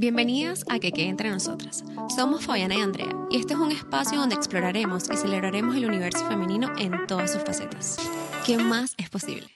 Bienvenidas 0.00 0.64
a 0.70 0.78
Que 0.78 0.92
Quede 0.92 1.08
Entre 1.08 1.28
Nosotras. 1.28 1.84
Somos 2.16 2.46
Fabiana 2.46 2.74
y 2.74 2.80
Andrea 2.80 3.14
y 3.28 3.36
este 3.36 3.52
es 3.52 3.58
un 3.58 3.70
espacio 3.70 4.18
donde 4.18 4.34
exploraremos 4.34 5.10
y 5.10 5.16
celebraremos 5.18 5.76
el 5.76 5.84
universo 5.84 6.26
femenino 6.26 6.72
en 6.78 7.06
todas 7.06 7.34
sus 7.34 7.44
facetas. 7.44 7.98
¿Qué 8.46 8.56
más 8.56 8.94
es 8.96 9.10
posible? 9.10 9.50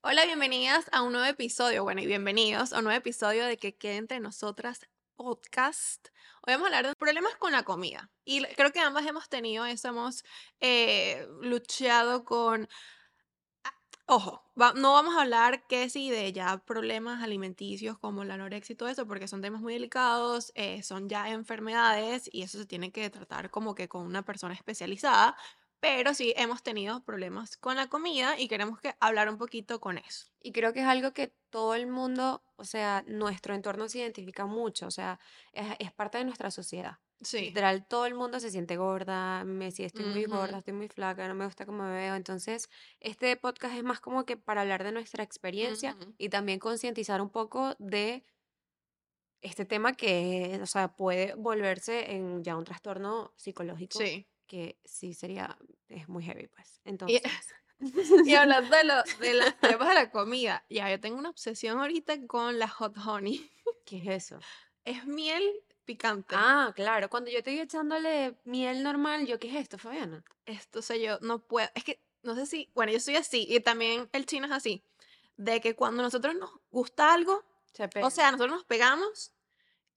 Hola, 0.00 0.24
bienvenidas 0.24 0.86
a 0.92 1.02
un 1.02 1.12
nuevo 1.12 1.26
episodio, 1.26 1.82
bueno, 1.82 2.00
y 2.00 2.06
bienvenidos 2.06 2.72
a 2.72 2.78
un 2.78 2.84
nuevo 2.84 2.96
episodio 2.96 3.44
de 3.44 3.58
Que 3.58 3.74
Quede 3.76 3.96
Entre 3.96 4.20
Nosotras 4.20 4.88
podcast. 5.16 6.08
Hoy 6.46 6.54
vamos 6.54 6.62
a 6.62 6.66
hablar 6.68 6.86
de 6.86 6.94
problemas 6.94 7.36
con 7.36 7.52
la 7.52 7.64
comida. 7.64 8.08
Y 8.24 8.42
creo 8.56 8.72
que 8.72 8.80
ambas 8.80 9.06
hemos 9.06 9.28
tenido 9.28 9.66
eso, 9.66 9.88
hemos 9.88 10.24
eh, 10.60 11.28
luchado 11.42 12.24
con 12.24 12.70
Ojo, 14.12 14.42
no 14.74 14.94
vamos 14.94 15.14
a 15.14 15.20
hablar 15.20 15.68
que 15.68 15.88
sí 15.88 16.10
de 16.10 16.32
ya 16.32 16.58
problemas 16.58 17.22
alimenticios 17.22 17.96
como 17.96 18.24
la 18.24 18.34
anorexia 18.34 18.72
y 18.72 18.76
todo 18.76 18.88
eso, 18.88 19.06
porque 19.06 19.28
son 19.28 19.40
temas 19.40 19.60
muy 19.60 19.74
delicados, 19.74 20.50
eh, 20.56 20.82
son 20.82 21.08
ya 21.08 21.30
enfermedades 21.30 22.28
y 22.32 22.42
eso 22.42 22.58
se 22.58 22.66
tiene 22.66 22.90
que 22.90 23.08
tratar 23.08 23.50
como 23.52 23.76
que 23.76 23.88
con 23.88 24.04
una 24.04 24.22
persona 24.24 24.52
especializada, 24.52 25.36
pero 25.78 26.12
sí 26.12 26.34
hemos 26.36 26.64
tenido 26.64 27.04
problemas 27.04 27.56
con 27.56 27.76
la 27.76 27.86
comida 27.86 28.36
y 28.36 28.48
queremos 28.48 28.80
que 28.80 28.96
hablar 28.98 29.28
un 29.28 29.38
poquito 29.38 29.80
con 29.80 29.96
eso. 29.96 30.26
Y 30.42 30.50
creo 30.50 30.72
que 30.72 30.80
es 30.80 30.86
algo 30.86 31.12
que 31.12 31.32
todo 31.50 31.76
el 31.76 31.86
mundo, 31.86 32.42
o 32.56 32.64
sea, 32.64 33.04
nuestro 33.06 33.54
entorno 33.54 33.88
se 33.88 33.98
identifica 33.98 34.44
mucho, 34.44 34.88
o 34.88 34.90
sea, 34.90 35.20
es 35.52 35.92
parte 35.92 36.18
de 36.18 36.24
nuestra 36.24 36.50
sociedad. 36.50 36.98
Sí. 37.22 37.40
Literal, 37.46 37.86
todo 37.86 38.06
el 38.06 38.14
mundo 38.14 38.40
se 38.40 38.50
siente 38.50 38.76
gorda, 38.76 39.44
me 39.44 39.70
si 39.70 39.84
estoy 39.84 40.06
muy 40.06 40.24
gorda, 40.24 40.58
estoy 40.58 40.72
muy 40.74 40.88
flaca, 40.88 41.28
no 41.28 41.34
me 41.34 41.44
gusta 41.44 41.66
cómo 41.66 41.82
me 41.84 41.92
veo. 41.92 42.14
Entonces, 42.14 42.68
este 43.00 43.36
podcast 43.36 43.74
es 43.76 43.82
más 43.84 44.00
como 44.00 44.24
que 44.24 44.36
para 44.36 44.62
hablar 44.62 44.84
de 44.84 44.92
nuestra 44.92 45.22
experiencia 45.22 45.96
y 46.16 46.28
también 46.30 46.58
concientizar 46.58 47.20
un 47.20 47.30
poco 47.30 47.74
de 47.78 48.24
este 49.42 49.64
tema 49.64 49.92
que, 49.94 50.58
o 50.62 50.66
sea, 50.66 50.94
puede 50.96 51.34
volverse 51.34 52.12
en 52.12 52.42
ya 52.44 52.56
un 52.56 52.64
trastorno 52.64 53.32
psicológico 53.36 53.98
Sí. 53.98 54.26
que 54.46 54.78
sí 54.84 55.14
sería, 55.14 55.58
es 55.88 56.08
muy 56.08 56.24
heavy, 56.24 56.46
pues. 56.48 56.80
Y, 56.84 56.88
Entonces, 56.90 57.22
y 58.26 58.34
hablando 58.34 58.76
de, 58.76 58.84
lo, 58.84 58.94
de 59.20 59.34
los 59.34 59.52
problemas 59.60 59.88
de 59.88 59.94
la 59.94 60.10
comida, 60.10 60.64
ya 60.68 60.90
yo 60.90 61.00
tengo 61.00 61.18
una 61.18 61.30
obsesión 61.30 61.78
ahorita 61.78 62.26
con 62.26 62.58
la 62.58 62.68
hot 62.68 62.96
honey. 62.98 63.50
¿qué 63.86 63.98
es 63.98 64.06
eso? 64.24 64.38
Es 64.84 65.06
miel 65.06 65.42
picante. 65.94 66.34
Ah, 66.36 66.72
claro, 66.74 67.08
cuando 67.10 67.30
yo 67.30 67.38
estoy 67.38 67.58
echándole 67.60 68.36
miel 68.44 68.82
normal, 68.82 69.26
¿yo 69.26 69.38
qué 69.38 69.48
es 69.48 69.56
esto, 69.56 69.78
Fabiana? 69.78 70.22
Esto, 70.46 70.78
o 70.78 70.82
sea, 70.82 70.96
yo 70.96 71.18
no 71.20 71.38
puedo, 71.40 71.68
es 71.74 71.84
que, 71.84 72.00
no 72.22 72.34
sé 72.34 72.46
si, 72.46 72.70
bueno, 72.74 72.92
yo 72.92 73.00
soy 73.00 73.16
así, 73.16 73.46
y 73.48 73.60
también 73.60 74.08
el 74.12 74.26
chino 74.26 74.46
es 74.46 74.52
así, 74.52 74.84
de 75.36 75.60
que 75.60 75.74
cuando 75.74 76.02
nosotros 76.02 76.34
nos 76.36 76.50
gusta 76.70 77.12
algo, 77.12 77.42
Se 77.72 77.88
o 78.02 78.10
sea, 78.10 78.30
nosotros 78.30 78.56
nos 78.56 78.64
pegamos 78.64 79.32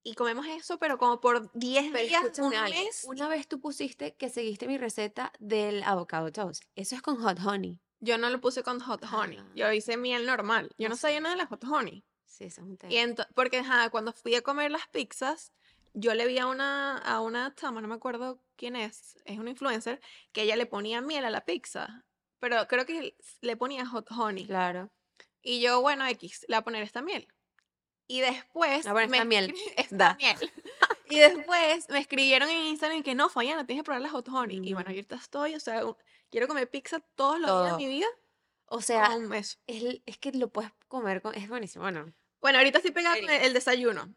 y 0.03 0.15
comemos 0.15 0.45
eso, 0.47 0.77
pero 0.79 0.97
como 0.97 1.19
por 1.21 1.51
10 1.53 1.91
Pero 1.91 2.07
días, 2.07 2.39
un 2.39 2.53
algo, 2.53 2.75
mes, 2.75 3.03
Una 3.05 3.27
vez 3.27 3.47
tú 3.47 3.59
pusiste 3.59 4.15
que 4.15 4.29
seguiste 4.29 4.67
mi 4.67 4.77
receta 4.77 5.31
del 5.39 5.81
avocado 5.83 6.31
toast. 6.31 6.63
Eso 6.75 6.95
es 6.95 7.01
con 7.01 7.17
hot 7.21 7.39
honey. 7.45 7.79
yo 7.99 8.17
no 8.17 8.29
lo 8.29 8.41
puse 8.41 8.63
con 8.63 8.79
hot 8.81 9.03
honey, 9.11 9.37
Ah. 9.39 9.51
yo 9.55 9.71
hice 9.71 9.95
miel 9.97 10.25
normal, 10.25 10.69
yo 10.77 10.89
No 10.89 10.95
sabía 10.97 11.19
nada 11.21 11.35
de 11.35 11.41
la 11.43 11.47
hot 11.47 11.63
honey. 11.63 12.03
Sí, 12.25 12.45
eso 12.45 12.61
es 12.61 12.67
un 12.67 12.77
tema. 12.77 12.91
Y 12.93 13.15
porque 13.35 13.59
ajá, 13.59 13.89
cuando 13.91 14.11
fui 14.11 14.33
a 14.35 14.41
comer 14.41 14.71
las 14.71 14.87
pizzas, 14.87 15.53
yo 15.93 16.13
le 16.13 16.25
vi 16.27 16.39
a 16.39 16.47
una, 16.47 16.97
a 16.97 17.19
una 17.21 17.53
chama, 17.55 17.81
no 17.81 17.87
me 17.87 17.95
acuerdo 17.95 18.39
quién 18.55 18.75
es, 18.75 19.15
es 19.25 19.37
una 19.39 19.49
influencer, 19.51 20.01
que 20.31 20.41
ella 20.43 20.55
le 20.55 20.65
ponía 20.65 21.01
miel 21.01 21.25
a 21.25 21.29
la 21.29 21.45
pizza, 21.45 22.05
pero 22.39 22.67
creo 22.67 22.85
que 22.85 23.15
le 23.41 23.57
ponía 23.57 23.85
hot 23.85 24.07
honey. 24.11 24.45
Claro. 24.45 24.91
Y 25.41 25.61
yo, 25.61 25.81
bueno, 25.81 26.05
X, 26.07 26.45
le 26.47 26.55
voy 26.55 26.59
a 26.61 26.63
poner 26.63 26.83
esta 26.83 27.01
miel. 27.01 27.27
Y 28.07 28.19
después. 28.21 28.83
Bueno, 28.85 29.07
me 29.09 29.17
esta 29.17 29.25
miel. 29.25 29.53
esta 29.77 29.95
Da. 29.95 30.15
miel. 30.15 30.37
Y 31.09 31.19
después 31.19 31.89
me 31.89 31.99
escribieron 31.99 32.49
en 32.49 32.65
Instagram 32.67 33.03
que 33.03 33.13
no, 33.13 33.29
Fayana, 33.29 33.65
tienes 33.67 33.81
que 33.81 33.85
probar 33.85 34.01
la 34.01 34.09
hot 34.09 34.27
honey. 34.29 34.57
Y 34.63 34.73
bueno, 34.73 34.89
Mm. 34.89 34.93
ahorita 34.93 35.15
estoy, 35.15 35.53
o 35.53 35.59
sea, 35.59 35.83
quiero 36.31 36.47
comer 36.47 36.69
pizza 36.69 37.01
todos 37.15 37.39
los 37.39 37.49
días 37.49 37.67
Todo. 37.69 37.77
de 37.77 37.83
mi 37.85 37.87
vida 37.87 38.07
O 38.65 38.81
sea, 38.81 39.07
con 39.09 39.31
eso. 39.33 39.59
es, 39.67 40.01
es 40.07 40.17
que 40.17 40.31
lo 40.31 40.49
puedes 40.49 40.71
comer 40.87 41.21
con... 41.21 41.35
Es 41.35 41.47
buenísimo. 41.49 41.83
Bueno, 41.83 42.11
Bueno, 42.41 42.57
ahorita 42.57 42.79
estoy 42.79 42.93
el, 42.97 43.05
Erika. 43.17 43.35
el 43.45 43.53
desayuno. 43.53 44.15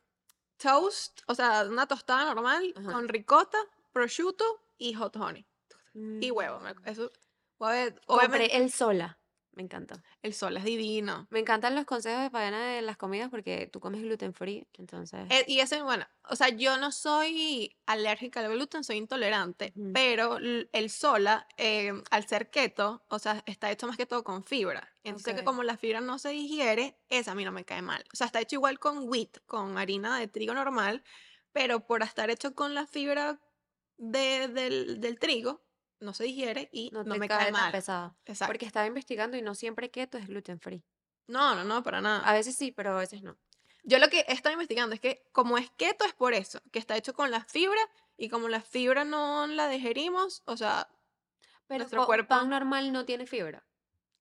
Toast, 0.59 1.21
o 1.27 1.35
sea, 1.35 1.65
una 1.69 1.87
tostada 1.87 2.25
normal 2.35 2.73
Ajá. 2.77 2.93
con 2.93 3.09
ricota, 3.09 3.59
prosciutto 3.93 4.45
y 4.79 4.95
hot 4.95 5.17
honey. 5.17 5.47
Y 5.95 6.31
huevo. 6.31 6.61
mm, 6.61 6.89
Eso, 6.89 7.11
a 7.61 7.71
ver- 7.71 8.01
Compré 8.07 8.27
obviamente, 8.27 8.57
el 8.57 8.71
sola. 8.73 9.19
Me 9.57 9.63
encanta. 9.63 10.03
el 10.23 10.35
sol 10.35 10.57
es 10.59 10.65
divino. 10.65 11.27
Me 11.31 11.41
encantan 11.41 11.75
los 11.75 11.87
consejos 11.87 12.21
de 12.23 12.31
Fabiana 12.31 12.63
de 12.75 12.83
las 12.83 12.97
comidas 12.99 13.31
porque 13.31 13.67
tú 13.67 13.81
comes 13.81 14.03
gluten 14.03 14.35
free, 14.35 14.69
entonces... 14.75 15.27
Eh, 15.31 15.45
y 15.49 15.61
ese, 15.61 15.81
bueno, 15.83 16.07
o 16.29 16.37
sea, 16.37 16.51
yo 16.51 16.77
no 16.77 16.93
soy 16.93 17.75
alérgica 17.87 18.41
al 18.41 18.53
gluten, 18.53 18.85
soy 18.85 18.97
intolerante, 18.99 19.73
pero 19.95 20.37
el 20.39 20.91
sola, 20.91 21.49
eh, 21.57 21.93
al 22.11 22.29
ser 22.29 22.51
keto, 22.51 23.03
o 23.09 23.19
sea, 23.19 23.43
está 23.47 23.71
hecho 23.71 23.87
más 23.87 23.97
que 23.97 24.05
todo 24.05 24.23
con 24.25 24.45
fibra. 24.45 24.93
Entonces, 25.05 25.35
que 25.37 25.45
como 25.45 25.63
la 25.63 25.79
fibra 25.79 26.01
no 26.03 26.19
se 26.19 26.29
digiere, 26.29 26.99
esa 27.09 27.33
a 27.33 27.35
mí 27.35 27.45
no 27.45 27.53
me 27.53 27.65
cae 27.65 27.81
mal. 27.81 28.05
O 28.13 28.17
sea, 28.17 28.27
está 28.27 28.41
hecho 28.41 28.57
igual 28.57 28.79
con 28.79 29.09
wheat, 29.09 29.39
con 29.47 29.79
harina 29.79 30.19
de 30.19 30.29
trigo 30.29 30.53
normal, 30.53 31.03
pero 31.53 31.87
por 31.87 32.03
estar 32.03 32.29
hecho 32.29 32.55
con 32.55 32.75
la 32.75 32.87
fibra 32.87 33.41
de- 33.97 34.49
del, 34.49 35.01
del 35.01 35.19
trigo, 35.19 35.65
no 36.01 36.13
se 36.15 36.25
digiere 36.25 36.69
y 36.73 36.91
no 36.93 37.05
no, 37.05 37.15
te 37.15 37.19
me 37.21 37.29
cae 37.29 37.39
cae 37.39 37.53
tan 37.53 37.61
mal. 37.63 37.73
pesado. 37.73 38.17
Exacto. 38.25 38.53
Porque 38.53 38.67
estaba 38.67 38.87
investigando 38.87 39.37
y 39.37 39.43
no 39.43 39.55
siempre 39.55 39.91
keto 39.91 40.19
es 40.19 40.27
gluten 40.27 40.61
free. 40.61 40.83
No, 41.27 41.55
no, 41.55 41.65
no, 41.65 41.83
para 41.83 42.01
nada. 42.01 42.21
A 42.29 42.33
veces 42.33 42.57
sí, 42.57 42.71
pero 42.73 42.93
a 42.97 43.01
veces 43.01 43.23
no. 43.23 43.37
Yo 43.83 43.99
lo 43.99 44.09
que 44.09 44.21
he 44.29 44.33
estado 44.33 44.53
investigando 44.53 44.95
es 44.95 45.01
que 45.01 45.25
como 45.33 45.59
es 45.59 45.71
keto 45.77 46.05
es 46.05 46.13
por 46.15 46.35
eso, 46.35 46.61
que 46.73 46.79
está 46.79 46.97
hecho 46.97 47.15
con 47.15 47.31
la 47.31 47.45
fibra 47.45 47.81
y 48.17 48.29
como 48.29 48.49
la 48.49 48.61
fibra 48.61 49.05
no 49.05 49.47
la 49.47 49.69
digerimos, 49.69 50.43
o 50.47 50.57
sea, 50.57 50.89
Pero 51.69 51.81
Nuestro 51.81 52.07
cuerpo- 52.07 52.29
pan 52.29 52.49
normal 52.49 52.93
no 52.93 53.05
tiene 53.05 53.27
fibra. 53.27 53.65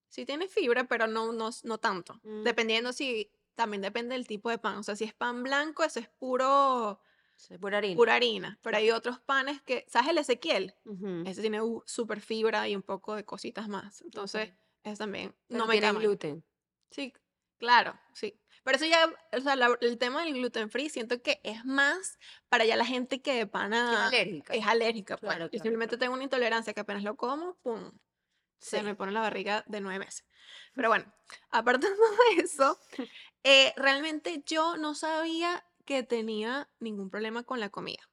sí 0.09 0.25
tiene 0.25 0.47
fibra, 0.47 0.85
pero 0.85 1.07
no, 1.07 1.31
no, 1.31 1.49
no 1.63 1.77
tanto. 1.77 2.19
Mm. 2.23 2.43
Dependiendo 2.43 2.93
si, 2.93 3.31
también 3.55 3.81
depende 3.81 4.13
del 4.15 4.25
tipo 4.27 4.49
de 4.49 4.57
pan. 4.57 4.77
O 4.77 4.83
sea, 4.83 4.95
si 4.95 5.03
es 5.03 5.13
pan 5.13 5.43
blanco, 5.43 5.83
eso 5.83 5.99
es 5.99 6.07
puro, 6.09 6.99
Sí, 7.37 7.57
pura 7.57 7.77
harina. 7.79 7.95
pura 7.97 8.15
harina. 8.15 8.59
Pero 8.61 8.77
hay 8.77 8.91
otros 8.91 9.19
panes 9.19 9.61
que, 9.61 9.85
¿sabes 9.87 10.09
el 10.09 10.17
Ezequiel? 10.17 10.73
Ese 11.25 11.41
tiene 11.41 11.61
uh, 11.61 11.83
súper 11.85 12.21
fibra 12.21 12.67
y 12.67 12.75
un 12.75 12.81
poco 12.81 13.15
de 13.15 13.25
cositas 13.25 13.67
más. 13.67 14.01
Entonces, 14.01 14.49
Ok. 14.49 14.55
eso 14.83 14.97
también 14.99 15.35
Pero 15.47 15.59
no 15.59 15.67
me 15.67 15.79
cae 15.79 15.91
gluten. 15.93 16.43
Sí, 16.91 17.13
claro, 17.57 17.99
sí. 18.13 18.39
Pero 18.63 18.77
eso 18.77 18.85
ya, 18.85 19.13
o 19.37 19.41
sea, 19.41 19.55
la- 19.55 19.77
el 19.81 19.97
tema 19.97 20.23
del 20.23 20.33
gluten 20.33 20.69
free 20.71 20.89
siento 20.89 21.21
que 21.21 21.39
es 21.43 21.65
más 21.65 22.17
para 22.49 22.65
ya 22.65 22.75
la 22.77 22.85
gente 22.85 23.21
que 23.21 23.31
de 23.31 23.37
Que 23.37 23.41
es 23.43 23.49
pana 23.49 24.07
alérgica. 24.07 24.53
es 24.53 24.65
alérgica. 24.65 25.17
pues. 25.17 25.29
Claro, 25.29 25.45
Yo 25.45 25.49
claro, 25.51 25.63
simplemente 25.63 25.97
tengo 25.97 26.13
una 26.13 26.23
intolerancia 26.23 26.73
que 26.73 26.79
apenas 26.79 27.03
lo 27.03 27.15
como, 27.17 27.55
pum, 27.61 27.91
se 28.59 28.81
me 28.81 28.95
pone 28.95 29.11
la 29.11 29.19
barriga 29.21 29.63
de 29.67 29.81
nueve 29.81 29.99
meses. 29.99 30.25
Pero 30.73 30.87
bueno, 30.89 31.13
apartando 31.49 31.97
de 32.37 32.41
eso, 32.43 32.79
eh, 33.43 33.73
realmente 33.75 34.41
yo 34.45 34.77
no 34.77 34.95
sabía 34.95 35.64
que 35.85 36.03
tenía 36.03 36.69
ningún 36.79 37.09
problema 37.09 37.43
con 37.43 37.59
la 37.59 37.69
comida. 37.69 38.09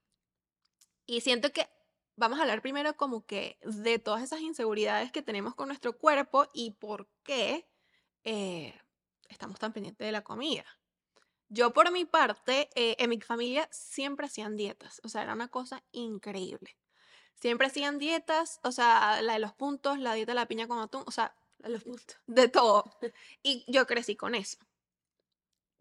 Y 1.06 1.20
siento 1.22 1.52
que 1.52 1.68
vamos 2.16 2.38
a 2.38 2.42
hablar 2.42 2.62
primero 2.62 2.96
como 2.96 3.26
que 3.26 3.58
de 3.62 3.98
todas 3.98 4.22
esas 4.22 4.40
inseguridades 4.40 5.12
que 5.12 5.22
tenemos 5.22 5.54
con 5.54 5.68
nuestro 5.68 5.96
cuerpo 5.98 6.48
y 6.52 6.72
por 6.72 7.08
qué 7.22 7.68
eh, 8.24 8.78
estamos 9.28 9.58
tan 9.58 9.72
pendientes 9.72 10.06
de 10.06 10.12
la 10.12 10.22
comida. 10.22 10.64
Yo 11.48 11.72
por 11.72 11.90
mi 11.92 12.04
parte, 12.04 12.70
eh, 12.74 12.96
en 12.98 13.10
mi 13.10 13.20
familia 13.20 13.68
siempre 13.70 14.26
hacían 14.26 14.56
dietas, 14.56 15.00
o 15.04 15.08
sea, 15.08 15.22
era 15.22 15.34
una 15.34 15.48
cosa 15.48 15.82
increíble. 15.92 16.76
Siempre 17.34 17.66
hacían 17.66 17.98
dietas, 17.98 18.60
o 18.62 18.72
sea, 18.72 19.20
la 19.20 19.34
de 19.34 19.38
los 19.40 19.52
puntos, 19.52 19.98
la 19.98 20.14
dieta 20.14 20.32
de 20.32 20.36
la 20.36 20.46
piña 20.46 20.68
con 20.68 20.78
atún, 20.78 21.02
o 21.06 21.10
sea, 21.10 21.34
A 21.62 21.68
los 21.68 21.82
puntos. 21.82 22.18
de 22.26 22.48
todo. 22.48 22.84
Y 23.42 23.64
yo 23.70 23.86
crecí 23.86 24.16
con 24.16 24.34
eso. 24.34 24.58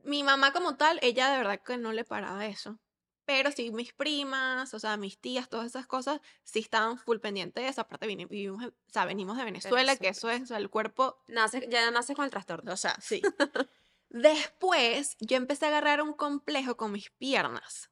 Mi 0.03 0.23
mamá 0.23 0.51
como 0.53 0.75
tal, 0.75 0.99
ella 1.01 1.29
de 1.31 1.37
verdad 1.37 1.61
que 1.61 1.77
no 1.77 1.91
le 1.93 2.03
paraba 2.03 2.45
eso. 2.45 2.79
Pero 3.25 3.51
sí, 3.51 3.71
mis 3.71 3.93
primas, 3.93 4.73
o 4.73 4.79
sea, 4.79 4.97
mis 4.97 5.19
tías, 5.19 5.47
todas 5.47 5.67
esas 5.67 5.85
cosas, 5.87 6.19
sí 6.43 6.59
estaban 6.59 6.97
full 6.97 7.19
pendientes 7.19 7.63
de 7.63 7.69
eso. 7.69 7.81
Aparte, 7.81 8.07
vini- 8.07 8.27
vivimos, 8.27 8.65
o 8.65 8.71
sea, 8.91 9.05
venimos 9.05 9.37
de 9.37 9.45
Venezuela, 9.45 9.95
que 9.95 10.09
eso 10.09 10.29
es, 10.29 10.41
o 10.41 10.45
sea, 10.47 10.57
el 10.57 10.69
cuerpo 10.69 11.17
Nace, 11.27 11.67
ya 11.69 11.89
nace 11.91 12.15
con 12.15 12.25
el 12.25 12.31
trastorno. 12.31 12.73
o 12.73 12.77
sea, 12.77 12.95
sí. 12.99 13.21
Después, 14.09 15.15
yo 15.19 15.37
empecé 15.37 15.65
a 15.65 15.69
agarrar 15.69 16.01
un 16.01 16.13
complejo 16.13 16.75
con 16.75 16.91
mis 16.91 17.09
piernas. 17.11 17.89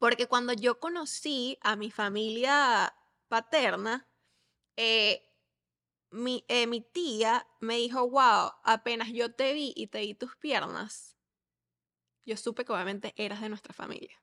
Porque 0.00 0.26
cuando 0.26 0.52
yo 0.52 0.80
conocí 0.80 1.58
a 1.60 1.76
mi 1.76 1.90
familia 1.92 2.92
paterna, 3.28 4.08
eh, 4.76 5.22
mi, 6.12 6.44
eh, 6.48 6.66
mi 6.66 6.80
tía 6.80 7.46
me 7.60 7.76
dijo, 7.76 8.08
wow, 8.08 8.52
apenas 8.64 9.08
yo 9.12 9.34
te 9.34 9.52
vi 9.52 9.72
y 9.76 9.88
te 9.88 10.00
vi 10.00 10.14
tus 10.14 10.36
piernas, 10.36 11.16
yo 12.24 12.36
supe 12.36 12.64
que 12.64 12.72
obviamente 12.72 13.12
eras 13.16 13.40
de 13.40 13.48
nuestra 13.48 13.74
familia. 13.74 14.16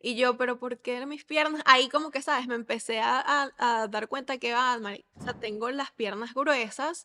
Y 0.00 0.14
yo, 0.16 0.36
pero 0.36 0.58
¿por 0.60 0.78
qué 0.80 1.04
mis 1.06 1.24
piernas? 1.24 1.62
Ahí 1.64 1.88
como 1.88 2.10
que, 2.10 2.22
¿sabes? 2.22 2.46
Me 2.46 2.54
empecé 2.54 3.00
a, 3.00 3.18
a- 3.20 3.50
a 3.82 3.88
dar 3.88 4.08
cuenta 4.08 4.38
que, 4.38 4.52
ah, 4.52 4.78
mari- 4.80 5.06
o 5.18 5.22
sea, 5.22 5.34
tengo 5.34 5.70
las 5.70 5.90
piernas 5.92 6.34
gruesas 6.34 7.04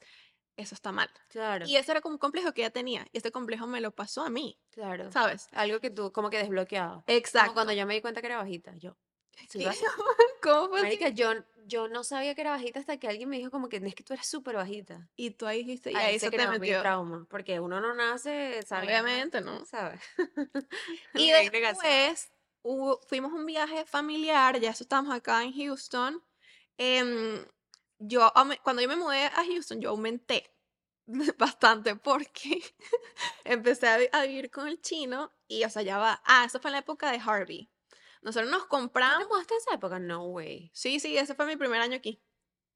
eso 0.56 0.76
está 0.76 0.92
mal. 0.92 1.10
Claro, 1.30 1.66
Y 1.66 1.78
ese 1.78 1.92
era 1.92 2.02
como 2.02 2.14
un 2.14 2.20
complejo 2.20 2.54
que 2.54 2.62
ella 2.62 2.70
tenía. 2.70 3.08
Y 3.12 3.18
ese 3.18 3.32
complejo 3.32 3.66
me 3.66 3.82
lo 3.82 3.90
pasó 3.92 4.22
a 4.24 4.30
mí, 4.30 4.60
claro. 4.70 5.12
¿sabes? 5.12 5.48
Algo 5.54 5.80
que 5.80 5.90
tú 5.90 6.12
como 6.12 6.30
que 6.30 6.38
desbloqueado. 6.38 7.04
Como 7.04 7.18
Exacto. 7.18 7.54
cuando 7.56 7.74
yo 7.74 7.88
me 7.88 7.96
di 7.96 8.02
cuenta 8.02 8.22
que 8.22 8.28
era 8.28 8.38
bajita, 8.38 8.76
yo. 8.78 8.96
Sí. 9.50 9.66
¿Cómo 10.44 10.70
fue? 10.70 10.82
Marica, 10.84 11.10
yo, 11.10 11.32
yo 11.68 11.88
no 11.88 12.04
sabía 12.04 12.36
que 12.36 12.42
era 12.42 12.52
bajita 12.52 12.80
hasta 12.80 12.98
que 12.98 13.08
alguien 13.08 13.30
me 13.30 13.38
dijo 13.38 13.52
como 13.52 13.70
que 13.70 13.78
es 13.78 13.96
que 13.96 14.04
tú 14.04 14.14
eres 14.14 14.28
súper 14.28 14.56
bajita. 14.56 15.10
Y 15.16 15.32
tú 15.32 15.46
ahí 15.48 15.60
dijiste, 15.60 15.92
y 15.92 15.96
Ahí 15.96 16.20
se 16.20 16.30
te 16.30 16.36
creó 16.38 16.52
mi 16.52 16.60
metió. 16.60 16.80
trauma, 16.82 17.26
porque 17.30 17.60
uno 17.60 17.80
no 17.82 17.94
nace 17.94 18.62
sabiendo, 18.64 19.04
Obviamente, 19.04 19.42
¿no? 19.42 19.66
¿sabes? 19.66 20.02
Y 21.16 21.32
después 21.32 22.32
hubo- 22.64 23.00
fuimos 23.08 23.32
a 23.32 23.36
un 23.36 23.46
viaje 23.46 23.86
familiar, 23.86 24.60
ya 24.60 24.72
eso 24.72 24.84
estábamos 24.84 25.14
acá 25.16 25.44
en 25.44 25.54
Houston. 25.54 26.24
em, 26.78 27.46
yo, 28.00 28.32
cuando 28.64 28.82
yo 28.82 28.88
me 28.90 28.96
mudé 28.96 29.26
a 29.28 29.44
Houston, 29.46 29.80
yo 29.80 29.92
aumenté 29.92 30.52
bastante 31.38 31.96
porque 31.96 32.62
empecé 33.44 33.88
a 34.12 34.24
vivir 34.24 34.50
con 34.52 34.68
el 34.68 34.82
chino 34.82 35.32
y, 35.48 35.64
o 35.64 35.70
sea, 35.70 35.82
ya 35.84 35.98
va. 35.98 36.22
Ah, 36.26 36.44
eso 36.46 36.60
fue 36.60 36.70
en 36.70 36.74
la 36.74 36.80
época 36.80 37.12
de 37.12 37.20
Harvey. 37.24 37.70
Nosotros 38.24 38.50
nos 38.50 38.62
¿Tú 38.62 38.66
te 38.66 38.70
compramos. 38.70 39.28
mudaste 39.28 39.54
en 39.54 39.60
esa 39.60 39.76
época? 39.76 40.00
No 40.00 40.26
way. 40.28 40.72
Sí, 40.74 41.00
sí, 41.00 41.18
ese 41.18 41.36
fue 41.36 41.46
mi 41.46 41.58
primer 41.58 41.82
año 41.82 41.96
aquí. 41.98 42.22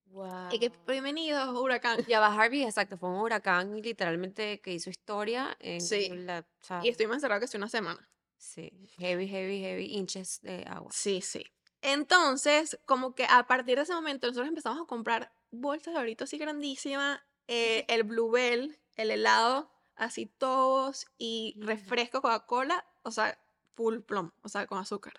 Wow. 0.07 0.49
Y 0.51 0.59
que 0.59 0.71
bienvenidos, 0.87 1.49
huracán. 1.57 1.99
Ya 2.07 2.19
va 2.19 2.27
Harvey, 2.27 2.63
exacto, 2.63 2.97
fue 2.97 3.09
un 3.09 3.15
huracán 3.19 3.81
literalmente 3.81 4.61
que 4.61 4.73
hizo 4.73 4.89
historia 4.89 5.55
en 5.59 5.81
Sí. 5.81 6.09
la, 6.09 6.39
o 6.61 6.63
sea, 6.65 6.81
Y 6.83 6.89
estuvimos 6.89 7.15
encerrados 7.17 7.41
casi 7.41 7.57
una 7.57 7.67
semana. 7.69 8.09
sí, 8.37 8.71
heavy, 8.99 9.27
heavy, 9.27 9.59
heavy 9.61 9.85
inches 9.95 10.39
de 10.41 10.63
agua. 10.67 10.91
Sí, 10.93 11.21
sí. 11.21 11.45
Entonces, 11.81 12.79
como 12.85 13.15
que 13.15 13.25
a 13.25 13.47
partir 13.47 13.77
de 13.77 13.83
ese 13.83 13.93
momento 13.93 14.27
nosotros 14.27 14.47
empezamos 14.49 14.81
a 14.81 14.85
comprar 14.85 15.33
bolsas 15.51 15.93
de 15.93 15.99
Doritos 15.99 16.29
así 16.29 16.37
grandísimas, 16.37 17.19
eh, 17.47 17.85
el 17.87 18.03
Bluebell, 18.03 18.77
el 18.95 19.11
helado, 19.11 19.71
así 19.95 20.25
todos, 20.25 21.05
y 21.17 21.55
refresco 21.59 22.21
Coca-Cola, 22.21 22.85
o 23.03 23.11
sea, 23.11 23.39
full 23.75 23.99
plum, 23.99 24.31
o 24.41 24.49
sea, 24.49 24.67
con 24.67 24.77
azúcar. 24.79 25.13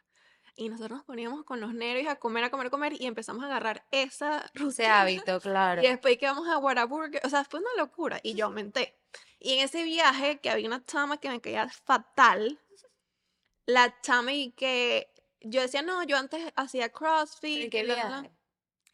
Y 0.60 0.68
nosotros 0.68 0.98
nos 0.98 1.04
poníamos 1.06 1.44
con 1.44 1.60
los 1.60 1.72
nervios 1.72 2.08
a 2.08 2.16
comer, 2.16 2.42
a 2.42 2.50
comer, 2.50 2.66
a 2.66 2.70
comer, 2.70 2.92
y 3.00 3.06
empezamos 3.06 3.44
a 3.44 3.46
agarrar 3.46 3.86
esa 3.92 4.38
Ese 4.54 4.64
rutina. 4.64 5.00
hábito, 5.02 5.40
claro. 5.40 5.82
Y 5.82 5.86
después 5.86 6.18
que 6.18 6.26
vamos 6.26 6.48
a 6.48 6.58
Whataburger, 6.58 7.20
o 7.24 7.28
sea, 7.30 7.44
fue 7.44 7.60
una 7.60 7.70
locura. 7.76 8.18
Y 8.24 8.34
yo 8.34 8.46
aumenté. 8.46 8.98
Y 9.38 9.54
en 9.54 9.60
ese 9.64 9.84
viaje, 9.84 10.40
que 10.40 10.50
había 10.50 10.66
una 10.66 10.84
chama 10.84 11.18
que 11.18 11.30
me 11.30 11.40
caía 11.40 11.68
fatal, 11.68 12.58
la 13.66 14.00
chama 14.00 14.32
y 14.32 14.50
que 14.52 15.12
yo 15.40 15.60
decía, 15.60 15.82
no, 15.82 16.02
yo 16.02 16.16
antes 16.16 16.52
hacía 16.56 16.86
¿En 16.86 16.90
CrossFit. 16.90 17.70
qué 17.70 17.84
bla, 17.84 17.94
bla, 17.94 18.04
bla". 18.06 18.20
viaje? 18.22 18.34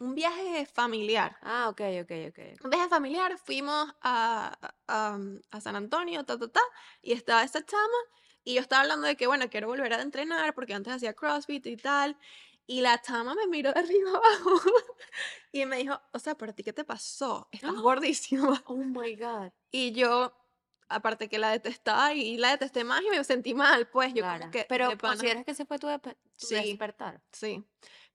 Un 0.01 0.15
viaje 0.15 0.67
familiar. 0.67 1.39
Ah, 1.41 1.69
ok, 1.71 1.81
ok, 2.03 2.11
ok. 2.29 2.65
Un 2.65 2.71
viaje 2.71 2.89
familiar, 2.89 3.39
fuimos 3.39 3.95
a, 4.03 4.59
a, 4.89 5.19
a 5.51 5.61
San 5.61 5.77
Antonio, 5.77 6.25
ta, 6.25 6.39
ta, 6.39 6.49
ta, 6.49 6.61
y 7.01 7.13
estaba 7.13 7.43
esta 7.43 7.65
chama, 7.65 7.97
y 8.45 8.55
yo 8.55 8.61
estaba 8.61 8.83
hablando 8.83 9.07
de 9.07 9.17
que, 9.17 9.27
bueno, 9.27 9.49
quiero 9.51 9.69
volver 9.69 9.93
a 9.95 10.03
entrenar 10.03 10.55
porque 10.55 10.75
antes 10.75 10.93
hacía 10.93 11.15
CrossFit 11.15 11.67
y 11.67 11.77
tal, 11.77 12.17
y 12.67 12.81
la 12.81 13.01
chama 13.03 13.35
me 13.35 13.47
miró 13.47 13.73
de 13.73 13.81
arriba 13.81 14.11
abajo 14.17 14.61
y 15.53 15.67
me 15.67 15.77
dijo, 15.79 16.01
o 16.13 16.19
sea, 16.19 16.35
¿para 16.37 16.53
ti 16.53 16.63
qué 16.63 16.73
te 16.73 16.85
pasó? 16.85 17.49
Estás 17.53 17.73
¡Ah! 17.77 17.81
gordísima. 17.81 18.63
Oh 18.67 18.77
my 18.77 19.15
God. 19.17 19.51
Y 19.71 19.93
yo, 19.93 20.35
aparte 20.89 21.29
que 21.29 21.39
la 21.39 21.51
detestaba 21.51 22.13
y 22.15 22.37
la 22.37 22.51
detesté 22.51 22.85
más 22.85 23.03
y 23.03 23.11
me 23.11 23.23
sentí 23.25 23.55
mal, 23.55 23.89
pues 23.89 24.13
yo 24.15 24.23
Claro. 24.23 24.41
como 24.41 24.51
que, 24.53 24.67
Pero 24.69 24.89
de 24.91 24.99
¿consideras 24.99 25.45
que 25.45 25.51
ese 25.53 25.65
fue 25.67 25.79
tu, 25.79 25.87
despe- 25.89 26.17
tu 26.39 26.47
Sí. 26.47 26.55
despertar? 26.55 27.23
sí. 27.33 27.65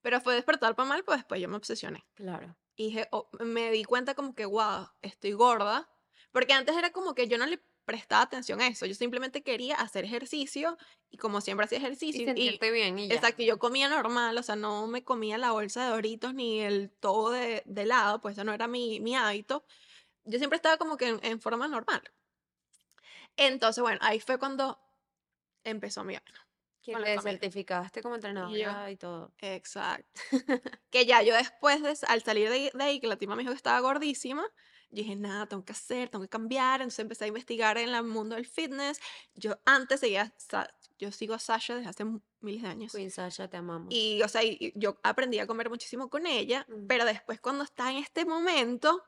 Pero 0.02 0.20
fue 0.22 0.34
despertar 0.34 0.74
para 0.74 0.88
mal, 0.88 1.04
pues 1.04 1.18
después 1.18 1.40
yo 1.42 1.48
me 1.48 1.56
obsesioné. 1.56 2.06
Claro. 2.14 2.56
Y 2.74 2.86
dije, 2.86 3.06
oh, 3.12 3.28
me 3.40 3.70
di 3.70 3.84
cuenta 3.84 4.14
como 4.14 4.34
que, 4.34 4.46
wow, 4.46 4.88
estoy 5.02 5.32
gorda. 5.32 5.90
Porque 6.32 6.54
antes 6.54 6.74
era 6.74 6.90
como 6.90 7.14
que 7.14 7.28
yo 7.28 7.36
no 7.36 7.44
le 7.44 7.60
prestaba 7.90 8.22
atención 8.22 8.60
a 8.60 8.68
eso. 8.68 8.86
Yo 8.86 8.94
simplemente 8.94 9.42
quería 9.42 9.74
hacer 9.74 10.04
ejercicio 10.04 10.78
y 11.10 11.16
como 11.16 11.40
siempre 11.40 11.64
hacía 11.64 11.78
Y 11.78 11.82
ejercicio. 11.82 12.22
Y, 12.22 12.26
sentirte 12.26 12.70
bien 12.70 12.96
y 13.00 13.08
ya. 13.08 13.16
exacto, 13.16 13.42
y 13.42 13.46
yo 13.46 13.58
comía 13.58 13.88
normal, 13.88 14.38
o 14.38 14.42
sea, 14.44 14.54
no 14.54 14.86
me 14.86 15.02
comía 15.02 15.38
la 15.38 15.50
bolsa 15.50 15.84
de 15.84 15.90
Doritos 15.90 16.32
ni 16.32 16.60
el 16.60 16.88
todo 17.00 17.30
de, 17.30 17.64
de 17.66 17.82
helado, 17.82 18.20
pues 18.20 18.36
eso 18.36 18.44
no 18.44 18.52
era 18.52 18.68
mi, 18.68 19.00
mi 19.00 19.16
hábito. 19.16 19.64
Yo 20.24 20.38
siempre 20.38 20.54
estaba 20.54 20.76
como 20.76 20.96
que 20.96 21.08
en, 21.08 21.18
en 21.24 21.40
forma 21.40 21.66
normal. 21.66 22.00
Entonces, 23.36 23.82
bueno, 23.82 23.98
ahí 24.02 24.20
fue 24.20 24.38
cuando 24.38 24.78
empezó 25.64 26.04
mi 26.04 26.14
vaina. 26.14 26.46
Que 26.80 26.94
te 26.94 27.20
certificaste 27.20 28.02
como 28.02 28.14
entrenadora 28.14 28.88
y 28.88 28.96
todo. 28.96 29.32
Exacto. 29.38 30.20
que 30.90 31.06
ya 31.06 31.22
yo 31.22 31.34
después, 31.34 31.82
de, 31.82 31.94
al 32.06 32.22
salir 32.22 32.48
de, 32.50 32.70
de 32.72 32.84
ahí, 32.84 33.00
que 33.00 33.08
la 33.08 33.16
tima 33.16 33.34
me 33.34 33.42
dijo 33.42 33.52
que 33.52 33.56
estaba 33.56 33.80
gordísima, 33.80 34.46
yo 34.90 35.02
dije, 35.04 35.16
nada, 35.16 35.46
tengo 35.46 35.64
que 35.64 35.72
hacer, 35.72 36.08
tengo 36.08 36.22
que 36.24 36.28
cambiar. 36.28 36.80
Entonces 36.80 36.98
empecé 37.00 37.24
a 37.24 37.28
investigar 37.28 37.78
en 37.78 37.90
el 37.90 38.02
mundo 38.04 38.34
del 38.36 38.46
fitness. 38.46 39.00
Yo 39.34 39.58
antes 39.64 40.00
seguía, 40.00 40.34
yo 40.98 41.12
sigo 41.12 41.34
a 41.34 41.38
Sasha 41.38 41.76
desde 41.76 41.88
hace 41.90 42.04
miles 42.40 42.62
de 42.62 42.68
años. 42.68 42.92
Queen 42.92 43.10
Sasha, 43.10 43.48
te 43.48 43.56
amamos. 43.56 43.88
Y, 43.92 44.22
o 44.22 44.28
sea, 44.28 44.42
y- 44.44 44.72
yo 44.74 44.98
aprendí 45.02 45.38
a 45.38 45.46
comer 45.46 45.68
muchísimo 45.70 46.10
con 46.10 46.26
ella, 46.26 46.66
Mm. 46.68 46.86
pero 46.88 47.04
después 47.04 47.40
cuando 47.40 47.64
está 47.64 47.90
en 47.90 47.98
este 47.98 48.24
momento, 48.24 49.02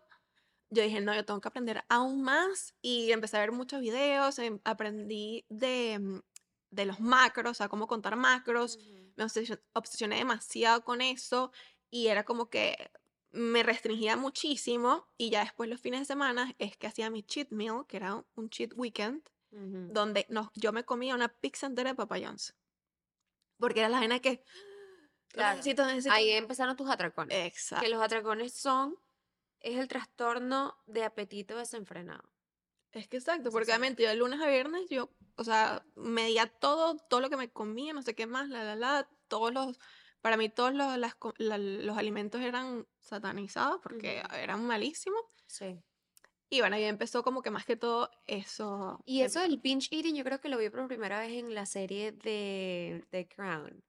yo 0.71 0.83
dije, 0.83 1.01
no, 1.01 1.15
yo 1.15 1.25
tengo 1.25 1.41
que 1.41 1.49
aprender 1.49 1.85
aún 1.89 2.23
más 2.23 2.75
y 2.81 3.13
empecé 3.13 3.37
a 3.37 3.41
ver 3.41 3.53
muchos 3.53 3.81
videos, 3.81 4.39
em, 4.39 4.59
aprendí 4.65 5.45
de, 5.51 5.99
mm, 6.01 6.21
de 6.71 6.87
los 6.87 7.01
macros, 7.01 7.51
o 7.51 7.55
sea, 7.55 7.69
cómo 7.69 7.87
contar 7.87 8.17
macros, 8.17 8.79
me 9.17 9.25
obsesio- 9.25 9.61
obsesioné 9.75 10.17
demasiado 10.17 10.83
con 10.85 11.03
eso 11.03 11.53
y 11.91 12.07
era 12.07 12.25
como 12.25 12.49
que 12.49 12.91
me 13.33 13.63
restringía 13.63 14.17
muchísimo 14.17 15.09
y 15.17 15.31
ya 15.31 15.41
después 15.41 15.69
los 15.69 15.81
fines 15.81 16.01
de 16.01 16.07
semana 16.07 16.55
es 16.59 16.77
que 16.77 16.87
hacía 16.87 17.11
mi 17.11 17.23
cheat 17.23 17.51
meal, 17.51 17.87
que 17.89 17.97
era 17.97 18.25
un- 18.35 18.51
cheat 18.51 18.73
weekend, 18.77 19.23
donde 19.51 20.25
nos, 20.31 20.49
yo 20.55 20.73
me 20.73 20.85
comía 20.85 21.15
una 21.15 21.29
pizza 21.29 21.67
entera 21.67 21.91
de 21.91 21.97
Papa 21.97 22.17
John's. 22.19 22.55
Porque 23.59 23.81
era 23.81 23.91
la 23.91 23.99
vaina 23.99 24.19
que... 24.19 24.43
Claro. 25.29 25.57
Necesito, 25.57 25.85
necesito. 25.85 26.15
Ahí 26.15 26.31
empezaron 26.31 26.77
tus 26.77 26.89
atracones. 26.89 27.37
Exacto. 27.47 27.85
Que 27.85 27.91
los 27.91 28.03
atracones 28.03 28.55
son, 28.55 28.97
es 29.61 29.79
el 29.79 29.89
trastorno 29.89 30.77
de 30.87 31.05
apetito 31.05 31.57
desenfrenado. 31.57 32.31
Es 32.93 33.09
que 33.09 33.17
exacto, 33.17 33.51
porque 33.51 33.67
sí. 33.67 33.71
obviamente 33.73 34.03
yo 34.03 34.11
de 34.11 34.17
lunes 34.17 34.41
a 34.41 34.47
viernes, 34.47 34.87
yo, 34.91 35.11
o 35.37 35.45
sea, 35.45 35.85
medía 35.97 36.47
todo, 36.47 36.97
todo 36.97 37.21
lo 37.21 37.31
que 37.31 37.39
me 37.39 37.51
comía, 37.51 37.95
no 37.95 38.03
sé 38.03 38.15
qué 38.15 38.27
más, 38.27 38.49
la, 38.51 38.65
la, 38.65 38.77
la, 38.77 39.09
todos 39.29 39.53
los, 39.53 39.79
para 40.23 40.37
mí 40.39 40.49
todos 40.49 40.73
los, 40.73 40.97
las 40.97 41.15
la- 41.37 41.59
los 41.59 41.99
alimentos 41.99 42.41
eran 42.41 42.87
satanizados 43.01 43.81
porque 43.83 44.23
Ujú. 44.25 44.35
eran 44.37 44.65
malísimos. 44.67 45.21
Sí. 45.47 45.79
Y 46.49 46.61
bueno, 46.61 46.77
ahí 46.77 46.85
empezó 46.85 47.23
como 47.23 47.43
que 47.43 47.51
más 47.51 47.65
que 47.65 47.77
todo 47.77 48.11
eso. 48.27 49.01
Y 49.07 49.23
eso 49.23 49.41
del 49.41 49.59
binge 49.59 49.89
eating, 49.91 50.15
yo 50.15 50.25
creo 50.25 50.41
que 50.41 50.49
lo 50.49 50.59
vi 50.59 50.69
por 50.71 50.87
primera 50.87 51.19
vez 51.19 51.33
en 51.33 51.55
la 51.55 51.67
serie 51.67 52.13
de 52.13 53.05
The 53.11 53.27
Crown. 53.29 53.83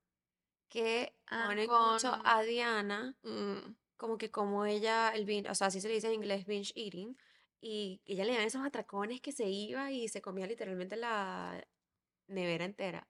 Que 0.69 1.13
Ah, 1.27 1.45
ponen 1.47 1.69
mucho 1.69 2.11
con- 2.11 2.21
a 2.25 2.41
Diana, 2.41 3.15
Mm, 3.23 3.75
como 3.97 4.17
que 4.17 4.31
como 4.31 4.65
ella, 4.65 5.09
el 5.09 5.25
binge, 5.25 5.49
o 5.49 5.55
sea, 5.55 5.67
así 5.67 5.79
se 5.81 5.87
le 5.87 5.95
dice 5.95 6.07
en 6.07 6.13
inglés 6.15 6.45
binge 6.45 6.73
eating. 6.75 7.15
Y 7.61 8.01
ella 8.05 8.25
le 8.25 8.33
dan 8.33 8.43
esos 8.45 8.65
atracones 8.65 9.21
que 9.21 9.31
se 9.31 9.47
iba 9.49 9.91
y 9.91 10.07
se 10.09 10.21
comía 10.21 10.47
literalmente 10.47 10.95
la 10.97 11.63
nevera 12.27 12.65
entera. 12.65 13.07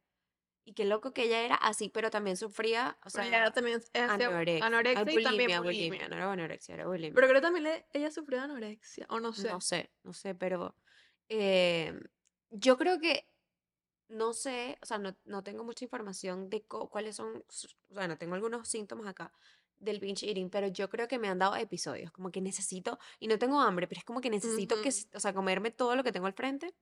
Y 0.65 0.73
qué 0.73 0.85
loco 0.85 1.13
que 1.13 1.23
ella 1.23 1.41
era 1.41 1.55
así, 1.55 1.89
pero 1.89 2.09
también 2.09 2.37
sufría, 2.37 2.97
o 3.03 3.09
sea, 3.09 3.27
ella 3.27 3.51
también 3.51 3.81
anorexia. 3.93 4.65
anorexia 4.65 5.01
ah, 5.05 5.11
y 5.11 5.23
también 5.23 5.23
bulimia, 5.23 5.59
bulimia. 5.61 5.87
bulimia, 5.89 6.07
no 6.07 6.15
era 6.15 6.31
anorexia, 6.31 6.75
era 6.75 6.87
bulimia. 6.87 7.13
Pero 7.13 7.27
creo 7.27 7.41
que 7.41 7.45
también 7.45 7.63
le- 7.65 7.85
ella 7.91 8.11
sufrió 8.11 8.37
de 8.39 8.43
anorexia, 8.45 9.05
o 9.09 9.19
no 9.19 9.33
sé. 9.33 9.49
No 9.49 9.59
sé, 9.59 9.91
no 10.03 10.13
sé, 10.13 10.35
pero 10.35 10.75
eh, 11.27 11.93
yo 12.49 12.77
creo 12.77 12.99
que, 12.99 13.27
no 14.07 14.31
sé, 14.33 14.77
o 14.81 14.85
sea, 14.85 14.99
no, 14.99 15.17
no 15.25 15.43
tengo 15.43 15.65
mucha 15.65 15.83
información 15.83 16.49
de 16.49 16.63
cuáles 16.65 17.17
son, 17.17 17.43
bueno, 17.89 18.17
tengo 18.17 18.35
algunos 18.35 18.67
síntomas 18.69 19.07
acá 19.07 19.33
del 19.79 19.99
binge 19.99 20.25
eating, 20.29 20.49
pero 20.49 20.67
yo 20.67 20.89
creo 20.89 21.09
que 21.09 21.19
me 21.19 21.27
han 21.27 21.39
dado 21.39 21.57
episodios, 21.57 22.09
como 22.11 22.31
que 22.31 22.39
necesito, 22.39 22.99
y 23.19 23.27
no 23.27 23.37
tengo 23.37 23.59
hambre, 23.59 23.85
pero 23.87 23.99
es 23.99 24.05
como 24.05 24.21
que 24.21 24.29
necesito 24.29 24.75
que, 24.75 24.89
Ujú. 24.89 24.97
s- 24.97 25.07
o 25.13 25.19
sea, 25.19 25.33
comerme 25.33 25.71
todo 25.71 25.97
lo 25.97 26.03
que 26.05 26.13
tengo 26.13 26.27
al 26.27 26.33
frente, 26.33 26.73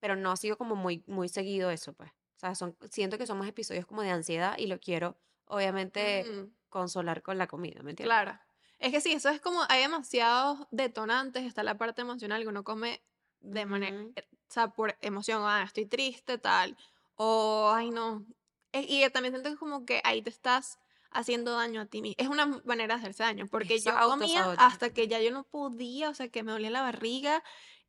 pero 0.00 0.16
no 0.16 0.30
ha 0.32 0.36
sido 0.36 0.56
como 0.56 0.74
muy, 0.74 1.04
muy 1.06 1.28
seguido 1.28 1.70
eso, 1.70 1.92
pues. 1.92 2.10
O 2.36 2.38
sea, 2.38 2.54
son, 2.54 2.76
siento 2.90 3.16
que 3.18 3.26
son 3.26 3.38
más 3.38 3.48
episodios 3.48 3.86
como 3.86 4.02
de 4.02 4.10
ansiedad 4.10 4.56
y 4.58 4.66
lo 4.66 4.78
quiero, 4.78 5.16
obviamente, 5.46 6.24
Mm. 6.24 6.52
consolar 6.68 7.22
con 7.22 7.38
la 7.38 7.46
comida, 7.46 7.82
¿me 7.82 7.90
entiendes? 7.90 8.06
Claro. 8.14 8.38
Es 8.78 8.92
que 8.92 9.00
sí, 9.00 9.12
eso 9.12 9.30
es 9.30 9.40
como, 9.40 9.62
hay 9.70 9.80
demasiados 9.80 10.66
detonantes, 10.70 11.44
está 11.44 11.62
la 11.62 11.78
parte 11.78 12.02
emocional 12.02 12.42
que 12.42 12.48
uno 12.48 12.62
come 12.62 13.02
de 13.40 13.64
manera, 13.64 13.96
Ujú. 13.96 14.12
o 14.18 14.52
sea, 14.52 14.68
por 14.68 14.96
emoción, 15.00 15.42
ah, 15.44 15.62
estoy 15.64 15.86
triste, 15.86 16.36
tal, 16.36 16.76
o, 17.14 17.72
ay, 17.74 17.90
no. 17.90 18.26
Y 18.72 19.08
también 19.08 19.32
siento 19.32 19.48
que 19.50 19.56
como 19.56 19.86
que 19.86 20.02
ahí 20.04 20.20
te 20.20 20.28
estás 20.28 20.78
haciendo 21.10 21.52
daño 21.52 21.80
a 21.80 21.86
ti 21.86 22.02
mismo. 22.02 22.16
Es 22.18 22.28
una 22.28 22.44
manera 22.64 22.94
de 22.96 23.00
hacerse 23.00 23.22
daño, 23.22 23.46
porque 23.46 23.78
yo 23.80 23.92
comía 23.98 24.52
hasta 24.58 24.90
que 24.90 25.08
ya 25.08 25.20
yo 25.22 25.30
no 25.30 25.44
podía, 25.44 26.10
o 26.10 26.14
sea, 26.14 26.28
que 26.28 26.42
me 26.42 26.52
dolía 26.52 26.68
la 26.68 26.82
barriga, 26.82 27.42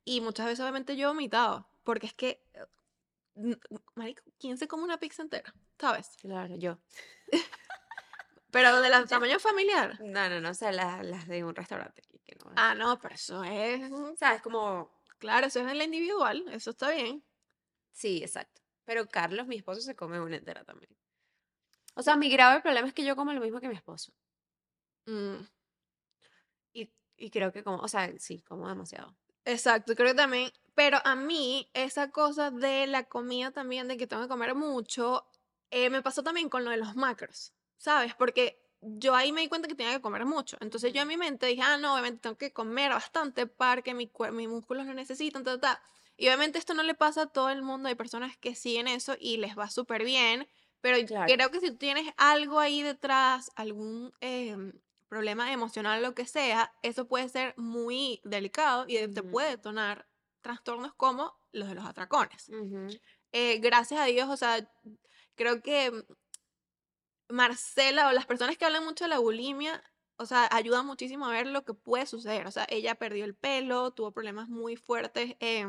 y 0.05 0.21
muchas 0.21 0.45
veces 0.45 0.61
obviamente 0.61 0.95
yo 0.95 1.09
vomitaba, 1.09 1.67
porque 1.83 2.05
es 2.05 2.13
que, 2.13 2.41
eh, 2.53 2.65
marico, 3.95 4.23
¿quién 4.39 4.57
se 4.57 4.67
come 4.67 4.83
una 4.83 4.99
pizza 4.99 5.21
entera? 5.21 5.53
¿Sabes? 5.79 6.15
Claro, 6.21 6.55
yo. 6.55 6.79
Pero 8.51 8.81
de 8.81 8.89
la 8.89 9.05
tamaño 9.05 9.39
familiar. 9.39 9.99
No, 10.01 10.29
no, 10.29 10.39
no, 10.39 10.49
o 10.51 10.53
sea, 10.53 10.71
las, 10.71 11.05
las 11.05 11.27
de 11.27 11.43
un 11.43 11.53
restaurante. 11.53 12.01
que 12.25 12.35
no- 12.35 12.51
Ah, 12.55 12.73
no, 12.75 12.97
pero 12.99 13.13
eso 13.15 13.43
es. 13.43 13.81
¿Sabes? 14.17 14.41
Como, 14.41 14.89
Claro, 15.19 15.47
eso 15.47 15.59
es 15.59 15.67
en 15.71 15.77
la 15.77 15.83
individual. 15.83 16.45
Eso 16.51 16.71
está 16.71 16.89
bien. 16.91 17.23
sí, 17.91 18.21
exacto. 18.23 18.61
Pero 18.85 19.07
Carlos, 19.09 19.47
mi 19.47 19.57
esposo, 19.57 19.81
se 19.81 19.95
come 19.95 20.19
una 20.19 20.37
entera 20.37 20.63
también. 20.63 20.89
O 21.95 22.01
sea, 22.01 22.15
mi 22.15 22.29
grave 22.29 22.61
problema 22.61 22.87
es 22.87 22.93
que 22.93 23.03
yo 23.03 23.15
como 23.15 23.33
lo 23.33 23.41
mismo 23.41 23.59
que 23.59 23.67
mi 23.67 23.75
esposo. 23.75 24.13
Mm, 25.07 25.43
Y, 26.73 26.91
y 27.17 27.29
creo 27.31 27.51
que 27.51 27.63
como, 27.63 27.79
o 27.79 27.87
sea, 27.87 28.11
sí, 28.19 28.41
como 28.43 28.67
demasiado. 28.69 29.15
Exacto, 29.47 29.95
creo 29.95 30.09
que 30.09 30.15
también. 30.15 30.51
Pero 30.75 30.97
a 31.05 31.15
mí, 31.15 31.69
esa 31.73 32.11
cosa 32.11 32.51
de 32.51 32.85
la 32.85 33.05
comida 33.05 33.51
también, 33.51 33.87
de 33.87 33.97
que 33.97 34.05
tengo 34.05 34.23
que 34.23 34.27
comer 34.27 34.55
mucho, 34.55 35.25
eh, 35.71 35.89
me 35.89 36.01
pasó 36.01 36.21
también 36.21 36.49
con 36.49 36.65
lo 36.65 36.71
de 36.71 36.77
los 36.77 36.95
macros, 36.95 37.53
¿sabes? 37.77 38.13
Porque 38.13 38.61
yo 38.81 39.15
ahí 39.15 39.31
me 39.31 39.41
di 39.41 39.47
cuenta 39.47 39.67
que 39.69 39.75
tenía 39.75 39.93
que 39.93 40.01
comer 40.01 40.25
mucho. 40.25 40.57
Entonces 40.59 40.91
yo 40.93 41.01
en 41.01 41.07
mi 41.07 41.15
mente 41.17 41.45
dije, 41.47 41.61
ah, 41.63 41.77
no, 41.77 41.93
obviamente 41.93 42.19
tengo 42.21 42.37
que 42.37 42.51
comer 42.51 42.91
bastante 42.91 43.47
para 43.47 43.81
que 43.81 43.93
mi, 43.93 44.11
mis 44.33 44.49
músculos 44.49 44.85
lo 44.85 44.93
necesitan, 44.93 45.43
ta, 45.45 45.59
ta, 45.59 45.75
ta. 45.75 45.83
Y 46.17 46.27
obviamente 46.27 46.59
esto 46.59 46.73
no 46.73 46.83
le 46.83 46.93
pasa 46.93 47.23
a 47.23 47.27
todo 47.27 47.49
el 47.49 47.61
mundo, 47.63 47.87
hay 47.89 47.95
personas 47.95 48.37
que 48.37 48.53
siguen 48.53 48.87
eso 48.89 49.15
y 49.19 49.37
les 49.37 49.57
va 49.57 49.69
súper 49.69 50.03
bien, 50.03 50.47
pero 50.81 50.97
Claro. 51.05 51.25
creo 51.25 51.51
que 51.51 51.59
si 51.61 51.71
tú 51.71 51.77
tienes 51.77 52.11
algo 52.17 52.59
ahí 52.59 52.81
detrás, 52.81 53.51
algún 53.55 54.13
em, 54.19 54.73
problema 55.07 55.51
emocional, 55.51 56.01
lo 56.01 56.13
que 56.13 56.25
sea, 56.25 56.73
eso 56.81 57.07
puede 57.07 57.29
ser 57.29 57.53
muy 57.57 58.21
delicado 58.23 58.85
y 58.87 59.07
te 59.07 59.23
puede 59.23 59.51
detonar 59.51 60.07
trastornos 60.41 60.93
como 60.93 61.33
los 61.51 61.67
de 61.69 61.75
los 61.75 61.85
atracones. 61.85 62.49
Eh, 63.31 63.59
gracias 63.59 63.99
a 63.99 64.05
Dios, 64.05 64.29
o 64.29 64.37
sea, 64.37 64.69
creo 65.35 65.61
que 65.61 65.91
mm, 65.91 66.03
Marcela 67.29 68.07
o 68.07 68.11
las 68.11 68.25
personas 68.25 68.57
que 68.57 68.65
hablan 68.65 68.85
mucho 68.85 69.05
de 69.05 69.09
la 69.09 69.19
bulimia, 69.19 69.83
o 70.17 70.25
sea, 70.25 70.47
ayudan 70.51 70.85
muchísimo 70.85 71.25
a 71.25 71.31
ver 71.31 71.47
lo 71.47 71.63
que 71.63 71.73
puede 71.73 72.05
suceder. 72.05 72.47
O 72.47 72.51
sea, 72.51 72.65
ella 72.69 72.95
perdió 72.95 73.25
el 73.25 73.35
pelo, 73.35 73.91
tuvo 73.91 74.11
problemas 74.11 74.49
muy 74.49 74.75
fuertes 74.75 75.35
eh, 75.39 75.67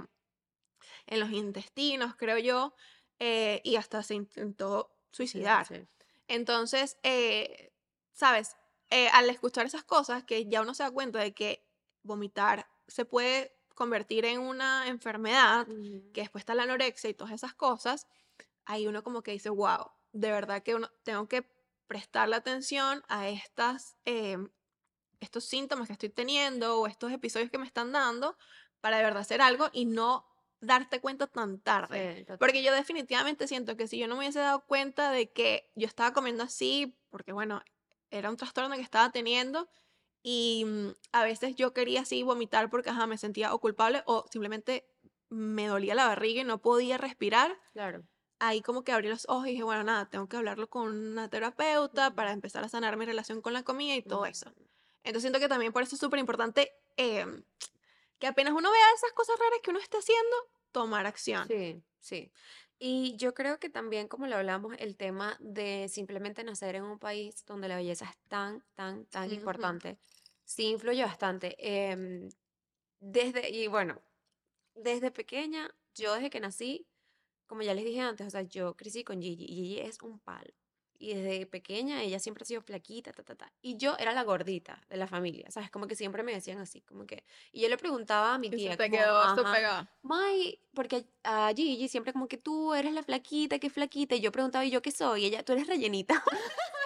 en 1.06 1.20
los 1.20 1.30
intestinos, 1.30 2.14
creo 2.16 2.38
yo, 2.38 2.74
eh, 3.18 3.60
y 3.64 3.76
hasta 3.76 4.02
se 4.02 4.14
intentó 4.14 4.90
suicidar. 5.10 5.66
Sí. 5.66 5.86
Entonces, 6.28 6.98
eh, 7.02 7.72
sabes, 8.12 8.56
Eh, 8.90 9.08
al 9.12 9.28
escuchar 9.28 9.66
esas 9.66 9.84
cosas, 9.84 10.24
que 10.24 10.46
ya 10.46 10.62
uno 10.62 10.74
se 10.74 10.82
da 10.82 10.90
cuenta 10.90 11.18
de 11.18 11.34
que 11.34 11.66
vomitar 12.02 12.66
se 12.86 13.04
puede 13.04 13.54
convertir 13.74 14.24
en 14.24 14.40
una 14.40 14.88
enfermedad, 14.88 15.66
que 16.12 16.22
después 16.22 16.42
está 16.42 16.54
la 16.54 16.64
anorexia 16.64 17.10
y 17.10 17.14
todas 17.14 17.32
esas 17.32 17.54
cosas, 17.54 18.06
ahí 18.64 18.86
uno 18.86 19.04
como 19.04 19.22
que 19.22 19.32
dice, 19.32 19.50
wow, 19.50 19.90
de 20.12 20.32
verdad 20.32 20.62
que 20.62 20.74
uno 20.74 20.90
tengo 21.04 21.28
que 21.28 21.46
prestarle 21.86 22.36
atención 22.36 23.02
a 23.08 23.28
estas, 23.28 23.96
em, 24.04 24.50
estos 25.20 25.44
síntomas 25.44 25.86
que 25.86 25.92
estoy 25.92 26.08
teniendo 26.10 26.80
o 26.80 26.86
estos 26.86 27.12
episodios 27.12 27.50
que 27.50 27.58
me 27.58 27.66
están 27.66 27.92
dando 27.92 28.36
para 28.80 28.98
de 28.98 29.04
verdad 29.04 29.22
hacer 29.22 29.40
algo 29.40 29.68
y 29.72 29.84
no 29.84 30.26
darte 30.60 31.00
cuenta 31.00 31.26
tan 31.26 31.60
tarde. 31.60 32.24
Sí. 32.26 32.34
Porque 32.38 32.62
yo 32.62 32.72
definitivamente 32.72 33.46
siento 33.46 33.76
que 33.76 33.86
si 33.86 33.98
yo 33.98 34.08
no 34.08 34.14
me 34.14 34.20
hubiese 34.20 34.40
dado 34.40 34.64
cuenta 34.66 35.10
de 35.10 35.30
que 35.30 35.70
yo 35.76 35.86
estaba 35.86 36.12
comiendo 36.12 36.42
así, 36.42 36.98
porque 37.10 37.32
bueno, 37.32 37.62
era 38.10 38.30
un 38.30 38.36
trastorno 38.36 38.74
que 38.76 38.82
estaba 38.82 39.10
teniendo 39.10 39.68
y 40.22 40.64
mm, 40.66 40.88
a 41.12 41.24
veces 41.24 41.56
yo 41.56 41.72
quería 41.72 42.02
así 42.02 42.22
vomitar 42.22 42.70
porque 42.70 42.90
ajá, 42.90 43.06
me 43.06 43.18
sentía 43.18 43.54
o 43.54 43.60
culpable 43.60 44.02
o 44.06 44.24
simplemente 44.30 44.86
me 45.30 45.66
dolía 45.66 45.94
la 45.94 46.06
barriga 46.06 46.40
y 46.40 46.44
no 46.44 46.60
podía 46.60 46.98
respirar. 46.98 47.58
Claro. 47.72 48.02
Ahí 48.40 48.62
como 48.62 48.84
que 48.84 48.92
abrí 48.92 49.08
los 49.08 49.28
ojos 49.28 49.48
y 49.48 49.52
dije, 49.52 49.64
bueno, 49.64 49.82
nada, 49.82 50.08
tengo 50.08 50.28
que 50.28 50.36
hablarlo 50.36 50.70
con 50.70 50.88
una 50.88 51.28
terapeuta 51.28 52.14
para 52.14 52.32
empezar 52.32 52.64
a 52.64 52.68
sanar 52.68 52.96
mi 52.96 53.04
relación 53.04 53.42
con 53.42 53.52
la 53.52 53.62
comida 53.62 53.96
y 53.96 54.02
todo 54.02 54.26
eso. 54.26 54.52
Entonces 55.02 55.22
siento 55.22 55.40
que 55.40 55.48
también 55.48 55.72
por 55.72 55.82
eso 55.82 55.96
es 55.96 56.00
súper 56.00 56.20
importante 56.20 56.70
em, 56.96 57.42
que 58.18 58.26
apenas 58.26 58.52
uno 58.52 58.70
vea 58.70 58.86
esas 58.96 59.12
cosas 59.12 59.38
raras 59.38 59.58
que 59.62 59.70
uno 59.70 59.80
está 59.80 59.98
haciendo, 59.98 60.36
tomar 60.70 61.06
acción. 61.06 61.48
Sí, 61.48 61.82
sí. 62.00 62.30
Y 62.80 63.16
yo 63.16 63.34
creo 63.34 63.58
que 63.58 63.70
también, 63.70 64.06
como 64.08 64.26
lo 64.26 64.36
hablamos, 64.36 64.76
el 64.78 64.96
tema 64.96 65.36
de 65.40 65.88
simplemente 65.88 66.44
nacer 66.44 66.76
en 66.76 66.84
un 66.84 66.98
país 66.98 67.44
donde 67.44 67.68
la 67.68 67.76
belleza 67.76 68.04
es 68.06 68.16
tan, 68.28 68.64
tan, 68.74 69.06
tan 69.06 69.32
Ujú. 69.32 69.34
importante, 69.34 69.98
sí 70.44 70.66
influye 70.68 71.02
bastante. 71.04 71.56
Em, 71.58 72.28
desde, 73.00 73.50
y 73.50 73.68
bueno, 73.68 74.02
desde 74.74 75.10
pequeña, 75.12 75.70
yo 75.94 76.14
desde 76.14 76.30
que 76.30 76.40
nací, 76.40 76.88
como 77.46 77.62
ya 77.62 77.74
les 77.74 77.84
dije 77.84 78.00
antes, 78.00 78.26
o 78.28 78.30
sea, 78.30 78.42
yo 78.42 78.76
crecí 78.76 79.04
con 79.04 79.22
Gigi 79.22 79.44
y 79.44 79.54
Gigi 79.56 79.80
es 79.80 80.00
un 80.02 80.20
palo. 80.20 80.54
Y 80.98 81.14
desde 81.14 81.46
pequeña 81.46 82.02
ella 82.02 82.18
siempre 82.18 82.42
ha 82.42 82.46
sido 82.46 82.60
flaquita, 82.60 83.12
ta, 83.12 83.22
ta, 83.22 83.36
ta. 83.36 83.52
Y 83.62 83.76
yo 83.76 83.96
era 83.98 84.12
la 84.12 84.24
gordita 84.24 84.82
de 84.88 84.96
la 84.96 85.06
familia, 85.06 85.48
¿sabes? 85.50 85.70
Como 85.70 85.86
que 85.86 85.94
siempre 85.94 86.24
me 86.24 86.32
decían 86.32 86.58
así, 86.58 86.80
como 86.80 87.06
que... 87.06 87.22
Y 87.52 87.60
yo 87.60 87.68
le 87.68 87.78
preguntaba 87.78 88.34
a 88.34 88.38
mi 88.38 88.48
Y 88.48 88.50
se 88.50 88.56
tía, 88.56 88.76
te 88.76 88.90
como, 88.90 89.02
quedó 89.02 89.28
esto 89.28 89.42
ajá, 89.42 89.54
pegado. 89.54 89.88
May, 90.02 90.60
porque 90.74 91.06
a 91.22 91.52
Gigi 91.54 91.88
siempre 91.88 92.12
como 92.12 92.26
que 92.26 92.36
tú 92.36 92.74
eres 92.74 92.92
la 92.92 93.04
flaquita, 93.04 93.60
qué 93.60 93.70
flaquita. 93.70 94.16
Y 94.16 94.20
yo 94.20 94.32
preguntaba, 94.32 94.64
¿y 94.64 94.70
yo 94.70 94.82
qué 94.82 94.90
soy? 94.90 95.22
Y 95.22 95.26
ella, 95.26 95.44
tú 95.44 95.52
eres 95.52 95.68
rellenita. 95.68 96.22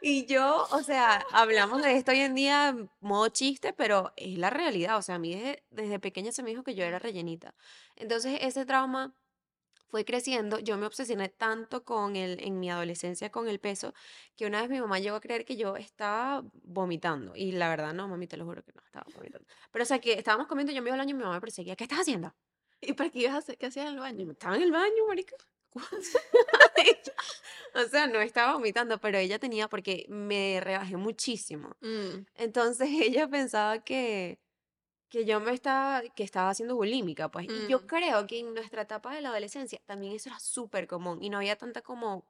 Y 0.00 0.26
yo, 0.26 0.68
o 0.70 0.82
sea, 0.84 1.24
hablamos 1.32 1.82
de 1.82 1.96
esto 1.96 2.12
hoy 2.12 2.20
en 2.20 2.36
día, 2.36 2.76
modo 3.00 3.28
chiste, 3.28 3.72
pero 3.72 4.12
es 4.16 4.38
la 4.38 4.50
realidad. 4.50 4.98
O 4.98 5.02
sea, 5.02 5.16
a 5.16 5.18
mí 5.18 5.34
desde, 5.34 5.64
desde 5.70 5.98
pequeña 5.98 6.30
se 6.30 6.44
me 6.44 6.50
dijo 6.50 6.62
que 6.62 6.76
yo 6.76 6.84
era 6.84 7.00
rellenita. 7.00 7.56
Entonces, 7.96 8.38
ese 8.40 8.64
trauma 8.64 9.14
fue 9.88 10.04
creciendo. 10.04 10.58
Yo 10.58 10.76
me 10.76 10.86
obsesioné 10.86 11.28
tanto 11.28 11.84
con 11.84 12.16
el, 12.16 12.40
en 12.42 12.58
mi 12.60 12.70
adolescencia 12.70 13.30
con 13.30 13.48
el 13.48 13.60
peso, 13.60 13.94
que 14.36 14.46
una 14.46 14.60
vez 14.60 14.70
mi 14.70 14.80
mamá 14.80 14.98
llegó 14.98 15.16
a 15.16 15.20
creer 15.20 15.44
que 15.44 15.56
yo 15.56 15.76
estaba 15.76 16.44
vomitando. 16.62 17.34
Y 17.34 17.52
la 17.52 17.68
verdad, 17.68 17.92
no, 17.94 18.08
mami, 18.08 18.26
te 18.26 18.36
lo 18.36 18.44
juro 18.44 18.62
que 18.62 18.72
no 18.72 18.82
estaba 18.84 19.06
vomitando. 19.14 19.46
Pero, 19.70 19.82
o 19.82 19.86
sea, 19.86 19.98
que 20.00 20.14
estábamos 20.14 20.46
comiendo, 20.46 20.72
yo 20.72 20.82
me 20.82 20.88
iba 20.88 20.94
al 20.94 21.00
baño 21.00 21.10
y 21.10 21.14
mi 21.14 21.22
mamá 21.22 21.34
me 21.34 21.40
perseguía, 21.40 21.76
¿qué 21.76 21.84
estás 21.84 22.00
haciendo? 22.00 22.34
¿Y 22.80 22.92
para 22.92 23.10
qué 23.10 23.20
ibas 23.20 23.34
a 23.34 23.38
hacer? 23.38 23.58
¿Qué 23.58 23.66
hacías 23.66 23.86
en 23.86 23.94
el 23.94 24.00
baño? 24.00 24.30
Estaba 24.30 24.56
en 24.56 24.62
el 24.62 24.72
baño, 24.72 25.06
marica. 25.08 25.36
O 27.74 27.84
sea, 27.88 28.06
no 28.06 28.20
estaba 28.20 28.54
vomitando, 28.54 28.98
pero 28.98 29.18
ella 29.18 29.38
tenía, 29.38 29.68
porque 29.68 30.06
me 30.08 30.60
rebajé 30.62 30.96
muchísimo. 30.96 31.76
Mm, 31.80 32.24
Entonces 32.36 32.88
ella 33.02 33.28
pensaba 33.28 33.84
que, 33.84 34.38
que 35.08 35.24
yo 35.24 35.40
me 35.40 35.52
estaba, 35.52 36.02
que 36.02 36.24
estaba 36.24 36.50
haciendo 36.50 36.76
bulímica, 36.76 37.30
pues. 37.30 37.46
Y 37.48 37.68
yo 37.68 37.80
mm, 37.80 37.86
creo 37.86 38.26
que 38.26 38.40
en 38.40 38.54
nuestra 38.54 38.82
etapa 38.82 39.14
de 39.14 39.20
la 39.20 39.30
adolescencia 39.30 39.80
también 39.86 40.14
eso 40.14 40.28
era 40.28 40.38
súper 40.40 40.86
común 40.86 41.22
y 41.22 41.30
no 41.30 41.38
había 41.38 41.56
tanta 41.56 41.82
como 41.82 42.24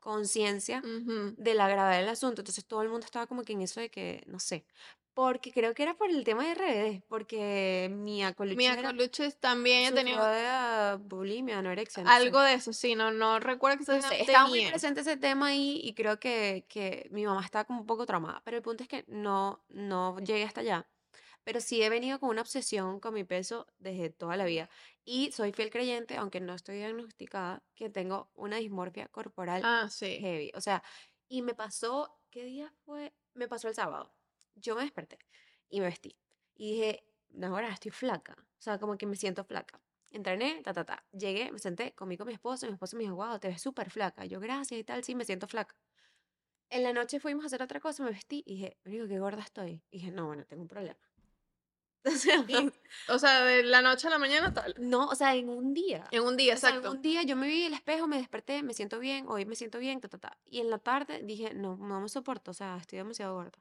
conciencia 0.00 0.82
de 0.82 1.54
la 1.54 1.66
gravedad 1.66 1.98
del 1.98 2.10
asunto. 2.10 2.42
Entonces 2.42 2.66
todo 2.66 2.82
el 2.82 2.90
mundo 2.90 3.06
estaba 3.06 3.26
como 3.26 3.42
que 3.42 3.54
en 3.54 3.62
eso 3.62 3.80
de 3.80 3.90
que, 3.90 4.22
no 4.26 4.38
sé, 4.38 4.66
porque 5.14 5.52
creo 5.52 5.74
que 5.74 5.84
era 5.84 5.94
por 5.94 6.10
el 6.10 6.24
tema 6.24 6.44
de 6.44 6.54
redes, 6.54 7.02
porque 7.08 7.88
Mia 7.90 8.34
Colucci 8.34 8.56
Mia 8.56 8.76
Colucci 8.82 9.30
también 9.40 9.94
tenía 9.94 10.20
de 10.26 10.96
bulimia, 11.04 11.58
anorexia, 11.58 12.02
no 12.02 12.10
sé. 12.10 12.16
algo 12.16 12.40
de 12.40 12.54
eso, 12.54 12.72
sí, 12.72 12.96
no, 12.96 13.12
no 13.12 13.38
recuerdo 13.38 13.78
No 13.86 14.02
sé, 14.02 14.20
estaba 14.20 14.48
muy 14.48 14.66
presente 14.66 15.00
ese 15.00 15.16
tema 15.16 15.46
ahí 15.46 15.80
y 15.84 15.94
creo 15.94 16.18
que, 16.18 16.66
que 16.68 17.08
mi 17.12 17.24
mamá 17.24 17.44
estaba 17.44 17.64
como 17.64 17.80
un 17.80 17.86
poco 17.86 18.04
traumada, 18.04 18.42
pero 18.44 18.56
el 18.56 18.62
punto 18.62 18.82
es 18.82 18.88
que 18.88 19.04
no, 19.06 19.64
no 19.68 20.18
llegué 20.18 20.44
hasta 20.44 20.60
allá. 20.60 20.86
Pero 21.44 21.60
sí 21.60 21.82
he 21.82 21.90
venido 21.90 22.18
con 22.18 22.30
una 22.30 22.40
obsesión 22.40 23.00
con 23.00 23.14
mi 23.14 23.24
peso 23.24 23.66
desde 23.78 24.10
toda 24.10 24.36
la 24.36 24.44
vida. 24.46 24.68
Y 25.04 25.30
soy 25.32 25.52
fiel 25.52 25.70
creyente, 25.70 26.16
aunque 26.16 26.40
no 26.40 26.54
estoy 26.54 26.76
diagnosticada, 26.78 27.62
que 27.74 27.90
tengo 27.90 28.30
una 28.34 28.56
dismorfia 28.56 29.08
corporal 29.08 29.60
Ah, 29.64 29.88
sí. 29.90 30.18
heavy. 30.20 30.50
O 30.54 30.60
sea, 30.60 30.82
y 31.28 31.42
me 31.42 31.54
pasó, 31.54 32.18
¿qué 32.30 32.44
día 32.44 32.72
fue? 32.84 33.14
Me 33.34 33.46
pasó 33.46 33.68
el 33.68 33.74
sábado. 33.74 34.14
Yo 34.54 34.74
me 34.74 34.82
desperté 34.82 35.18
y 35.68 35.80
me 35.80 35.86
vestí. 35.86 36.16
Y 36.54 36.72
dije, 36.72 37.04
no, 37.30 37.48
ahora 37.48 37.68
estoy 37.68 37.90
flaca. 37.90 38.34
O 38.38 38.62
sea, 38.62 38.78
como 38.78 38.96
que 38.96 39.06
me 39.06 39.16
siento 39.16 39.44
flaca. 39.44 39.80
Entrené, 40.12 40.62
ta, 40.62 40.72
ta, 40.72 40.84
ta. 40.84 41.04
Llegué, 41.12 41.50
me 41.50 41.58
senté, 41.58 41.92
comí 41.94 42.16
con 42.16 42.28
mi 42.28 42.32
esposo. 42.32 42.64
Y 42.66 42.68
mi 42.70 42.74
esposo 42.74 42.96
me 42.96 43.02
dijo, 43.02 43.16
wow, 43.16 43.38
te 43.38 43.48
ves 43.48 43.60
súper 43.60 43.90
flaca. 43.90 44.24
Yo, 44.24 44.40
gracias 44.40 44.80
y 44.80 44.84
tal, 44.84 45.02
sí, 45.04 45.14
me 45.14 45.24
siento 45.24 45.46
flaca. 45.48 45.76
En 46.70 46.82
la 46.82 46.92
noche 46.92 47.20
fuimos 47.20 47.44
a 47.44 47.46
hacer 47.46 47.62
otra 47.62 47.80
cosa, 47.80 48.02
me 48.04 48.10
vestí 48.10 48.42
y 48.46 48.54
dije, 48.54 48.78
digo, 48.84 49.06
qué 49.06 49.18
gorda 49.18 49.42
estoy. 49.42 49.82
Y 49.90 49.98
dije, 49.98 50.10
no, 50.12 50.26
bueno, 50.26 50.44
tengo 50.46 50.62
un 50.62 50.68
problema. 50.68 50.98
O 52.06 52.10
sea, 52.10 52.44
Y, 52.46 52.54
o 53.08 53.18
sea, 53.18 53.44
de 53.44 53.62
la 53.62 53.80
noche 53.82 54.06
a 54.08 54.10
la 54.10 54.18
mañana 54.18 54.52
tal. 54.52 54.74
no, 54.78 55.06
o 55.06 55.14
sea, 55.14 55.34
en 55.34 55.48
un 55.48 55.72
día. 55.72 56.04
En 56.10 56.22
un 56.22 56.36
día, 56.36 56.54
O 56.54 56.56
sea, 56.58 56.70
en 56.70 56.76
exacto. 56.76 56.90
un 56.92 57.02
día 57.02 57.22
yo 57.22 57.34
me 57.36 57.46
vi 57.48 57.62
en 57.62 57.66
el 57.68 57.74
espejo, 57.74 58.06
me 58.06 58.18
desperté, 58.18 58.62
me 58.62 58.74
siento 58.74 58.98
bien, 58.98 59.26
hoy 59.28 59.46
me 59.46 59.56
siento 59.56 59.78
bien, 59.78 60.00
ta, 60.00 60.08
ta, 60.08 60.18
ta. 60.18 60.38
Y 60.44 60.60
en 60.60 60.70
la 60.70 60.78
tarde 60.78 61.22
dije, 61.24 61.54
no, 61.54 61.76
no 61.76 62.00
me 62.00 62.08
soporto, 62.08 62.50
o 62.50 62.54
sea, 62.54 62.76
estoy 62.76 62.98
demasiado 62.98 63.34
gorda. 63.34 63.58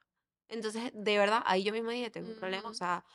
Entonces, 0.49 0.91
de 0.93 1.17
verdad, 1.17 1.41
ahí 1.45 1.63
yo 1.63 1.71
misma 1.73 1.93
dije, 1.93 2.09
tengo 2.11 2.29
un 2.29 2.35
problema, 2.35 2.63
o 2.63 2.67
Ujú. 2.71 2.75
sea, 2.77 3.05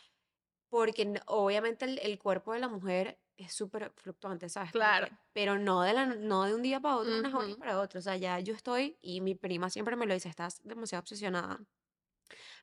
porque 0.70 1.20
obviamente 1.26 1.84
el, 1.84 1.98
el 2.00 2.18
cuerpo 2.18 2.52
de 2.52 2.58
la 2.60 2.68
mujer 2.68 3.18
es 3.36 3.52
súper 3.54 3.92
fluctuante, 3.96 4.48
¿sabes? 4.48 4.72
Claro. 4.72 5.08
pero 5.32 5.58
no 5.58 5.82
de, 5.82 5.92
la, 5.92 6.06
no 6.06 6.44
de 6.44 6.54
un 6.54 6.62
día 6.62 6.80
para 6.80 6.96
otro, 6.96 7.16
unas 7.18 7.32
horas 7.34 7.56
para 7.56 7.80
otro. 7.80 8.00
O 8.00 8.02
sea, 8.02 8.16
ya 8.16 8.40
yo 8.40 8.54
estoy, 8.54 8.98
y 9.00 9.20
mi 9.20 9.34
prima 9.34 9.70
siempre 9.70 9.94
me 9.96 10.06
lo 10.06 10.14
dice, 10.14 10.28
estás 10.28 10.60
demasiado 10.64 11.00
obsesionada. 11.02 11.60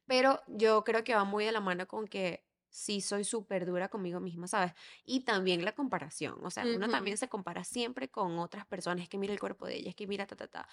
Pero 0.07 0.41
yo 0.47 0.83
creo 0.83 1.03
que 1.03 1.15
va 1.15 1.23
muy 1.23 1.45
de 1.45 1.51
la 1.51 1.59
mano 1.61 1.87
con 1.87 2.07
que 2.07 2.43
sí 2.75 3.01
soy 3.01 3.23
súper 3.23 3.65
dura 3.65 3.89
conmigo 3.89 4.19
misma, 4.19 4.47
¿sabes? 4.47 4.73
Y 5.05 5.21
también 5.21 5.63
la 5.65 5.73
comparación, 5.75 6.39
o 6.43 6.51
sea, 6.51 6.67
uno 6.71 6.89
Ujú. 6.89 6.91
también 6.91 7.17
se 7.17 7.29
compara 7.29 7.63
siempre 7.63 8.09
con 8.11 8.39
otras 8.39 8.65
personas, 8.67 9.03
es 9.03 9.09
que 9.09 9.17
mira 9.17 9.33
el 9.33 9.39
cuerpo 9.39 9.65
de 9.67 9.75
ella, 9.77 9.89
es 9.89 9.95
que 9.95 10.07
mira, 10.07 10.25
ta, 10.27 10.35
ta, 10.35 10.47
ta. 10.47 10.67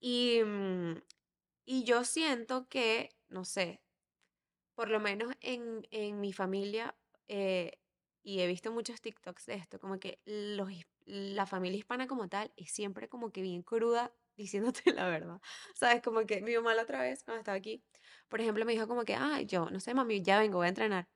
Y, 0.00 0.42
mm, 0.44 0.96
Y 1.66 1.84
yo 1.84 2.04
siento 2.04 2.68
que, 2.68 3.10
no 3.28 3.44
sé, 3.44 3.82
por 4.74 4.88
lo 4.90 5.00
menos 5.00 5.34
en, 5.40 5.86
en 5.90 6.20
mi 6.20 6.32
familia, 6.32 6.96
eh, 7.28 7.80
y 8.22 8.40
he 8.40 8.46
visto 8.46 8.72
muchos 8.72 9.00
TikToks 9.00 9.46
de 9.46 9.54
esto, 9.54 9.80
como 9.80 9.98
que 9.98 10.22
los, 10.24 10.70
la 11.04 11.46
familia 11.46 11.78
hispana 11.78 12.06
como 12.06 12.28
tal 12.28 12.52
es 12.56 12.70
siempre 12.72 13.08
como 13.08 13.32
que 13.32 13.42
bien 13.42 13.62
cruda 13.62 14.14
diciéndote 14.36 14.92
la 14.92 15.08
verdad. 15.08 15.40
¿Sabes? 15.74 16.02
Como 16.02 16.24
que 16.26 16.40
mi 16.42 16.54
mamá 16.56 16.74
la 16.74 16.82
otra 16.82 17.02
vez, 17.02 17.22
cuando 17.24 17.40
estaba 17.40 17.56
aquí, 17.58 17.84
por 18.28 18.40
ejemplo, 18.40 18.64
me 18.64 18.72
dijo 18.72 18.88
como 18.88 19.04
que, 19.04 19.14
ay, 19.14 19.46
yo, 19.46 19.70
no 19.70 19.80
sé, 19.80 19.94
mami, 19.94 20.22
ya 20.22 20.38
vengo, 20.40 20.58
voy 20.58 20.66
a 20.66 20.68
entrenar. 20.70 21.08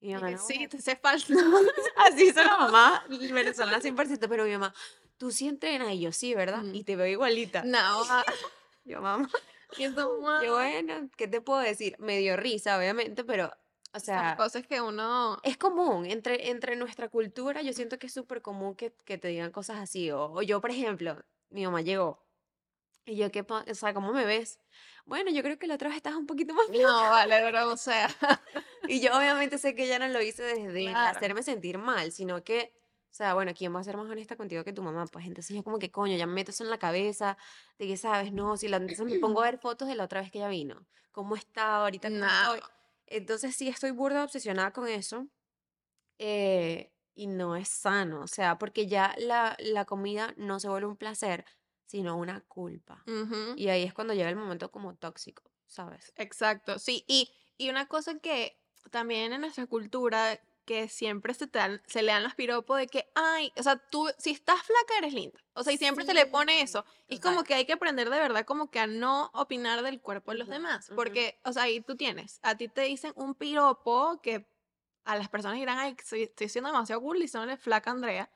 Y 0.00 0.08
mi 0.08 0.14
mamá, 0.14 0.30
no, 0.30 0.38
sí, 0.38 0.68
te 0.68 0.76
hace 0.76 0.96
falta. 0.96 1.26
así 1.96 2.28
hizo 2.28 2.42
la 2.42 2.56
mamá 2.56 3.04
venezolana 3.08 3.80
100%, 3.82 4.28
pero 4.28 4.44
mi 4.44 4.52
mamá, 4.52 4.74
tú 5.16 5.30
sí 5.30 5.48
entrenas, 5.48 5.92
y 5.92 6.00
yo 6.00 6.12
sí, 6.12 6.34
¿verdad? 6.34 6.64
Ujú. 6.64 6.74
Y 6.74 6.84
te 6.84 6.96
veo 6.96 7.06
igualita. 7.06 7.62
No, 7.64 7.78
Yo, 8.84 9.02
mamá. 9.02 9.28
Yo, 9.76 9.92
bueno, 10.54 11.10
¿qué 11.16 11.28
te 11.28 11.40
puedo 11.42 11.60
decir? 11.60 11.94
Me 11.98 12.18
dio 12.18 12.36
risa, 12.36 12.78
obviamente, 12.78 13.22
pero, 13.22 13.52
o 13.92 13.98
son 13.98 14.00
sea, 14.00 14.36
cosas 14.36 14.66
que 14.66 14.80
uno... 14.80 15.38
es 15.42 15.58
común, 15.58 16.06
entre, 16.06 16.50
entre 16.50 16.74
nuestra 16.76 17.08
cultura, 17.10 17.60
yo 17.60 17.74
siento 17.74 17.98
que 17.98 18.06
es 18.06 18.14
súper 18.14 18.40
común 18.40 18.74
que, 18.74 18.94
que 19.04 19.18
te 19.18 19.28
digan 19.28 19.50
cosas 19.50 19.78
así. 19.78 20.10
O, 20.10 20.32
o 20.32 20.42
yo, 20.42 20.62
por 20.62 20.70
ejemplo, 20.70 21.22
mi 21.50 21.66
mamá 21.66 21.82
llegó, 21.82 22.18
y 23.08 23.16
yo, 23.16 23.30
¿qué 23.30 23.44
O 23.48 23.74
sea, 23.74 23.94
¿cómo 23.94 24.12
me 24.12 24.24
ves? 24.24 24.60
Bueno, 25.04 25.30
yo 25.30 25.42
creo 25.42 25.58
que 25.58 25.66
la 25.66 25.74
otra 25.74 25.88
vez 25.88 25.96
estás 25.96 26.14
un 26.14 26.26
poquito 26.26 26.54
más 26.54 26.66
flaca. 26.66 26.82
No, 26.82 27.10
vale, 27.10 27.40
pero 27.42 27.70
o 27.70 27.76
sea, 27.76 28.08
Y 28.88 29.00
yo 29.00 29.16
obviamente 29.16 29.58
sé 29.58 29.74
que 29.74 29.86
ya 29.86 29.98
no 29.98 30.08
lo 30.08 30.20
hice 30.22 30.42
desde 30.42 30.84
claro. 30.84 31.16
hacerme 31.16 31.42
sentir 31.42 31.76
mal, 31.76 32.10
sino 32.10 32.42
que, 32.42 32.72
o 33.10 33.14
sea, 33.14 33.34
bueno, 33.34 33.52
¿quién 33.54 33.74
va 33.74 33.80
a 33.80 33.84
ser 33.84 33.98
más 33.98 34.08
honesta 34.08 34.36
contigo 34.36 34.64
que 34.64 34.72
tu 34.72 34.82
mamá? 34.82 35.06
Pues 35.06 35.26
entonces 35.26 35.54
yo 35.54 35.62
como 35.62 35.78
que, 35.78 35.90
coño, 35.90 36.16
ya 36.16 36.26
me 36.26 36.32
meto 36.32 36.52
eso 36.52 36.64
en 36.64 36.70
la 36.70 36.78
cabeza, 36.78 37.36
de 37.78 37.86
que, 37.86 37.96
sabes, 37.98 38.32
no, 38.32 38.56
si 38.56 38.66
la, 38.66 38.78
entonces 38.78 39.04
me 39.04 39.18
pongo 39.18 39.42
a 39.42 39.44
ver 39.44 39.58
fotos 39.58 39.88
de 39.88 39.94
la 39.94 40.04
otra 40.04 40.20
vez 40.22 40.30
que 40.30 40.38
ella 40.38 40.48
vino, 40.48 40.86
cómo 41.12 41.36
estaba, 41.36 41.82
ahorita 41.82 42.08
No, 42.08 42.26
estoy. 42.26 42.60
Entonces 43.06 43.54
sí 43.54 43.68
estoy 43.68 43.90
burda 43.90 44.24
obsesionada 44.24 44.72
con 44.72 44.88
eso, 44.88 45.26
eh, 46.18 46.90
y 47.14 47.26
no 47.26 47.56
es 47.56 47.68
sano, 47.68 48.20
o 48.22 48.26
sea, 48.26 48.58
porque 48.58 48.86
ya 48.86 49.14
la, 49.18 49.54
la 49.58 49.84
comida 49.84 50.32
no 50.36 50.60
se 50.60 50.68
vuelve 50.68 50.86
un 50.86 50.96
placer, 50.96 51.44
sino 51.88 52.16
una 52.16 52.42
culpa. 52.42 53.02
Y 53.56 53.68
ahí 53.68 53.82
es 53.82 53.92
cuando 53.92 54.14
llega 54.14 54.28
el 54.28 54.36
momento 54.36 54.70
como 54.70 54.94
tóxico, 54.94 55.42
¿sabes? 55.66 56.12
exacto, 56.16 56.78
sí. 56.78 57.04
Y, 57.08 57.30
y 57.56 57.70
una 57.70 57.86
cosa 57.88 58.18
que 58.20 58.56
también 58.90 59.32
en 59.32 59.40
nuestra 59.40 59.66
cultura, 59.66 60.40
que 60.64 60.86
siempre 60.88 61.32
se, 61.32 61.46
te 61.46 61.58
dan- 61.58 61.82
se 61.86 62.02
le 62.02 62.12
dan 62.12 62.22
los 62.22 62.34
piropos 62.34 62.76
de 62.78 62.86
que, 62.88 63.10
ay, 63.14 63.50
o 63.56 63.62
sea, 63.62 63.78
tú, 63.90 64.06
si 64.18 64.30
estás 64.32 64.60
flaca, 64.62 64.98
eres 64.98 65.14
linda. 65.14 65.40
O 65.54 65.64
sea, 65.64 65.72
y 65.72 65.78
siempre 65.78 66.04
se 66.04 66.12
le 66.12 66.26
pone 66.26 66.60
eso. 66.60 66.84
Y 67.08 67.14
es 67.14 67.20
como 67.20 67.42
que 67.44 67.54
hay 67.54 67.64
que 67.64 67.72
aprender 67.72 68.10
de 68.10 68.18
verdad 68.18 68.44
como 68.44 68.70
que 68.70 68.78
a 68.78 68.86
no 68.86 69.30
opinar 69.32 69.82
del 69.82 70.00
cuerpo 70.02 70.32
de 70.32 70.38
los 70.38 70.48
demás. 70.48 70.90
Porque, 70.94 71.40
o 71.44 71.52
sea, 71.54 71.62
ahí 71.64 71.80
tú 71.80 71.96
tienes, 71.96 72.38
a 72.42 72.54
ti 72.56 72.68
te 72.68 72.82
dicen 72.82 73.12
un 73.16 73.34
piropo 73.34 74.20
que 74.22 74.46
a 75.04 75.16
las 75.16 75.30
personas 75.30 75.56
dirán, 75.58 75.78
ay, 75.78 75.96
soy- 76.04 76.24
estoy 76.24 76.50
siendo 76.50 76.68
demasiado 76.70 77.00
cool 77.00 77.18
diciéndole 77.18 77.56
flaca 77.56 77.90
a 77.90 77.94
Andrea. 77.94 78.30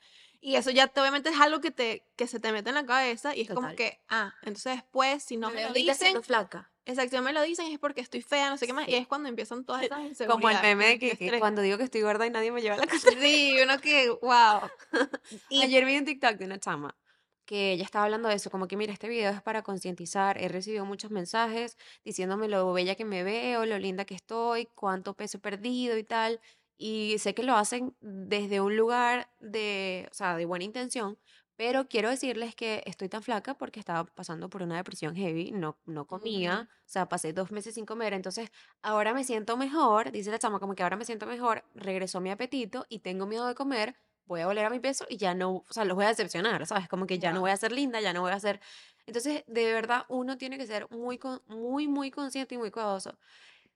Y 0.44 0.56
eso 0.56 0.70
ya 0.70 0.88
te- 0.88 1.00
obviamente 1.00 1.30
es 1.30 1.40
algo 1.40 1.60
que, 1.60 1.70
te, 1.70 2.04
que 2.16 2.26
se 2.26 2.40
te 2.40 2.50
mete 2.50 2.68
en 2.70 2.74
la 2.74 2.84
cabeza 2.84 3.34
y 3.34 3.42
es 3.42 3.48
como 3.48 3.60
Total. 3.60 3.76
que, 3.76 4.00
ah, 4.08 4.34
entonces 4.42 4.74
después, 4.74 5.22
si 5.22 5.36
no 5.36 5.50
Me 5.50 5.62
lo 5.62 5.72
dicen, 5.72 6.20
flaca. 6.24 6.72
exacto, 6.84 7.22
me 7.22 7.32
lo 7.32 7.42
dicen 7.42 7.68
es 7.72 7.78
porque 7.78 8.00
estoy 8.00 8.22
fea, 8.22 8.50
no 8.50 8.56
sé 8.58 8.66
qué 8.66 8.72
más, 8.72 8.88
y 8.88 8.90
Sí. 8.90 8.96
es 8.96 9.06
cuando 9.06 9.28
empiezan 9.28 9.64
todas 9.64 9.84
esas 9.84 9.98
Como 10.26 10.48
el 10.48 10.56
inseguridades. 10.56 10.62
meme 10.62 10.86
de 10.86 10.98
que, 10.98 11.16
que 11.16 11.38
cuando 11.38 11.62
digo 11.62 11.78
que 11.78 11.84
estoy 11.84 12.02
gorda 12.02 12.26
y 12.26 12.30
nadie 12.30 12.50
me 12.50 12.60
lleva 12.60 12.76
la 12.76 12.86
casa. 12.88 13.08
Sí, 13.20 13.54
uno 13.62 13.78
que, 13.78 14.10
wow. 14.20 14.68
Y 15.48 15.62
Ayer 15.62 15.84
vi 15.84 15.96
un 15.96 16.04
TikTok 16.04 16.32
de 16.38 16.44
una 16.44 16.58
chama 16.58 16.96
que 17.44 17.72
ella 17.72 17.84
estaba 17.84 18.04
hablando 18.04 18.28
de 18.28 18.36
eso, 18.36 18.50
como 18.50 18.66
que 18.66 18.76
mira, 18.76 18.92
este 18.92 19.08
video 19.08 19.30
es 19.30 19.42
para 19.42 19.62
concientizar. 19.62 20.38
He 20.38 20.48
recibido 20.48 20.84
muchos 20.86 21.10
mensajes 21.10 21.76
diciéndome 22.04 22.48
lo 22.48 22.72
bella 22.72 22.94
que 22.94 23.04
me 23.04 23.24
veo, 23.24 23.66
lo 23.66 23.78
linda 23.78 24.04
que 24.04 24.14
estoy, 24.14 24.66
cuánto 24.74 25.14
peso 25.14 25.38
he 25.38 25.40
perdido 25.40 25.98
y 25.98 26.04
tal. 26.04 26.40
Y 26.78 27.16
sé 27.18 27.34
que 27.34 27.42
lo 27.42 27.56
hacen 27.56 27.96
desde 28.00 28.60
un 28.60 28.76
lugar 28.76 29.30
de, 29.40 30.08
o 30.10 30.14
sea, 30.14 30.36
de 30.36 30.44
buena 30.46 30.64
intención, 30.64 31.18
pero 31.56 31.86
quiero 31.88 32.08
decirles 32.10 32.54
que 32.54 32.82
estoy 32.86 33.08
tan 33.08 33.22
flaca 33.22 33.54
porque 33.54 33.78
estaba 33.78 34.04
pasando 34.04 34.50
por 34.50 34.62
una 34.62 34.76
depresión 34.76 35.14
heavy, 35.14 35.52
no, 35.52 35.78
no 35.84 36.06
comía, 36.06 36.68
o 36.80 36.88
sea, 36.88 37.08
pasé 37.08 37.32
dos 37.32 37.52
meses 37.52 37.74
sin 37.74 37.86
comer, 37.86 38.14
entonces 38.14 38.50
ahora 38.82 39.14
me 39.14 39.22
siento 39.22 39.56
mejor, 39.56 40.10
dice 40.12 40.30
la 40.30 40.38
chama, 40.38 40.58
como 40.58 40.74
que 40.74 40.82
ahora 40.82 40.96
me 40.96 41.04
siento 41.04 41.26
mejor, 41.26 41.64
regresó 41.74 42.20
mi 42.20 42.30
apetito 42.30 42.86
y 42.88 43.00
tengo 43.00 43.26
miedo 43.26 43.46
de 43.46 43.54
comer, 43.54 43.94
voy 44.26 44.40
a 44.40 44.46
volver 44.46 44.64
a 44.64 44.70
mi 44.70 44.80
peso 44.80 45.06
y 45.08 45.18
ya 45.18 45.34
no, 45.34 45.64
o 45.68 45.72
sea, 45.72 45.84
los 45.84 45.94
voy 45.94 46.06
a 46.06 46.08
decepcionar, 46.08 46.66
¿sabes? 46.66 46.88
Como 46.88 47.06
que 47.06 47.18
ya 47.18 47.32
no 47.32 47.40
voy 47.40 47.50
a 47.50 47.56
ser 47.56 47.72
linda, 47.72 48.00
ya 48.00 48.12
no 48.12 48.22
voy 48.22 48.32
a 48.32 48.40
ser... 48.40 48.60
Entonces, 49.06 49.44
de 49.46 49.72
verdad, 49.72 50.04
uno 50.08 50.38
tiene 50.38 50.58
que 50.58 50.66
ser 50.66 50.88
muy, 50.90 51.18
muy, 51.48 51.88
muy 51.88 52.10
consciente 52.10 52.54
y 52.54 52.58
muy 52.58 52.70
cuidadoso. 52.70 53.18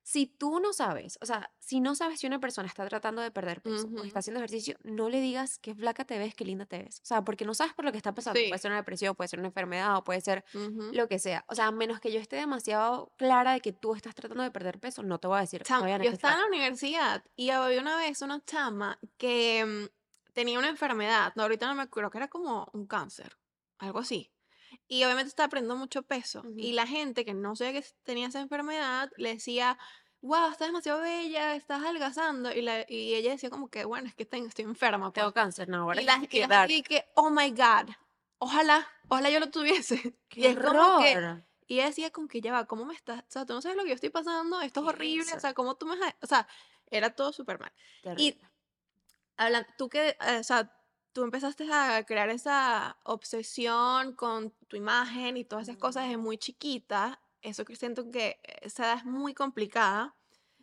Si 0.08 0.26
tú 0.26 0.60
no 0.60 0.72
sabes, 0.72 1.18
o 1.20 1.26
sea, 1.26 1.50
si 1.58 1.80
no 1.80 1.96
sabes 1.96 2.20
si 2.20 2.28
una 2.28 2.38
persona 2.38 2.68
está 2.68 2.86
tratando 2.86 3.22
de 3.22 3.32
perder 3.32 3.60
peso 3.60 3.88
o 3.88 4.04
está 4.04 4.20
haciendo 4.20 4.38
ejercicio, 4.38 4.76
no 4.84 5.08
le 5.08 5.20
digas 5.20 5.58
qué 5.58 5.74
flaca 5.74 6.04
te 6.04 6.16
ves, 6.16 6.32
qué 6.36 6.44
linda 6.44 6.64
te 6.64 6.78
ves. 6.78 7.00
O 7.02 7.04
sea, 7.04 7.24
porque 7.24 7.44
no 7.44 7.54
sabes 7.54 7.74
por 7.74 7.84
lo 7.84 7.90
que 7.90 7.98
está 7.98 8.14
pasando. 8.14 8.38
Puede 8.46 8.58
ser 8.60 8.70
una 8.70 8.78
depresión, 8.78 9.16
puede 9.16 9.26
ser 9.26 9.40
una 9.40 9.48
enfermedad 9.48 9.96
o 9.96 10.04
puede 10.04 10.20
ser 10.20 10.44
lo 10.92 11.08
que 11.08 11.18
sea. 11.18 11.44
O 11.48 11.56
sea, 11.56 11.66
a 11.66 11.72
menos 11.72 11.98
que 11.98 12.12
yo 12.12 12.20
esté 12.20 12.36
demasiado 12.36 13.12
clara 13.16 13.54
de 13.54 13.60
que 13.60 13.72
tú 13.72 13.96
estás 13.96 14.14
tratando 14.14 14.44
de 14.44 14.52
perder 14.52 14.78
peso, 14.78 15.02
no 15.02 15.18
te 15.18 15.26
voy 15.26 15.38
a 15.38 15.40
decir, 15.40 15.64
Cham, 15.64 15.80
Fabiana, 15.80 16.04
yo 16.04 16.12
estaba 16.12 16.34
en 16.34 16.40
la 16.42 16.46
universidad 16.46 17.24
y 17.34 17.50
había 17.50 17.80
una 17.80 17.96
vez 17.96 18.22
una 18.22 18.40
chama 18.44 19.00
que 19.18 19.64
mm, 19.66 20.32
tenía 20.34 20.60
una 20.60 20.68
enfermedad, 20.68 21.32
no, 21.34 21.42
ahorita 21.42 21.66
no 21.66 21.74
me 21.74 21.82
acuerdo, 21.82 22.10
que 22.10 22.18
era 22.18 22.28
como 22.28 22.68
un 22.74 22.86
cáncer, 22.86 23.36
algo 23.78 23.98
así. 23.98 24.30
Y 24.88 25.04
obviamente 25.04 25.28
estaba 25.28 25.48
perdiendo 25.48 25.76
mucho 25.76 26.02
peso. 26.02 26.42
Y 26.56 26.68
Ujú. 26.68 26.76
la 26.76 26.86
gente 26.86 27.24
que 27.24 27.34
no 27.34 27.56
sabía 27.56 27.80
que 27.80 27.86
tenía 28.04 28.28
esa 28.28 28.40
enfermedad 28.40 29.10
le 29.16 29.34
decía, 29.34 29.78
wow, 30.20 30.50
estás 30.50 30.68
demasiado 30.68 31.00
bella, 31.00 31.54
estás 31.56 31.82
adelgazando. 31.82 32.52
Y, 32.52 32.62
la, 32.62 32.84
y 32.88 33.14
ella 33.14 33.32
decía 33.32 33.50
como 33.50 33.68
que, 33.68 33.84
bueno, 33.84 34.08
es 34.08 34.14
que 34.14 34.26
tengo, 34.26 34.46
estoy 34.46 34.64
enferma, 34.64 35.12
pues. 35.12 35.22
Tengo 35.22 35.32
cáncer, 35.32 35.68
no, 35.68 35.78
ahora 35.82 36.00
Y 36.00 36.04
la, 36.04 36.18
y 36.68 36.82
dice, 36.82 37.04
oh 37.14 37.30
my 37.30 37.50
God, 37.50 37.90
ojalá, 38.38 38.86
ojalá 39.08 39.30
yo 39.30 39.40
lo 39.40 39.50
tuviese. 39.50 39.96
Y 40.36 40.42
¡Qué 40.42 40.48
es 40.50 40.56
como 40.56 40.98
que, 40.98 41.16
horror! 41.16 41.44
y 41.66 41.74
ella 41.74 41.86
decía 41.86 42.10
como 42.10 42.28
que 42.28 42.40
ya 42.40 42.52
va, 42.52 42.66
¿cómo 42.66 42.84
me 42.84 42.94
estás? 42.94 43.20
O 43.22 43.30
sea, 43.30 43.46
tú 43.46 43.54
no 43.54 43.62
sabes 43.62 43.76
lo 43.76 43.82
que 43.82 43.88
yo 43.90 43.94
estoy 43.94 44.10
pasando, 44.10 44.60
esto 44.60 44.80
es 44.80 44.84
¿Qué 44.84 44.90
es 44.90 44.94
horrible, 44.94 45.34
o 45.34 45.40
sea, 45.40 45.54
¿cómo 45.54 45.74
tú 45.76 45.86
me... 45.86 45.96
ja-?" 45.96 46.16
O 46.22 46.26
sea, 46.26 46.46
era 46.90 47.10
todo 47.10 47.32
súper 47.32 47.58
mal. 47.58 47.72
Y 47.72 48.02
Terrible. 48.02 48.48
hablan, 49.36 49.66
tú 49.78 49.88
que, 49.88 50.16
eh, 50.20 50.38
o 50.40 50.44
sea, 50.44 50.72
tú 51.16 51.24
empezaste 51.24 51.66
a 51.72 52.04
crear 52.04 52.28
esa 52.28 52.98
obsesión 53.04 54.12
con 54.16 54.50
tu 54.68 54.76
imagen 54.76 55.38
y 55.38 55.46
todas 55.46 55.66
esas 55.66 55.78
cosas 55.80 56.02
desde 56.04 56.18
muy 56.18 56.36
chiquita, 56.36 57.22
eso 57.40 57.64
que 57.64 57.74
siento 57.74 58.10
que 58.10 58.38
esa 58.60 58.84
edad 58.84 58.98
es 58.98 59.04
muy 59.06 59.32
complicada. 59.32 60.14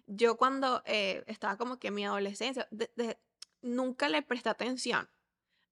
Yo 0.05 0.37
cuando 0.37 0.83
eh, 0.85 1.23
estaba 1.25 1.57
como 1.57 1.79
que 1.79 1.87
en 1.87 1.95
mi 1.95 2.05
adolescencia, 2.05 2.67
de- 2.69 2.91
de- 2.95 3.17
nunca 3.63 4.09
le 4.09 4.21
presté 4.21 4.49
atención. 4.49 5.09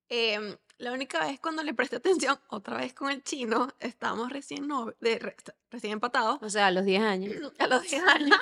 Em, 0.09 0.57
la 0.79 0.93
única 0.93 1.19
vez 1.27 1.39
cuando 1.39 1.61
le 1.61 1.75
presté 1.75 1.97
atención, 2.31 2.39
otra 2.49 2.77
vez 2.77 2.95
con 2.95 3.11
el 3.11 3.21
chino, 3.23 3.67
estábamos 3.79 4.31
recién, 4.31 4.67
no, 4.67 4.95
de, 4.99 5.19
re- 5.19 5.35
recién 5.69 5.93
empatados, 5.93 6.39
O 6.41 6.49
sea, 6.49 6.65
a 6.67 6.71
los 6.71 6.85
10 6.85 7.03
años. 7.03 7.35
a 7.59 7.67
los 7.67 7.83
10 7.83 8.01
años. 8.01 8.39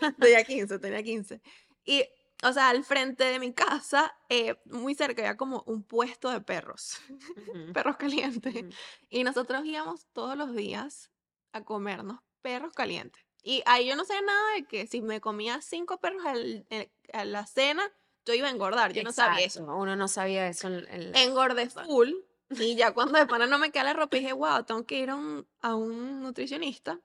Tenía 0.18 0.44
15, 0.44 0.78
tenía 0.78 1.02
15. 1.02 1.42
Y, 1.84 2.04
o 2.42 2.52
sea, 2.52 2.68
al 2.68 2.84
frente 2.84 3.24
de 3.24 3.38
mi 3.38 3.52
casa, 3.52 4.14
eh, 4.28 4.56
muy 4.66 4.94
cerca, 4.94 5.22
había 5.22 5.36
como 5.36 5.62
un 5.66 5.82
puesto 5.82 6.30
de 6.30 6.40
perros, 6.40 6.98
perros 7.74 7.96
calientes. 7.96 8.64
Y 9.08 9.24
nosotros 9.24 9.64
íbamos 9.64 10.06
todos 10.12 10.36
los 10.36 10.54
días 10.54 11.10
a 11.52 11.64
comernos 11.64 12.20
perros 12.42 12.72
calientes. 12.74 13.22
Y 13.42 13.62
ahí 13.66 13.86
yo 13.88 13.96
no 13.96 14.04
sé 14.04 14.20
nada 14.22 14.54
de 14.54 14.64
que 14.64 14.86
si 14.86 15.00
me 15.02 15.20
comía 15.20 15.60
cinco 15.60 15.98
perros 15.98 16.24
al- 16.26 16.66
eh, 16.70 16.90
a 17.12 17.24
la 17.24 17.46
cena, 17.46 17.90
yo 18.24 18.34
iba 18.34 18.48
a 18.48 18.50
engordar. 18.50 18.92
Yo 18.92 19.02
no 19.04 19.12
sabía 19.12 19.46
eso. 19.46 19.64
Uno 19.64 19.94
no 19.96 20.08
sabía 20.08 20.48
eso 20.48 20.68
la- 20.68 20.88
Engordé 21.14 21.70
full. 21.70 22.10
Y 22.50 22.74
ya 22.76 22.92
cuando 22.94 23.18
de 23.18 23.26
pana 23.26 23.46
no 23.46 23.58
me 23.58 23.70
queda 23.70 23.84
la 23.84 23.92
ropa, 23.94 24.16
dije, 24.16 24.32
wow, 24.32 24.64
tengo 24.64 24.84
que 24.84 24.98
ir 24.98 25.10
a 25.10 25.14
un, 25.16 25.46
a 25.60 25.74
un 25.76 26.22
nutricionista. 26.22 27.00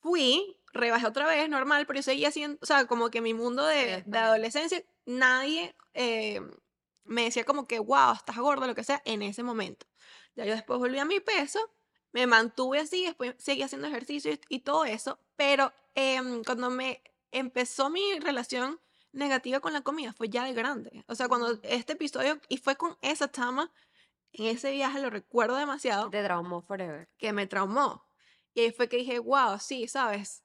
Fui, 0.00 0.56
rebajé 0.72 1.06
otra 1.06 1.26
vez, 1.26 1.48
normal, 1.48 1.86
pero 1.86 1.98
yo 1.98 2.02
seguía 2.02 2.28
haciendo, 2.28 2.58
o 2.62 2.66
sea, 2.66 2.86
como 2.86 3.10
que 3.10 3.20
mi 3.20 3.34
mundo 3.34 3.64
de, 3.66 4.02
de 4.06 4.18
adolescencia, 4.18 4.82
nadie 5.06 5.74
eh, 5.94 6.40
me 7.04 7.24
decía 7.24 7.44
como 7.44 7.66
que, 7.66 7.78
wow, 7.78 8.12
estás 8.14 8.36
gorda, 8.38 8.66
lo 8.66 8.74
que 8.74 8.84
sea, 8.84 9.02
en 9.04 9.22
ese 9.22 9.42
momento. 9.42 9.86
Ya 10.36 10.44
yo 10.44 10.52
después 10.52 10.78
volví 10.78 10.98
a 10.98 11.04
mi 11.04 11.20
peso, 11.20 11.58
me 12.12 12.26
mantuve 12.26 12.80
así, 12.80 13.04
después 13.04 13.34
seguí 13.38 13.62
haciendo 13.62 13.88
ejercicio 13.88 14.32
y, 14.32 14.40
y 14.48 14.58
todo 14.60 14.84
eso, 14.84 15.18
pero 15.36 15.72
em, 15.94 16.42
cuando 16.44 16.70
me 16.70 17.02
empezó 17.32 17.90
mi 17.90 18.18
relación 18.20 18.80
negativa 19.12 19.60
con 19.60 19.72
la 19.72 19.82
comida 19.82 20.12
fue 20.12 20.28
ya 20.28 20.44
de 20.44 20.52
grande. 20.52 21.04
O 21.08 21.14
sea, 21.14 21.28
cuando 21.28 21.50
Ujú. 21.52 21.60
este 21.62 21.94
episodio, 21.94 22.40
y 22.48 22.58
fue 22.58 22.76
con 22.76 22.96
esa 23.02 23.30
chama, 23.30 23.72
en 24.32 24.46
ese 24.46 24.70
viaje 24.72 25.00
lo 25.00 25.10
recuerdo 25.10 25.56
demasiado, 25.56 26.10
te 26.10 26.22
traumó 26.22 26.62
forever. 26.62 27.08
que 27.18 27.32
me 27.32 27.46
traumó. 27.46 28.04
Y 28.54 28.60
ahí 28.62 28.72
fue 28.72 28.88
que 28.88 28.98
dije, 28.98 29.18
wow, 29.18 29.58
sí, 29.60 29.88
¿sabes? 29.88 30.44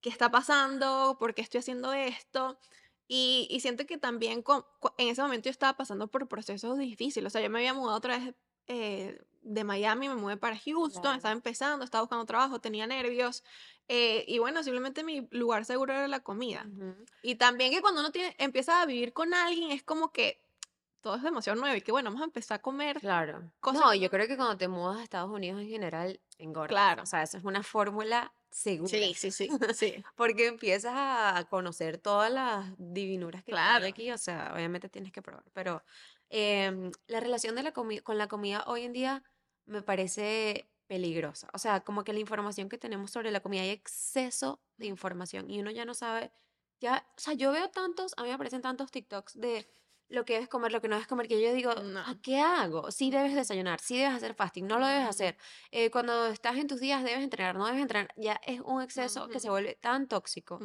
¿Qué 0.00 0.08
está 0.10 0.30
pasando? 0.30 1.16
¿Por 1.18 1.34
qué 1.34 1.42
estoy 1.42 1.58
haciendo 1.60 1.92
esto? 1.92 2.58
Y, 3.08 3.46
y 3.50 3.60
siento 3.60 3.86
que 3.86 3.98
también 3.98 4.42
con- 4.42 4.64
en 4.98 5.08
ese 5.08 5.22
momento 5.22 5.46
yo 5.46 5.50
estaba 5.50 5.76
pasando 5.76 6.08
por 6.08 6.28
procesos 6.28 6.78
difíciles. 6.78 7.26
O 7.28 7.30
sea, 7.30 7.40
yo 7.40 7.50
me 7.50 7.58
había 7.58 7.74
mudado 7.74 7.96
otra 7.96 8.18
vez 8.18 8.34
eh, 8.66 9.18
de 9.40 9.64
Miami 9.64 10.08
me 10.08 10.14
mudé 10.14 10.36
para 10.36 10.58
Houston, 10.58 11.00
Claro. 11.00 11.16
estaba 11.16 11.32
empezando, 11.32 11.84
estaba 11.84 12.02
buscando 12.02 12.26
trabajo, 12.26 12.60
tenía 12.60 12.86
nervios. 12.86 13.42
eh, 13.88 14.26
y 14.28 14.38
bueno, 14.38 14.62
simplemente 14.62 15.02
mi 15.02 15.26
lugar 15.30 15.64
seguro 15.64 15.94
era 15.94 16.06
la 16.06 16.20
comida. 16.20 16.66
Ujú. 16.70 16.94
Y 17.22 17.36
también 17.36 17.72
que 17.72 17.80
cuando 17.80 18.00
uno 18.00 18.12
tiene, 18.12 18.34
empieza 18.38 18.82
a 18.82 18.86
vivir 18.86 19.14
con 19.14 19.32
alguien, 19.32 19.70
es 19.70 19.82
como 19.82 20.12
que 20.12 20.44
todo 21.00 21.14
es 21.16 21.22
demasiado 21.22 21.58
nuevo 21.58 21.74
y 21.76 21.80
que 21.80 21.90
bueno, 21.92 22.10
vamos 22.10 22.20
a 22.20 22.26
empezar 22.26 22.56
a 22.58 22.62
comer 22.62 23.00
Claro. 23.00 23.50
cosas 23.60 23.80
No, 23.80 23.94
yo 23.94 24.10
creo 24.10 24.26
que 24.26 24.36
cuando 24.36 24.58
te 24.58 24.68
mudas 24.68 24.98
a 24.98 25.02
Estados 25.02 25.30
Unidos 25.30 25.62
en 25.62 25.68
general, 25.68 26.20
engordas. 26.38 26.68
Claro. 26.68 27.02
O 27.02 27.06
sea, 27.06 27.22
eso 27.22 27.36
es 27.38 27.44
una 27.44 27.62
fórmula 27.62 28.32
segura. 28.50 28.88
Sí, 28.88 29.14
sí, 29.14 29.30
sí, 29.30 29.48
sí. 29.74 30.04
Porque 30.16 30.46
empiezas 30.46 30.92
a 30.96 31.46
conocer 31.50 31.98
todas 31.98 32.30
las 32.32 32.74
divinuras 32.78 33.44
que 33.44 33.52
hay 33.52 33.56
Claro. 33.56 33.86
aquí, 33.86 34.10
o 34.10 34.18
sea, 34.18 34.52
obviamente 34.54 34.88
tienes 34.88 35.12
que 35.12 35.22
probar. 35.22 35.44
Pero 35.52 35.82
em, 36.30 36.90
la 37.06 37.20
relación 37.20 37.54
de 37.54 37.62
la 37.62 37.72
con 37.72 38.18
la 38.18 38.28
comida 38.28 38.64
hoy 38.66 38.82
en 38.82 38.92
día 38.92 39.22
me 39.66 39.82
parece 39.82 40.70
peligrosa. 40.86 41.48
O 41.52 41.58
sea, 41.58 41.80
como 41.80 42.04
que 42.04 42.12
la 42.12 42.20
información 42.20 42.68
que 42.68 42.78
tenemos 42.78 43.10
sobre 43.10 43.30
la 43.30 43.40
comida, 43.40 43.62
hay 43.62 43.70
exceso 43.70 44.62
de 44.76 44.86
información 44.86 45.50
y 45.50 45.60
uno 45.60 45.70
ya 45.70 45.84
no 45.84 45.94
sabe, 45.94 46.32
ya, 46.80 47.06
o 47.16 47.20
sea, 47.20 47.34
yo 47.34 47.52
veo 47.52 47.68
tantos, 47.70 48.14
a 48.16 48.22
mí 48.22 48.28
me 48.28 48.34
aparecen 48.34 48.62
tantos 48.62 48.90
TikToks 48.90 49.38
de 49.38 49.68
lo 50.08 50.24
que 50.24 50.34
debes 50.34 50.48
comer, 50.48 50.72
lo 50.72 50.80
que 50.80 50.88
no 50.88 50.96
debes 50.96 51.06
comer, 51.08 51.28
que 51.28 51.40
yo 51.40 51.52
digo, 51.52 51.74
No. 51.74 52.00
¿a 52.00 52.16
qué 52.22 52.40
hago? 52.40 52.90
Sí 52.90 53.10
debes 53.10 53.34
desayunar, 53.34 53.78
sí 53.80 53.98
debes 53.98 54.14
hacer 54.14 54.34
fasting, 54.34 54.66
no 54.66 54.78
lo 54.78 54.86
debes 54.86 55.06
hacer. 55.06 55.36
Eh, 55.70 55.90
cuando 55.90 56.26
estás 56.28 56.56
en 56.56 56.66
tus 56.66 56.80
días 56.80 57.04
debes 57.04 57.22
entrenar, 57.22 57.56
no 57.56 57.66
debes 57.66 57.82
entrenar. 57.82 58.08
Ya 58.16 58.40
es 58.46 58.60
un 58.60 58.82
exceso 58.82 59.28
que 59.28 59.38
se 59.40 59.50
vuelve 59.50 59.74
tan 59.80 60.08
tóxico 60.08 60.58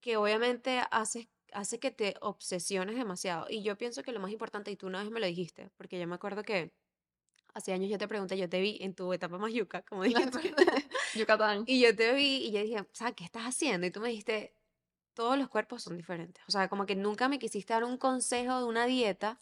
que 0.00 0.16
obviamente 0.16 0.82
hace, 0.90 1.30
hace 1.52 1.78
que 1.78 1.90
te 1.90 2.14
obsesiones 2.20 2.96
demasiado. 2.96 3.46
Y 3.48 3.62
yo 3.62 3.76
pienso 3.78 4.02
que 4.02 4.12
lo 4.12 4.20
más 4.20 4.30
importante, 4.30 4.70
y 4.70 4.76
tú 4.76 4.86
una 4.88 5.00
vez 5.02 5.10
me 5.10 5.20
lo 5.20 5.26
dijiste, 5.26 5.70
porque 5.76 5.98
yo 5.98 6.06
me 6.06 6.14
acuerdo 6.16 6.42
que 6.42 6.72
hace 7.54 7.72
años 7.72 7.90
yo 7.90 7.98
te 7.98 8.08
pregunté, 8.08 8.36
yo 8.36 8.48
te 8.48 8.60
vi 8.60 8.78
en 8.80 8.94
tu 8.94 9.12
etapa 9.12 9.38
más 9.38 9.52
yuca, 9.52 9.82
como 9.82 10.02
dijiste, 10.04 10.54
Yucatán. 11.14 11.64
y 11.66 11.80
yo 11.80 11.94
te 11.94 12.12
vi 12.14 12.46
y 12.46 12.52
yo 12.52 12.60
dije, 12.62 12.84
sea, 12.92 13.12
¿qué 13.12 13.24
estás 13.24 13.44
haciendo? 13.44 13.86
Y 13.86 13.90
tú 13.90 14.00
me 14.00 14.08
dijiste, 14.08 14.54
todos 15.14 15.38
los 15.38 15.48
cuerpos 15.48 15.82
son 15.82 15.96
diferentes. 15.96 16.42
O 16.48 16.50
sea, 16.52 16.68
como 16.68 16.86
que 16.86 16.96
nunca 16.96 17.28
me 17.28 17.38
quisiste 17.38 17.72
dar 17.72 17.84
un 17.84 17.96
consejo 17.98 18.58
de 18.58 18.64
una 18.64 18.86
dieta, 18.86 19.38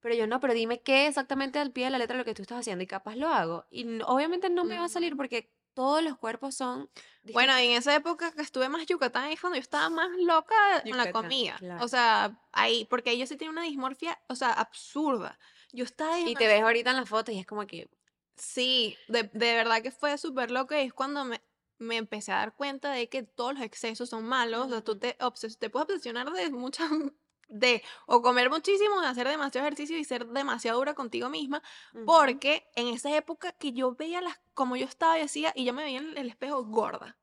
pero 0.00 0.14
yo 0.14 0.26
no, 0.26 0.40
pero 0.40 0.54
dime 0.54 0.80
qué 0.80 1.06
exactamente 1.06 1.58
al 1.58 1.70
pie 1.72 1.84
de 1.84 1.90
la 1.90 1.98
letra 1.98 2.16
lo 2.16 2.24
que 2.24 2.34
tú 2.34 2.42
estás 2.42 2.58
haciendo 2.60 2.82
y 2.82 2.86
capaz 2.86 3.16
lo 3.16 3.28
hago. 3.28 3.66
Y 3.70 4.00
obviamente 4.02 4.50
no 4.50 4.64
me 4.64 4.78
va 4.78 4.84
a 4.86 4.88
salir 4.88 5.16
porque 5.16 5.52
todos 5.74 6.02
los 6.02 6.18
cuerpos 6.18 6.54
son 6.54 6.90
Bueno, 7.32 7.54
distintos. 7.54 7.60
en 7.60 7.70
esa 7.78 7.94
época 7.94 8.32
que 8.32 8.42
estuve 8.42 8.68
más 8.68 8.84
Yucatán 8.86 9.30
es 9.30 9.40
cuando 9.40 9.56
yo 9.56 9.62
estaba 9.62 9.88
más 9.88 10.10
loca 10.18 10.54
con 10.82 10.96
la 10.96 11.10
comida. 11.12 11.56
claro. 11.58 11.84
O 11.84 11.88
sea, 11.88 12.38
ahí, 12.52 12.84
porque 12.86 13.10
ahí 13.10 13.18
yo 13.18 13.26
sí 13.26 13.36
tenía 13.36 13.50
una 13.52 13.62
dismorfia, 13.62 14.20
o 14.28 14.34
sea, 14.34 14.52
absurda. 14.52 15.38
Yo 15.72 15.84
estaba 15.84 16.20
Y 16.20 16.34
te 16.34 16.46
ves 16.46 16.62
ahorita 16.62 16.90
en 16.90 16.96
las 16.96 17.08
fotos 17.08 17.34
y 17.34 17.38
es 17.38 17.46
como 17.46 17.66
que, 17.66 17.88
Sí, 18.36 18.96
de, 19.08 19.24
de 19.24 19.54
verdad 19.54 19.82
que 19.82 19.90
fue 19.90 20.16
súper 20.18 20.50
loco 20.50 20.74
y 20.74 20.78
es 20.78 20.92
cuando 20.92 21.24
me, 21.24 21.40
me 21.78 21.96
empecé 21.96 22.32
a 22.32 22.36
dar 22.36 22.54
cuenta 22.54 22.92
de 22.92 23.08
que 23.08 23.22
todos 23.22 23.54
los 23.54 23.62
excesos 23.62 24.08
son 24.10 24.24
malos. 24.24 24.66
O 24.66 24.70
sea, 24.70 24.82
tú 24.82 24.98
te, 24.98 25.16
obses- 25.18 25.58
te 25.58 25.70
puedes 25.70 25.88
obsesionar 25.88 26.30
de 26.32 26.50
muchas, 26.50 26.90
de 27.48 27.82
o 28.06 28.22
comer 28.22 28.50
muchísimo, 28.50 29.00
de 29.00 29.06
hacer 29.08 29.28
demasiado 29.28 29.66
ejercicio 29.66 29.98
y 29.98 30.04
ser 30.04 30.26
demasiado 30.28 30.78
dura 30.78 30.94
contigo 30.94 31.28
misma. 31.28 31.62
Porque 32.04 32.66
en 32.76 32.88
esa 32.88 33.14
época 33.16 33.52
que 33.52 33.72
yo 33.72 33.94
veía 33.94 34.20
las, 34.20 34.40
como 34.54 34.76
yo 34.76 34.86
estaba 34.86 35.18
y 35.18 35.22
hacía, 35.22 35.52
y 35.54 35.64
yo 35.64 35.72
me 35.72 35.84
veía 35.84 35.98
en 35.98 36.16
el 36.16 36.28
espejo 36.28 36.64
gorda. 36.64 37.18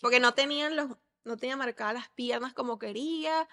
Porque 0.00 0.20
no 0.20 0.34
tenían 0.34 0.76
los, 0.76 0.88
no 1.24 1.36
tenía 1.36 1.56
marcadas 1.56 1.94
las 1.94 2.08
piernas 2.10 2.52
como 2.54 2.78
quería 2.78 3.48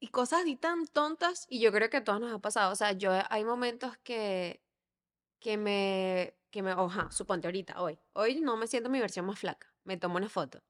y 0.00 0.08
cosas 0.08 0.40
así 0.42 0.56
tan 0.56 0.86
tontas. 0.86 1.46
Y 1.48 1.60
yo 1.60 1.72
creo 1.72 1.90
que 1.90 1.98
a 1.98 2.04
todos 2.04 2.20
nos 2.20 2.32
ha 2.32 2.38
pasado. 2.38 2.72
O 2.72 2.76
sea, 2.76 2.92
yo 2.92 3.12
hay 3.30 3.44
momentos 3.44 3.96
que, 3.98 4.62
que 5.40 5.56
me, 5.58 6.36
que 6.50 6.62
me, 6.62 6.74
oja, 6.74 7.10
suponte 7.12 7.48
ahorita, 7.48 7.80
hoy. 7.82 7.98
Hoy 8.14 8.40
no 8.40 8.56
me 8.56 8.66
siento 8.66 8.90
mi 8.90 9.00
versión 9.00 9.26
más 9.26 9.38
flaca. 9.38 9.72
Me 9.86 9.96
tomo 9.96 10.16
una 10.16 10.28
foto 10.28 10.60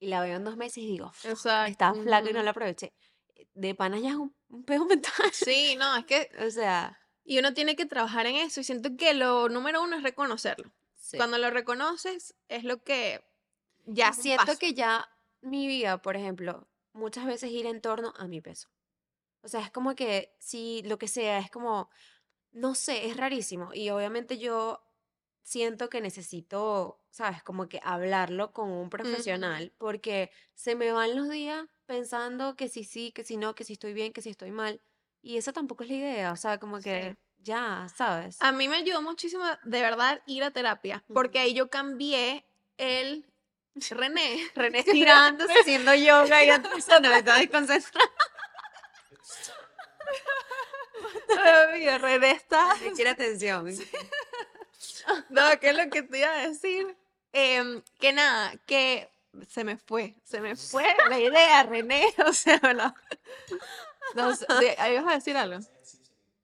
y 0.00 0.08
la 0.08 0.20
veo 0.20 0.36
en 0.36 0.44
dos 0.44 0.56
meses 0.56 0.78
y 0.78 0.86
digo, 0.86 1.12
"Fuck, 1.12 1.30
Exacto. 1.30 1.70
estaba 1.70 1.94
flaca 2.02 2.30
y 2.30 2.32
no 2.34 2.42
la 2.42 2.50
aproveché. 2.50 2.92
De 3.54 3.74
panas 3.74 4.02
ya 4.02 4.10
es 4.10 4.16
un, 4.16 4.34
un 4.50 4.64
peo 4.64 4.84
mental. 4.86 5.32
Sí, 5.32 5.76
no, 5.76 5.96
es 5.96 6.04
que 6.06 6.30
O 6.46 6.50
sea, 6.50 6.98
Y 7.24 7.38
uno 7.38 7.54
tiene 7.54 7.76
que 7.76 7.86
trabajar 7.86 8.26
en 8.26 8.36
eso 8.36 8.60
y 8.60 8.64
siento 8.64 8.90
que 8.96 9.14
lo 9.14 9.48
número 9.48 9.82
uno 9.82 9.96
es 9.96 10.02
reconocerlo. 10.02 10.72
sí. 10.94 11.16
Cuando 11.16 11.38
lo 11.38 11.50
reconoces 11.50 12.34
es 12.48 12.64
lo 12.64 12.82
que 12.82 13.24
ya 13.86 14.12
siento 14.12 14.46
paso. 14.46 14.58
que 14.58 14.74
ya 14.74 15.08
mi 15.40 15.66
vida, 15.66 16.00
por 16.02 16.16
ejemplo, 16.16 16.68
muchas 16.92 17.26
veces 17.26 17.50
gira 17.50 17.70
en 17.70 17.80
torno 17.80 18.12
a 18.16 18.26
mi 18.28 18.40
peso. 18.40 18.68
O 19.42 19.48
sea, 19.48 19.60
es 19.60 19.70
como 19.72 19.94
que 19.94 20.34
si 20.38 20.82
lo 20.84 20.98
que 20.98 21.08
sea, 21.08 21.38
es 21.38 21.50
como, 21.50 21.90
no 22.52 22.74
sé, 22.76 23.06
es 23.08 23.16
rarísimo. 23.16 23.70
Y 23.74 23.90
obviamente 23.90 24.38
yo 24.38 24.82
siento 25.42 25.88
que 25.88 26.00
necesito, 26.00 27.01
¿sabes? 27.12 27.42
Como 27.42 27.68
que 27.68 27.78
hablarlo 27.84 28.52
con 28.52 28.70
un 28.70 28.90
profesional 28.90 29.70
porque 29.78 30.30
se 30.54 30.74
me 30.74 30.90
van 30.92 31.14
los 31.14 31.28
días 31.28 31.66
pensando 31.86 32.56
que 32.56 32.68
si 32.68 32.82
sí, 32.84 33.12
que 33.12 33.22
si 33.22 33.36
no, 33.36 33.54
que 33.54 33.64
si 33.64 33.74
estoy 33.74 33.92
bien, 33.92 34.12
que 34.12 34.22
si 34.22 34.30
estoy 34.30 34.50
mal. 34.50 34.80
Y 35.20 35.36
esa 35.36 35.52
tampoco 35.52 35.84
es 35.84 35.90
la 35.90 35.96
idea. 35.96 36.32
O 36.32 36.36
sea, 36.36 36.58
como 36.58 36.78
Sí. 36.78 36.84
que 36.84 37.16
ya, 37.38 37.86
¿sabes? 37.94 38.38
A 38.40 38.50
mí 38.50 38.66
me 38.66 38.76
ayudó 38.76 39.02
muchísimo 39.02 39.44
de 39.62 39.80
verdad 39.82 40.22
ir 40.26 40.42
a 40.42 40.50
terapia 40.52 41.04
porque 41.12 41.38
ahí 41.38 41.54
yo 41.54 41.68
cambié 41.68 42.44
el 42.78 43.26
René. 43.90 44.36
René 44.54 44.78
estirándose, 44.80 45.52
haciendo 45.60 45.94
yoga 45.94 46.42
y 46.44 46.48
no 46.48 46.70
me 46.70 46.78
estaba 46.78 47.00
desconcentrada. 47.38 48.10
René 51.98 52.30
está. 52.32 52.74
Me 52.82 52.92
quiere 52.92 53.10
atención. 53.10 53.66
No, 55.28 55.42
¿qué 55.60 55.70
es 55.70 55.76
lo 55.76 55.90
que 55.90 56.02
te 56.02 56.18
iba 56.18 56.32
a 56.32 56.48
decir? 56.48 56.96
Em, 57.32 57.82
que 57.98 58.12
nada, 58.12 58.56
que 58.66 59.08
se 59.48 59.64
me 59.64 59.76
fue, 59.76 60.14
se 60.24 60.40
me 60.40 60.54
fue 60.56 60.84
la 61.08 61.18
idea, 61.18 61.62
René. 61.64 62.12
O 62.26 62.32
sea, 62.32 62.60
no, 62.74 62.94
no 64.14 64.34
sé, 64.34 64.76
vas 64.78 65.06
a 65.06 65.14
decir 65.14 65.36
algo. 65.36 65.60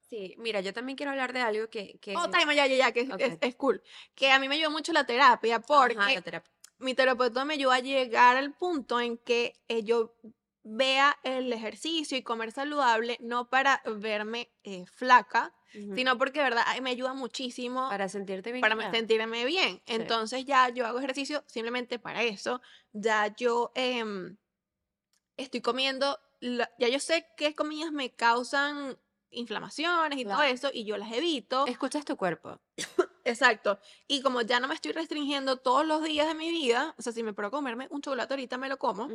Sí, 0.08 0.34
mira, 0.38 0.60
yo 0.62 0.72
también 0.72 0.96
quiero 0.96 1.10
hablar 1.12 1.34
de 1.34 1.40
algo 1.40 1.68
que, 1.68 1.98
que 2.00 2.16
Oh, 2.16 2.30
time, 2.30 2.54
ya, 2.56 2.66
ya, 2.66 2.76
ya, 2.76 2.92
que 2.92 3.00
es, 3.00 3.10
Ok. 3.10 3.20
es- 3.20 3.38
es 3.42 3.54
cool. 3.56 3.82
Que 4.14 4.30
a 4.32 4.38
mí 4.38 4.48
me 4.48 4.54
ayudó 4.54 4.70
mucho 4.70 4.92
la 4.94 5.04
terapia 5.04 5.56
Ajá, 5.56 5.64
porque 5.66 6.14
la 6.14 6.22
terapia. 6.22 6.50
mi 6.78 6.94
terapeuta 6.94 7.44
me 7.44 7.54
ayudó 7.54 7.72
a 7.72 7.80
llegar 7.80 8.38
al 8.38 8.54
punto 8.54 9.00
en 9.00 9.18
que 9.18 9.60
eh, 9.68 9.82
yo 9.84 10.14
vea 10.62 11.18
el 11.24 11.52
ejercicio 11.52 12.16
y 12.16 12.22
comer 12.22 12.52
saludable 12.52 13.18
no 13.20 13.50
para 13.50 13.82
verme 13.84 14.50
eh, 14.64 14.86
flaca, 14.86 15.52
Sino 15.72 16.16
porque, 16.18 16.40
verdad, 16.40 16.62
ay, 16.66 16.80
me 16.80 16.90
ayuda 16.90 17.12
muchísimo 17.14 17.88
para 17.88 18.08
sentirte 18.08 18.52
bien. 18.52 18.60
para 18.62 18.76
ya. 18.76 18.90
sentirme 18.90 19.44
bien. 19.44 19.76
Sí. 19.86 19.94
Entonces 19.94 20.44
ya 20.44 20.68
yo 20.70 20.86
hago 20.86 20.98
ejercicio 20.98 21.44
simplemente 21.46 21.98
para 21.98 22.22
eso. 22.22 22.60
Ya 22.92 23.34
yo 23.36 23.70
em, 23.74 24.36
estoy 25.36 25.60
comiendo, 25.60 26.18
la- 26.40 26.70
ya 26.78 26.88
yo 26.88 26.98
sé 27.00 27.26
qué 27.36 27.54
comidas 27.54 27.92
me 27.92 28.10
causan 28.14 28.98
inflamaciones 29.30 30.18
y 30.18 30.24
todo 30.24 30.42
eso 30.42 30.70
y 30.72 30.84
yo 30.84 30.96
las 30.96 31.12
evito. 31.12 31.66
Escuchas 31.66 32.04
tu 32.04 32.16
cuerpo. 32.16 32.58
Exacto. 33.24 33.78
Y 34.06 34.22
como 34.22 34.40
ya 34.40 34.58
no 34.58 34.68
me 34.68 34.74
estoy 34.74 34.92
restringiendo 34.92 35.58
todos 35.58 35.86
los 35.86 36.02
días 36.02 36.26
de 36.26 36.34
mi 36.34 36.50
vida, 36.50 36.94
o 36.98 37.02
sea, 37.02 37.12
si 37.12 37.22
me 37.22 37.34
puedo 37.34 37.50
comerme 37.50 37.86
un 37.90 38.00
chocolate 38.00 38.32
ahorita 38.32 38.56
me 38.56 38.70
lo 38.70 38.78
como, 38.78 39.06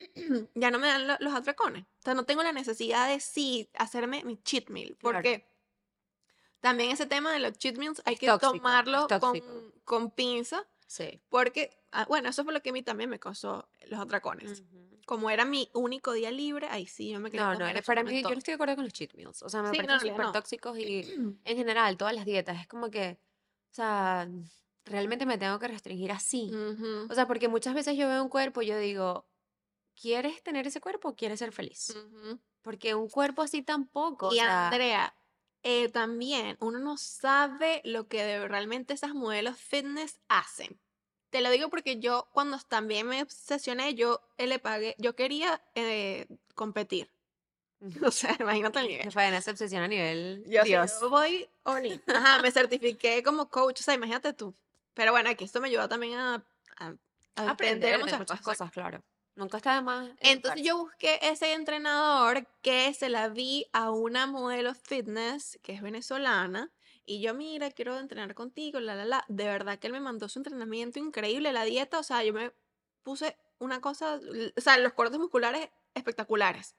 ya 0.56 0.70
no 0.72 0.78
me 0.80 0.88
dan 0.88 1.06
lo- 1.06 1.16
los 1.20 1.32
atracones. 1.34 1.84
O 1.84 2.02
sea, 2.02 2.14
no 2.14 2.24
tengo 2.24 2.42
la 2.42 2.52
necesidad 2.52 3.08
de 3.08 3.20
sí 3.20 3.70
hacerme 3.74 4.24
mi 4.24 4.36
cheat 4.42 4.70
meal, 4.70 4.96
Claro. 4.98 5.22
También 6.64 6.90
ese 6.90 7.06
tema 7.06 7.32
de 7.32 7.38
los 7.40 7.58
cheat 7.58 7.76
meals 7.76 8.02
hay 8.06 8.16
que 8.16 8.26
tóxico, 8.28 8.56
tomarlo 8.56 9.08
con, 9.20 9.72
con 9.84 10.10
pinza, 10.10 10.66
Sí. 10.86 11.20
porque, 11.28 11.70
ah, 11.92 12.06
bueno, 12.08 12.28
eso 12.30 12.44
fue 12.44 12.52
lo 12.52 12.60
que 12.62 12.70
a 12.70 12.72
mí 12.72 12.82
también 12.82 13.10
me 13.10 13.18
causó 13.18 13.68
los 13.88 14.00
atracones. 14.00 14.62
Ujú. 14.62 14.98
Como 15.06 15.28
era 15.30 15.44
mi 15.44 15.68
único 15.74 16.12
día 16.12 16.30
libre, 16.30 16.68
ahí 16.70 16.86
sí 16.86 17.10
yo 17.10 17.20
me 17.20 17.30
quería 17.30 17.44
No, 17.44 17.54
no, 17.54 17.82
para 17.82 18.02
mí, 18.04 18.22
yo 18.22 18.30
no 18.30 18.38
estoy 18.38 18.52
de 18.52 18.54
acuerdo 18.54 18.76
con 18.76 18.84
los 18.84 18.92
cheat 18.92 19.14
meals. 19.14 19.42
O 19.42 19.48
sea, 19.48 19.62
me 19.62 19.68
Sí, 19.70 19.78
no, 19.78 19.82
parecen 19.82 19.94
en 19.94 20.00
realidad 20.00 20.14
súper 20.14 20.26
no. 20.26 20.32
tóxicos 20.32 20.78
y 20.78 21.02
en 21.44 21.56
general, 21.56 21.96
todas 21.98 22.14
las 22.14 22.24
dietas. 22.24 22.60
Es 22.60 22.66
como 22.68 22.90
que, 22.90 23.18
o 23.70 23.74
sea, 23.74 24.28
realmente 24.84 25.26
me 25.26 25.38
tengo 25.38 25.58
que 25.58 25.68
restringir 25.68 26.12
así. 26.12 26.50
Ujú, 26.52 27.10
O 27.10 27.14
sea, 27.14 27.26
porque 27.26 27.48
muchas 27.48 27.74
veces 27.74 27.96
yo 27.96 28.08
veo 28.08 28.22
un 28.22 28.28
cuerpo 28.30 28.62
y 28.62 28.66
yo 28.66 28.78
digo, 28.78 29.26
¿quieres 30.00 30.42
tener 30.42 30.66
ese 30.66 30.80
cuerpo 30.80 31.10
o 31.10 31.16
quieres 31.16 31.38
ser 31.40 31.52
feliz? 31.52 31.94
ujú. 31.96 32.40
Porque 32.62 32.94
un 32.94 33.08
cuerpo 33.08 33.42
así 33.42 33.62
tampoco, 33.62 34.28
o 34.28 34.30
Y 34.32 34.38
sea, 34.38 34.68
Andrea, 34.68 35.14
eh, 35.64 35.88
también 35.88 36.56
uno 36.60 36.78
no 36.78 36.96
sabe 36.96 37.80
lo 37.84 38.06
que 38.06 38.46
realmente 38.46 38.94
esas 38.94 39.14
modelos 39.14 39.58
fitness 39.58 40.20
hacen. 40.28 40.78
Te 41.30 41.40
lo 41.40 41.50
digo 41.50 41.68
porque 41.68 41.98
yo 41.98 42.28
cuando 42.32 42.58
también 42.68 43.08
me 43.08 43.20
obsesioné, 43.22 43.94
yo 43.96 44.20
eh, 44.38 44.46
le 44.46 44.60
pagué, 44.60 44.94
yo 44.98 45.16
quería 45.16 45.60
eh, 45.74 46.26
competir. 46.54 47.10
O 48.06 48.10
sea, 48.10 48.36
imagínate 48.38 48.78
el 48.80 48.88
nivel. 48.88 49.12
Fabiana 49.12 49.40
se 49.40 49.50
obsesiona 49.50 49.86
a 49.86 49.88
nivel 49.88 50.44
Yo, 50.46 50.62
Dios. 50.64 50.92
yo 51.00 51.10
voy 51.10 51.48
in. 51.84 52.00
Ajá, 52.06 52.40
me 52.40 52.50
certifiqué 52.50 53.22
como 53.22 53.48
coach, 53.50 53.80
o 53.80 53.82
sea, 53.82 53.94
imagínate 53.94 54.32
tú. 54.32 54.54
Pero 54.94 55.10
bueno, 55.12 55.28
aquí 55.30 55.44
esto 55.44 55.60
me 55.60 55.68
ayuda 55.68 55.88
también 55.88 56.14
a, 56.18 56.34
a- 56.76 56.86
a 56.86 57.50
Aprender 57.50 57.50
aprender 57.50 57.92
de 57.92 57.98
muchas, 57.98 58.18
muchas 58.20 58.38
cosas. 58.40 58.58
cosas, 58.58 58.70
claro. 58.72 59.02
Nunca 59.36 59.56
está 59.56 59.74
de 59.74 59.82
más. 59.82 60.10
Entonces 60.20 60.62
yo 60.64 60.78
busqué 60.78 61.18
ese 61.22 61.52
entrenador 61.54 62.46
que 62.62 62.94
se 62.94 63.08
la 63.08 63.28
vi 63.28 63.66
a 63.72 63.90
una 63.90 64.26
modelo 64.26 64.74
fitness 64.74 65.58
que 65.62 65.72
es 65.72 65.82
venezolana 65.82 66.72
Y 67.04 67.20
yo, 67.20 67.34
mira, 67.34 67.70
quiero 67.70 67.98
entrenar 67.98 68.34
contigo, 68.34 68.80
la, 68.80 68.94
la, 68.94 69.04
la. 69.04 69.24
De 69.28 69.44
verdad 69.44 69.78
que 69.78 69.88
él 69.88 69.92
me 69.92 70.00
mandó 70.00 70.28
su 70.28 70.38
entrenamiento 70.38 70.98
increíble, 71.00 71.52
la 71.52 71.64
dieta, 71.64 71.98
o 71.98 72.02
sea, 72.02 72.22
yo 72.24 72.32
me 72.32 72.52
puse 73.02 73.36
una 73.58 73.80
cosa, 73.80 74.20
o 74.56 74.60
sea, 74.60 74.78
los 74.78 74.92
cortes 74.94 75.18
musculares 75.18 75.68
espectaculares. 75.94 76.76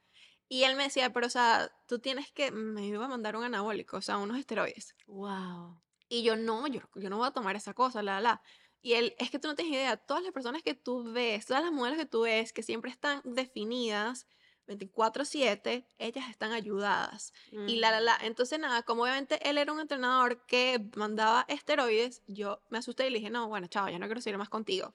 Y 0.47 0.63
él 0.63 0.75
me 0.75 0.83
decía, 0.83 1.11
pero 1.11 1.27
o 1.27 1.29
sea, 1.29 1.71
tú 1.87 1.99
tienes 1.99 2.31
que, 2.31 2.51
me 2.51 2.85
iba 2.87 3.05
a 3.05 3.07
mandar 3.09 3.35
un 3.35 3.43
anabólico, 3.43 3.97
o 3.97 4.01
sea, 4.01 4.17
unos 4.17 4.37
esteroides. 4.37 4.95
Wow. 5.07 5.81
Y 6.07 6.23
yo, 6.23 6.35
no, 6.35 6.67
yo, 6.67 6.81
yo 6.95 7.09
no 7.09 7.17
voy 7.17 7.27
a 7.27 7.31
tomar 7.31 7.55
esa 7.55 7.73
cosa, 7.73 8.01
la, 8.03 8.21
la. 8.21 8.41
Y 8.81 8.93
él, 8.93 9.15
es 9.17 9.31
que 9.31 9.39
tú 9.39 9.47
no 9.47 9.55
tienes 9.55 9.73
idea, 9.73 9.97
todas 9.97 10.23
las 10.23 10.31
personas 10.31 10.61
que 10.61 10.75
tú 10.75 11.11
ves, 11.11 11.45
todas 11.45 11.63
las 11.63 11.71
modelos 11.71 11.97
que 11.97 12.05
tú 12.05 12.21
ves, 12.21 12.53
que 12.53 12.61
siempre 12.61 12.91
están 12.91 13.21
definidas 13.23 14.27
24/7, 14.67 15.85
ellas 15.97 16.29
están 16.29 16.51
ayudadas. 16.51 17.33
Y 17.67 17.77
la, 17.77 17.91
la, 17.91 18.01
la. 18.01 18.17
Entonces, 18.21 18.59
nada, 18.59 18.83
como 18.83 19.03
obviamente 19.03 19.39
él 19.47 19.57
era 19.57 19.71
un 19.71 19.79
entrenador 19.79 20.45
que 20.45 20.83
mandaba 20.95 21.45
esteroides, 21.47 22.23
yo 22.27 22.61
me 22.69 22.77
asusté 22.77 23.07
y 23.07 23.09
le 23.11 23.19
dije, 23.19 23.29
no, 23.29 23.47
bueno, 23.47 23.67
chao, 23.67 23.89
ya 23.89 23.99
no 23.99 24.05
quiero 24.05 24.21
seguir 24.21 24.37
más 24.37 24.49
contigo. 24.49 24.93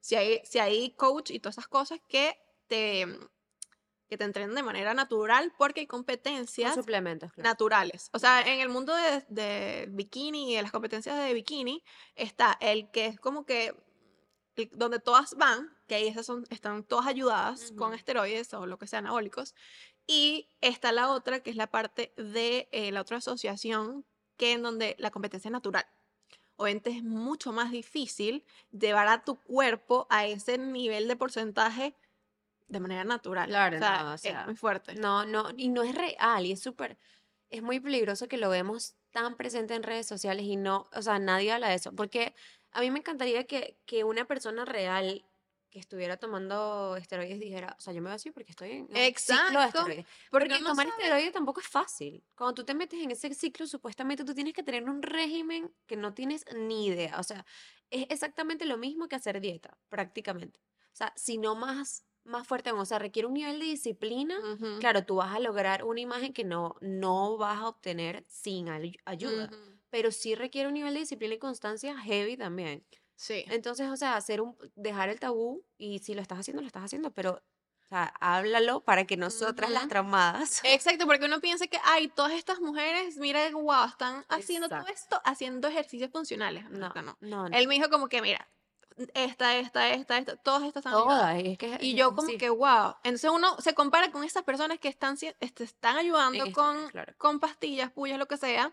Si 0.00 0.14
hay, 0.16 0.40
si 0.44 0.58
hay 0.58 0.90
coach 0.90 1.30
y 1.30 1.40
todas 1.40 1.54
esas 1.54 1.68
cosas 1.68 2.00
que 2.08 2.38
te, 2.68 3.06
que 4.08 4.16
te 4.16 4.24
entrenen 4.24 4.54
de 4.54 4.62
manera 4.62 4.94
natural 4.94 5.52
porque 5.58 5.80
hay 5.80 5.86
competencias 5.86 6.74
suplementos. 6.74 7.30
naturales. 7.36 8.08
O 8.12 8.18
sea, 8.18 8.42
en 8.42 8.60
el 8.60 8.68
mundo 8.68 8.94
de, 8.94 9.24
de 9.28 9.86
bikini 9.90 10.52
y 10.52 10.56
de 10.56 10.62
las 10.62 10.72
competencias 10.72 11.18
de 11.18 11.34
bikini 11.34 11.82
está 12.14 12.56
el 12.60 12.90
que 12.90 13.06
es 13.06 13.20
como 13.20 13.44
que 13.44 13.74
donde 14.72 14.98
todas 14.98 15.34
van, 15.34 15.70
que 15.86 15.96
ahí 15.96 16.08
esas 16.08 16.26
son, 16.26 16.46
están 16.50 16.82
todas 16.82 17.06
ayudadas 17.06 17.72
con 17.76 17.92
esteroides 17.92 18.54
o 18.54 18.66
lo 18.66 18.78
que 18.78 18.86
sea 18.86 19.00
anabólicos, 19.00 19.54
y 20.06 20.48
está 20.60 20.92
la 20.92 21.10
otra, 21.10 21.40
que 21.40 21.50
es 21.50 21.56
la 21.56 21.66
parte 21.66 22.14
de 22.16 22.68
eh, 22.72 22.92
la 22.92 23.02
otra 23.02 23.18
asociación, 23.18 24.06
que 24.36 24.52
en 24.52 24.62
donde 24.62 24.96
la 24.98 25.10
competencia 25.10 25.48
es 25.48 25.52
natural. 25.52 25.86
Obviamente 26.56 26.90
es 26.90 27.02
mucho 27.02 27.52
más 27.52 27.70
difícil 27.70 28.44
llevar 28.70 29.08
a 29.08 29.24
tu 29.24 29.36
cuerpo 29.42 30.06
a 30.08 30.26
ese 30.26 30.56
nivel 30.56 31.06
de 31.06 31.16
porcentaje 31.16 31.94
de 32.68 32.80
manera 32.80 33.04
natural. 33.04 33.48
Claro, 33.48 33.76
o 33.76 33.80
sea, 33.80 34.02
no, 34.02 34.12
o 34.14 34.18
sea, 34.18 34.40
es 34.40 34.46
muy 34.46 34.56
fuerte. 34.56 34.94
No, 34.94 35.24
no, 35.24 35.50
y 35.56 35.68
no 35.68 35.82
es 35.82 35.94
real, 35.94 36.46
y 36.46 36.52
es 36.52 36.60
súper, 36.60 36.98
es 37.50 37.62
muy 37.62 37.80
peligroso 37.80 38.28
que 38.28 38.36
lo 38.38 38.48
vemos 38.50 38.94
tan 39.10 39.36
presente 39.36 39.74
en 39.74 39.82
redes 39.82 40.06
sociales 40.06 40.44
y 40.46 40.56
no, 40.56 40.88
o 40.94 41.02
sea, 41.02 41.18
nadie 41.18 41.52
habla 41.52 41.68
de 41.68 41.74
eso, 41.76 41.92
porque 41.92 42.34
a 42.72 42.80
mí 42.80 42.90
me 42.90 42.98
encantaría 42.98 43.44
que, 43.44 43.78
que 43.86 44.04
una 44.04 44.26
persona 44.26 44.64
real 44.64 45.24
que 45.70 45.78
estuviera 45.80 46.16
tomando 46.16 46.96
esteroides 46.96 47.38
dijera, 47.40 47.74
o 47.78 47.80
sea, 47.80 47.92
yo 47.92 48.00
me 48.00 48.08
voy 48.08 48.14
así 48.16 48.30
porque 48.30 48.50
estoy 48.52 48.70
en 48.72 48.80
un 48.82 48.86
ciclo 48.88 49.00
de 49.00 49.06
Exacto, 49.08 49.60
esteroides. 49.66 50.06
porque 50.30 50.48
Porque 50.48 50.64
tomar 50.64 50.86
sabe- 50.86 50.90
esteroides 51.02 51.32
tampoco 51.32 51.60
es 51.60 51.68
fácil. 51.68 52.24
Cuando 52.36 52.54
tú 52.54 52.64
te 52.64 52.74
metes 52.74 53.00
en 53.02 53.10
ese 53.10 53.32
ciclo, 53.34 53.66
supuestamente 53.66 54.24
tú 54.24 54.32
tienes 54.34 54.54
que 54.54 54.62
tener 54.62 54.84
un 54.88 55.02
régimen 55.02 55.74
que 55.86 55.96
no 55.96 56.14
tienes 56.14 56.44
ni 56.54 56.86
idea. 56.86 57.18
O 57.18 57.22
sea, 57.22 57.44
es 57.90 58.06
exactamente 58.10 58.64
lo 58.64 58.78
mismo 58.78 59.08
que 59.08 59.16
hacer 59.16 59.40
dieta, 59.40 59.76
prácticamente. 59.88 60.60
O 60.92 60.96
sea, 60.96 61.12
si 61.16 61.36
no 61.36 61.54
más, 61.56 62.04
más 62.26 62.46
fuerte. 62.46 62.72
O 62.72 62.84
sea, 62.84 62.98
requiere 62.98 63.26
un 63.26 63.34
nivel 63.34 63.58
de 63.58 63.66
disciplina. 63.66 64.36
Claro, 64.80 65.04
tú 65.04 65.16
vas 65.16 65.34
a 65.34 65.40
lograr 65.40 65.84
una 65.84 66.00
imagen 66.00 66.32
que 66.32 66.44
no, 66.44 66.76
no 66.80 67.36
vas 67.36 67.58
a 67.58 67.68
obtener 67.68 68.24
sin 68.28 68.68
ay- 68.68 68.96
ayuda. 69.04 69.50
Pero 69.90 70.10
sí 70.10 70.34
requiere 70.34 70.68
un 70.68 70.74
nivel 70.74 70.94
de 70.94 71.00
disciplina 71.00 71.34
y 71.34 71.38
constancia 71.38 71.96
heavy 71.98 72.36
también. 72.36 72.84
Sí. 73.14 73.44
Entonces, 73.48 73.88
o 73.88 73.96
sea, 73.96 74.16
hacer 74.16 74.40
un, 74.42 74.56
dejar 74.74 75.08
el 75.08 75.18
tabú 75.18 75.64
y 75.78 76.00
si 76.00 76.14
lo 76.14 76.20
estás 76.20 76.40
haciendo, 76.40 76.60
lo 76.60 76.66
estás 76.66 76.84
haciendo, 76.84 77.12
pero, 77.12 77.42
o 77.84 77.88
sea, 77.88 78.12
háblalo 78.20 78.80
para 78.80 79.06
que 79.06 79.16
nosotras 79.16 79.70
las 79.70 79.84
Ujú. 79.84 79.88
traumadas. 79.90 80.60
Exacto, 80.64 81.06
porque 81.06 81.24
uno 81.24 81.40
piensa 81.40 81.66
que, 81.66 81.78
ay, 81.84 82.08
todas 82.08 82.32
estas 82.32 82.60
mujeres, 82.60 83.16
mira, 83.16 83.48
wow, 83.52 83.86
están 83.88 84.24
haciendo 84.28 84.68
todo 84.68 84.80
Exacto. 84.80 84.94
esto, 85.16 85.20
haciendo 85.24 85.68
ejercicios 85.68 86.10
funcionales. 86.10 86.68
No. 86.68 86.92
no, 86.94 87.16
no. 87.20 87.46
Él 87.56 87.68
me 87.68 87.74
dijo 87.76 87.88
como 87.88 88.08
que, 88.08 88.20
mira, 88.20 88.46
esta, 89.14 89.56
esta, 89.58 89.90
esta, 89.90 90.18
esta, 90.18 90.36
todas 90.36 90.62
estas 90.62 90.80
están. 90.86 90.92
Todas, 90.92 91.40
y 91.42 91.52
es 91.52 91.58
que 91.58 91.78
Y 91.80 91.94
yo 91.94 92.14
como 92.14 92.28
así. 92.28 92.38
que, 92.38 92.48
wow. 92.50 92.94
Entonces 93.04 93.30
uno 93.30 93.56
se 93.60 93.74
compara 93.74 94.10
con 94.10 94.24
esas 94.24 94.42
personas 94.42 94.78
que 94.78 94.88
están, 94.88 95.16
este, 95.40 95.64
están 95.64 95.96
ayudando 95.98 96.44
En 96.46 96.52
con, 96.52 96.88
claro. 96.88 97.12
con 97.18 97.40
pastillas, 97.40 97.90
pullas, 97.92 98.18
lo 98.18 98.26
que 98.26 98.36
sea. 98.36 98.72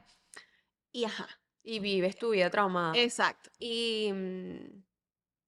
Y 0.91 1.05
ajá, 1.05 1.27
Y 1.63 1.79
vives 1.79 2.17
tu 2.17 2.29
vida 2.31 2.49
traumada. 2.49 2.95
exacto. 2.97 3.49
Y 3.59 4.11
mm, 4.13 4.83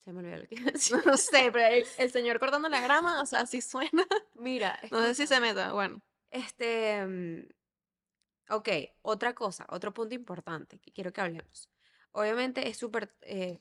se 0.03 0.13
me 0.13 0.19
olvidó 0.19 0.37
lo 0.37 0.47
que. 0.47 0.55
No 1.05 1.17
sé, 1.17 1.51
pero 1.51 1.67
el, 1.67 1.85
el 1.97 2.11
señor 2.11 2.39
cortando 2.39 2.67
la 2.69 2.81
grama, 2.81 3.21
o 3.21 3.25
sea, 3.25 3.41
así 3.41 3.61
suena. 3.61 4.05
Mira, 4.33 4.79
No 4.91 5.01
sé 5.03 5.15
si 5.15 5.27
se 5.27 5.39
meta, 5.39 5.71
bueno. 5.73 6.01
Este, 6.31 7.05
mm, 7.05 7.47
ok, 8.49 8.69
otra 9.03 9.33
cosa, 9.33 9.65
otro 9.69 9.93
punto 9.93 10.15
importante 10.15 10.79
que 10.79 10.91
quiero 10.91 11.13
que 11.13 11.21
hablemos. 11.21 11.69
Obviamente 12.11 12.67
es 12.67 12.77
súper 12.77 13.15
eh, 13.21 13.59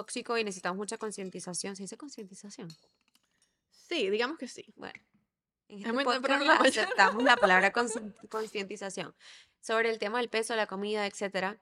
tóxico 0.00 0.38
y 0.38 0.44
necesitamos 0.44 0.78
mucha 0.78 0.96
concientización. 0.96 1.76
¿Se 1.76 1.82
dice 1.82 1.98
concientización? 1.98 2.68
Sí, 3.70 4.08
digamos 4.08 4.38
que 4.38 4.48
sí. 4.48 4.72
Bueno, 4.76 4.94
en 5.68 5.78
Es 5.78 5.80
este 5.80 5.92
muy 5.92 6.04
podcast 6.04 6.22
temprano 6.22 6.44
la 6.44 6.56
aceptamos 6.56 7.22
la 7.22 7.36
palabra 7.36 7.72
concientización 8.30 9.14
sobre 9.60 9.90
el 9.90 9.98
tema 9.98 10.18
del 10.18 10.30
peso, 10.30 10.56
la 10.56 10.66
comida, 10.66 11.06
etcétera. 11.06 11.60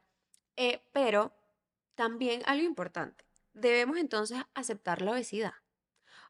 Eh, 0.56 0.80
pero 0.92 1.32
también 1.96 2.42
algo 2.46 2.64
importante, 2.64 3.24
debemos 3.54 3.96
entonces 3.96 4.38
aceptar 4.54 5.02
la 5.02 5.12
obesidad. 5.12 5.54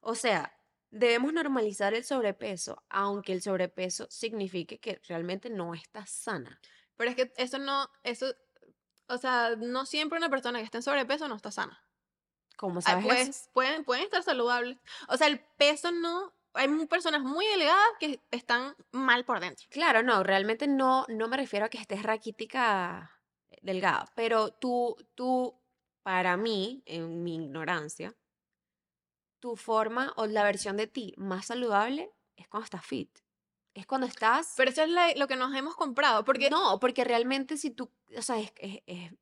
O 0.00 0.14
sea, 0.14 0.58
debemos 0.90 1.32
normalizar 1.34 1.92
el 1.92 2.04
sobrepeso, 2.04 2.82
aunque 2.88 3.32
el 3.34 3.42
sobrepeso 3.42 4.06
signifique 4.10 4.78
que 4.78 5.00
realmente 5.08 5.50
no 5.50 5.74
estás 5.74 6.08
sana. 6.10 6.58
Pero 6.96 7.10
es 7.10 7.16
que 7.16 7.32
eso 7.36 7.58
no, 7.58 7.90
eso, 8.02 8.34
o 9.08 9.18
sea, 9.18 9.56
no 9.56 9.84
siempre 9.84 10.18
una 10.18 10.30
persona 10.30 10.58
que 10.58 10.64
está 10.64 10.78
en 10.78 10.82
sobrepeso 10.82 11.28
no 11.28 11.36
está 11.36 11.50
sana. 11.50 11.82
¿Cómo 12.58 12.80
Ay, 12.80 12.82
sabes 12.82 13.04
eso? 13.04 13.14
pues, 13.14 13.50
pueden, 13.52 13.84
pueden 13.84 14.04
estar 14.04 14.22
saludables. 14.24 14.78
O 15.08 15.16
sea, 15.16 15.28
el 15.28 15.38
peso 15.56 15.92
no, 15.92 16.32
hay 16.54 16.68
personas 16.86 17.22
muy 17.22 17.46
delgadas 17.46 17.86
que 18.00 18.20
están 18.32 18.74
mal 18.90 19.24
por 19.24 19.38
dentro. 19.38 19.64
Claro, 19.70 20.02
no, 20.02 20.24
realmente 20.24 20.66
no, 20.66 21.06
no 21.08 21.28
me 21.28 21.36
refiero 21.36 21.66
a 21.66 21.68
que 21.68 21.78
estés 21.78 22.02
raquítica 22.02 23.12
eh, 23.50 23.58
delgada, 23.62 24.10
pero 24.16 24.50
tú, 24.50 24.96
tú, 25.14 25.54
para 26.02 26.36
mí, 26.36 26.82
en 26.84 27.22
mi 27.22 27.36
ignorancia, 27.36 28.16
tu 29.38 29.54
forma 29.54 30.12
o 30.16 30.26
la 30.26 30.42
versión 30.42 30.76
de 30.76 30.88
ti 30.88 31.14
más 31.16 31.46
saludable 31.46 32.10
es 32.36 32.48
cuando 32.48 32.64
estás 32.64 32.84
fit. 32.84 33.18
Es 33.72 33.86
cuando 33.86 34.08
estás... 34.08 34.54
Pero 34.56 34.70
eso 34.72 34.82
es 34.82 34.88
la- 34.88 35.14
lo 35.14 35.28
que 35.28 35.36
nos 35.36 35.54
hemos 35.54 35.76
comprado, 35.76 36.24
porque 36.24 36.50
no, 36.50 36.80
porque 36.80 37.04
realmente 37.04 37.56
si 37.56 37.70
tú, 37.70 37.88
o 38.16 38.22
sea, 38.22 38.40
es, 38.40 38.52
es, 38.56 38.80
es- 38.86 39.12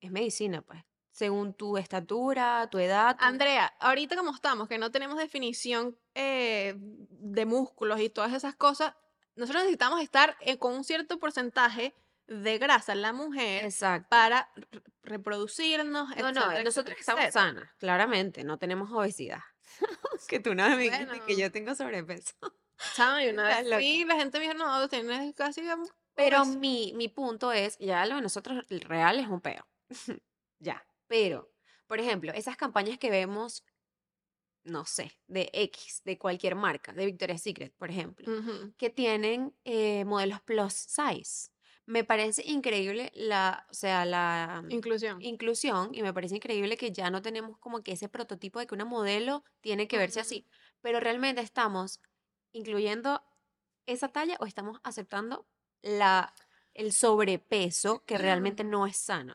es 0.00 0.10
medicina, 0.10 0.62
pues. 0.62 0.82
Según 1.10 1.54
tu 1.54 1.76
estatura, 1.76 2.68
tu 2.70 2.78
edad. 2.78 3.16
tu- 3.16 3.24
Andrea, 3.24 3.72
ahorita 3.80 4.16
como 4.16 4.32
estamos, 4.34 4.68
que 4.68 4.78
no 4.78 4.90
tenemos 4.90 5.18
definición 5.18 5.98
eh, 6.14 6.74
de 6.78 7.46
músculos 7.46 8.00
y 8.00 8.08
todas 8.10 8.32
esas 8.32 8.54
cosas, 8.56 8.94
nosotros 9.34 9.62
necesitamos 9.64 10.00
estar 10.02 10.36
eh, 10.40 10.58
con 10.58 10.72
un 10.74 10.84
cierto 10.84 11.18
porcentaje 11.18 11.94
de 12.26 12.58
grasa 12.58 12.92
en 12.92 13.02
la 13.02 13.12
mujer 13.12 13.64
Exacto. 13.64 14.06
para 14.08 14.50
reproducirnos, 15.02 16.08
No, 16.10 16.14
etcétera, 16.28 16.54
no, 16.58 16.62
nosotros 16.64 16.96
estamos 16.98 17.24
etcétera. 17.24 17.44
sanas, 17.44 17.70
claramente, 17.78 18.44
no 18.44 18.58
tenemos 18.58 18.90
obesidad. 18.92 19.40
que 20.28 20.40
tú 20.40 20.54
no 20.54 20.68
me 20.68 20.76
dijiste 20.76 21.20
que 21.26 21.36
yo 21.36 21.50
tengo 21.50 21.74
sobrepeso. 21.74 22.34
Chama, 22.94 23.18
una 23.30 23.48
vez 23.48 23.68
fui, 23.74 24.04
la 24.04 24.14
gente 24.16 24.38
me 24.38 24.44
dijo, 24.46 24.54
no, 24.56 24.88
tienes 24.88 25.34
casi 25.34 25.60
digamos, 25.60 25.90
Pero 26.14 26.42
obeso". 26.42 26.58
mi, 26.58 26.92
mi 26.94 27.08
punto 27.08 27.52
es, 27.52 27.76
ya 27.78 28.06
lo 28.06 28.14
de 28.16 28.22
nosotros 28.22 28.64
el 28.70 28.80
real 28.80 29.18
es 29.18 29.26
un 29.28 29.40
peo. 29.40 29.66
ya. 30.60 30.82
Pero, 31.10 31.38
por 31.88 31.98
ejemplo, 31.98 32.32
esas 32.32 32.56
campañas 32.56 32.96
que 32.98 33.10
vemos, 33.10 33.64
no 34.64 34.84
sé, 34.84 35.12
de 35.26 35.50
X, 35.52 36.02
de 36.04 36.18
cualquier 36.18 36.54
marca, 36.54 36.92
de 36.92 37.06
Victoria's 37.06 37.42
Secret, 37.42 37.74
por 37.76 37.90
ejemplo, 37.90 38.30
que 38.78 38.90
tienen 38.90 39.54
eh, 39.64 40.04
modelos 40.04 40.40
plus 40.42 40.72
size. 40.74 41.50
Me 41.86 42.04
parece 42.04 42.42
increíble 42.46 43.10
la, 43.14 43.66
o 43.70 43.74
sea, 43.74 44.04
la 44.04 44.62
Inclusión. 44.68 45.20
inclusión 45.22 45.90
y 45.92 46.02
me 46.02 46.14
parece 46.14 46.36
increíble 46.36 46.76
que 46.76 46.92
ya 46.92 47.10
no 47.10 47.20
tenemos 47.22 47.58
como 47.58 47.82
que 47.82 47.92
ese 47.92 48.08
prototipo 48.08 48.60
de 48.60 48.66
que 48.68 48.74
una 48.74 48.84
modelo 48.84 49.42
tiene 49.60 49.88
que 49.88 49.98
verse 49.98 50.20
así, 50.20 50.46
pero 50.80 51.00
realmente 51.00 51.40
estamos 51.40 52.00
incluyendo 52.52 53.22
esa 53.86 54.08
talla 54.08 54.36
o 54.40 54.46
estamos 54.46 54.78
aceptando 54.84 55.48
la, 55.82 56.32
el 56.74 56.92
sobrepeso 56.92 58.04
que 58.04 58.18
realmente 58.18 58.62
no 58.62 58.86
es 58.86 58.96
sano. 58.96 59.34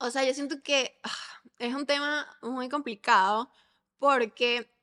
O 0.00 0.10
sea, 0.10 0.24
yo 0.24 0.34
siento 0.34 0.62
que 0.62 0.98
ah, 1.02 1.10
es 1.58 1.74
un 1.74 1.86
tema 1.86 2.26
muy 2.42 2.68
complicado 2.68 3.50
porque 3.98 4.74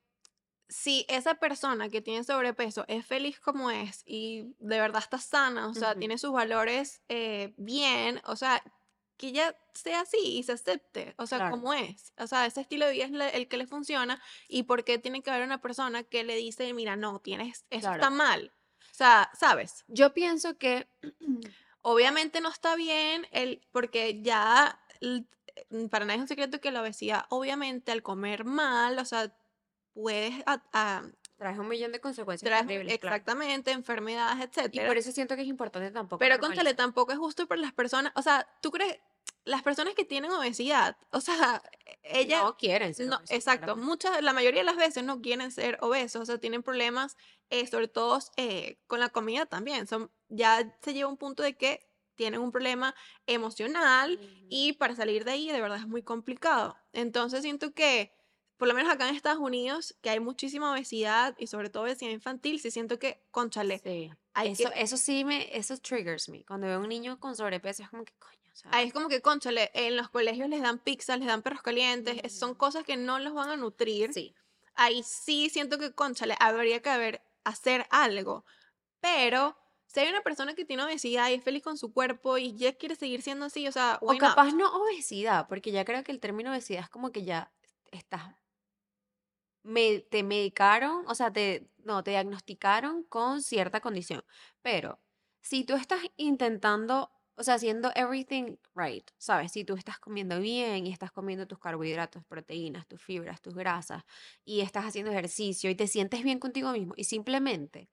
si 0.68 1.04
esa 1.08 1.34
persona 1.34 1.88
que 1.88 2.00
tiene 2.00 2.24
sobrepeso 2.24 2.84
es 2.88 3.04
feliz 3.06 3.40
como 3.40 3.70
es 3.70 4.02
y 4.06 4.54
de 4.58 4.78
verdad 4.78 5.02
está 5.02 5.18
sana, 5.18 5.68
o 5.68 5.74
sea, 5.74 5.94
tiene 5.94 6.18
sus 6.18 6.30
valores 6.32 7.02
eh, 7.08 7.54
bien, 7.56 8.20
o 8.24 8.36
sea, 8.36 8.62
que 9.16 9.28
ella 9.28 9.56
sea 9.74 10.02
así 10.02 10.18
y 10.38 10.42
se 10.44 10.52
acepte, 10.52 11.14
o 11.18 11.26
sea, 11.26 11.38
Claro. 11.38 11.52
como 11.52 11.72
es. 11.74 12.12
O 12.18 12.26
sea, 12.26 12.46
ese 12.46 12.60
estilo 12.60 12.86
de 12.86 12.92
vida 12.92 13.06
es 13.28 13.34
el 13.34 13.48
que 13.48 13.56
le 13.56 13.66
funciona 13.66 14.22
y 14.46 14.64
por 14.64 14.84
qué 14.84 14.98
tiene 14.98 15.22
que 15.22 15.30
haber 15.30 15.44
una 15.44 15.60
persona 15.60 16.04
que 16.04 16.22
le 16.22 16.36
dice, 16.36 16.72
mira, 16.74 16.94
no, 16.96 17.18
tienes, 17.18 17.64
eso 17.70 17.80
Claro. 17.88 17.94
está 17.96 18.10
mal. 18.10 18.52
O 18.92 18.94
sea, 18.94 19.30
¿sabes? 19.34 19.84
Yo 19.88 20.12
pienso 20.14 20.58
que 20.58 20.88
Obviamente 21.80 22.40
no 22.40 22.48
está 22.50 22.74
bien 22.76 23.26
el, 23.30 23.66
porque 23.70 24.20
ya 24.22 24.78
para 25.90 26.04
nadie 26.04 26.16
es 26.16 26.22
un 26.22 26.28
secreto 26.28 26.60
que 26.60 26.70
la 26.70 26.82
obesidad, 26.82 27.24
obviamente 27.30 27.92
al 27.92 28.02
comer 28.02 28.44
mal, 28.44 28.98
o 28.98 29.04
sea, 29.04 29.34
puedes 29.94 30.34
a- 30.46 30.62
a- 30.72 31.02
Traes 31.36 31.58
un 31.58 31.68
millón 31.68 31.92
de 31.92 32.00
consecuencias 32.00 32.50
terribles, 32.66 32.98
claro. 32.98 33.14
exactamente 33.14 33.70
enfermedades, 33.70 34.38
Y 34.40 34.42
etcétera. 34.44 34.88
por 34.88 34.96
eso 34.96 35.12
siento 35.12 35.36
que 35.36 35.42
es 35.42 35.48
importante 35.48 35.90
tampoco 35.92 36.18
Pero 36.18 36.40
conchale, 36.40 36.74
tampoco 36.74 37.12
es 37.12 37.18
justo 37.18 37.46
para 37.46 37.60
las 37.60 37.72
personas, 37.72 38.12
o 38.16 38.22
sea, 38.22 38.46
¿tú 38.60 38.72
crees? 38.72 38.98
Las 39.44 39.62
personas 39.62 39.94
que 39.94 40.04
tienen 40.04 40.32
obesidad, 40.32 40.96
o 41.10 41.20
sea, 41.20 41.62
ella, 42.02 42.42
no 42.42 42.56
quieren 42.56 42.92
ser 42.92 43.06
no, 43.06 43.16
obesos, 43.18 43.30
exacto, 43.36 43.76
muchas, 43.76 44.20
la 44.20 44.32
mayoría 44.32 44.60
de 44.60 44.66
las 44.66 44.76
veces 44.76 45.04
no 45.04 45.20
quieren 45.22 45.52
ser 45.52 45.78
obesos, 45.80 46.22
o 46.22 46.26
sea, 46.26 46.38
tienen 46.38 46.62
problemas, 46.64 47.16
eh, 47.50 47.66
sobre 47.68 47.86
todo 47.88 48.18
eh, 48.36 48.80
con 48.88 48.98
la 48.98 49.08
comida 49.10 49.46
también, 49.46 49.86
son, 49.86 50.10
ya 50.28 50.76
se 50.82 50.92
lleva 50.92 51.08
un 51.08 51.16
punto 51.18 51.44
de 51.44 51.56
que 51.56 51.87
tienen 52.18 52.40
un 52.42 52.52
problema 52.52 52.94
emocional 53.26 54.20
Ujú. 54.22 54.46
y 54.50 54.74
para 54.74 54.94
salir 54.96 55.24
de 55.24 55.30
ahí 55.32 55.50
de 55.50 55.60
verdad 55.62 55.78
es 55.78 55.86
muy 55.88 56.02
complicado. 56.02 56.76
Entonces 56.92 57.42
siento 57.42 57.72
que, 57.72 58.12
por 58.58 58.68
lo 58.68 58.74
menos 58.74 58.92
acá 58.92 59.08
en 59.08 59.14
Estados 59.14 59.38
Unidos, 59.40 59.96
que 60.02 60.10
hay 60.10 60.20
muchísima 60.20 60.72
obesidad 60.72 61.34
y 61.38 61.46
sobre 61.46 61.70
todo 61.70 61.84
obesidad 61.84 62.10
infantil, 62.10 62.60
sí 62.60 62.70
siento 62.70 62.98
que, 62.98 63.22
conchale, 63.30 63.78
Sí. 63.78 64.10
hay 64.34 64.52
Eso, 64.52 64.70
que 64.72 64.82
eso 64.82 64.96
sí 64.96 65.24
me, 65.24 65.56
eso 65.56 65.76
triggers 65.78 66.28
me. 66.28 66.44
Cuando 66.44 66.66
veo 66.66 66.76
a 66.76 66.80
un 66.80 66.88
niño 66.88 67.18
con 67.20 67.34
sobrepeso 67.36 67.82
es 67.84 67.88
como 67.90 68.04
que 68.04 68.12
coño, 68.18 68.36
sea, 68.54 68.70
Ahí 68.72 68.88
es 68.88 68.92
como 68.92 69.08
que, 69.08 69.22
conchale, 69.22 69.70
en 69.74 69.96
los 69.96 70.10
colegios 70.10 70.48
les 70.48 70.60
dan 70.62 70.78
pizzas, 70.78 71.18
les 71.18 71.28
dan 71.28 71.42
perros 71.42 71.62
calientes, 71.62 72.18
es- 72.22 72.38
son 72.38 72.54
cosas 72.54 72.84
que 72.84 72.96
no 72.96 73.18
los 73.18 73.32
van 73.34 73.50
a 73.50 73.56
nutrir. 73.56 74.12
sí. 74.12 74.34
Ahí 74.74 75.02
sí 75.02 75.50
siento 75.50 75.78
que, 75.78 75.92
conchale, 75.92 76.36
habría 76.38 76.80
que 76.82 76.90
haber, 76.90 77.22
hacer 77.44 77.86
algo. 77.90 78.44
Pero 79.00 79.56
si 79.88 80.00
hay 80.00 80.08
una 80.08 80.22
persona 80.22 80.54
que 80.54 80.66
tiene 80.66 80.84
obesidad 80.84 81.30
y 81.30 81.34
es 81.34 81.42
feliz 81.42 81.62
con 81.62 81.78
su 81.78 81.92
cuerpo 81.92 82.36
y 82.36 82.54
ya 82.54 82.74
quiere 82.74 82.94
seguir 82.94 83.22
siendo 83.22 83.46
así, 83.46 83.66
o 83.66 83.72
sea, 83.72 83.98
O 84.02 84.16
capaz 84.18 84.52
no 84.52 84.70
obesidad, 84.70 85.48
porque 85.48 85.72
ya 85.72 85.84
creo 85.84 86.04
que 86.04 86.12
el 86.12 86.20
término 86.20 86.50
obesidad 86.50 86.82
es 86.82 86.90
como 86.90 87.10
que 87.10 87.24
ya 87.24 87.52
estás, 87.90 88.34
me, 89.62 90.00
te 90.00 90.22
medicaron, 90.22 91.04
o 91.06 91.14
sea, 91.14 91.32
te, 91.32 91.70
no, 91.78 92.04
te 92.04 92.10
diagnosticaron 92.10 93.04
con 93.04 93.40
cierta 93.42 93.80
condición. 93.80 94.22
Pero 94.60 95.00
si 95.40 95.64
tú 95.64 95.74
estás 95.74 96.00
intentando, 96.18 97.10
o 97.36 97.42
sea, 97.42 97.54
haciendo 97.54 97.90
everything 97.94 98.56
right, 98.74 99.10
¿sabes? 99.16 99.52
Si 99.52 99.64
tú 99.64 99.74
estás 99.74 99.98
comiendo 99.98 100.38
bien 100.38 100.86
y 100.86 100.92
estás 100.92 101.12
comiendo 101.12 101.46
tus 101.46 101.58
carbohidratos, 101.58 102.26
proteínas, 102.26 102.86
tus 102.86 103.00
fibras, 103.00 103.40
tus 103.40 103.54
grasas, 103.54 104.04
y 104.44 104.60
estás 104.60 104.84
haciendo 104.84 105.10
ejercicio 105.12 105.70
y 105.70 105.74
te 105.74 105.86
sientes 105.86 106.22
bien 106.22 106.38
contigo 106.40 106.72
mismo, 106.72 106.92
y 106.94 107.04
simplemente 107.04 107.88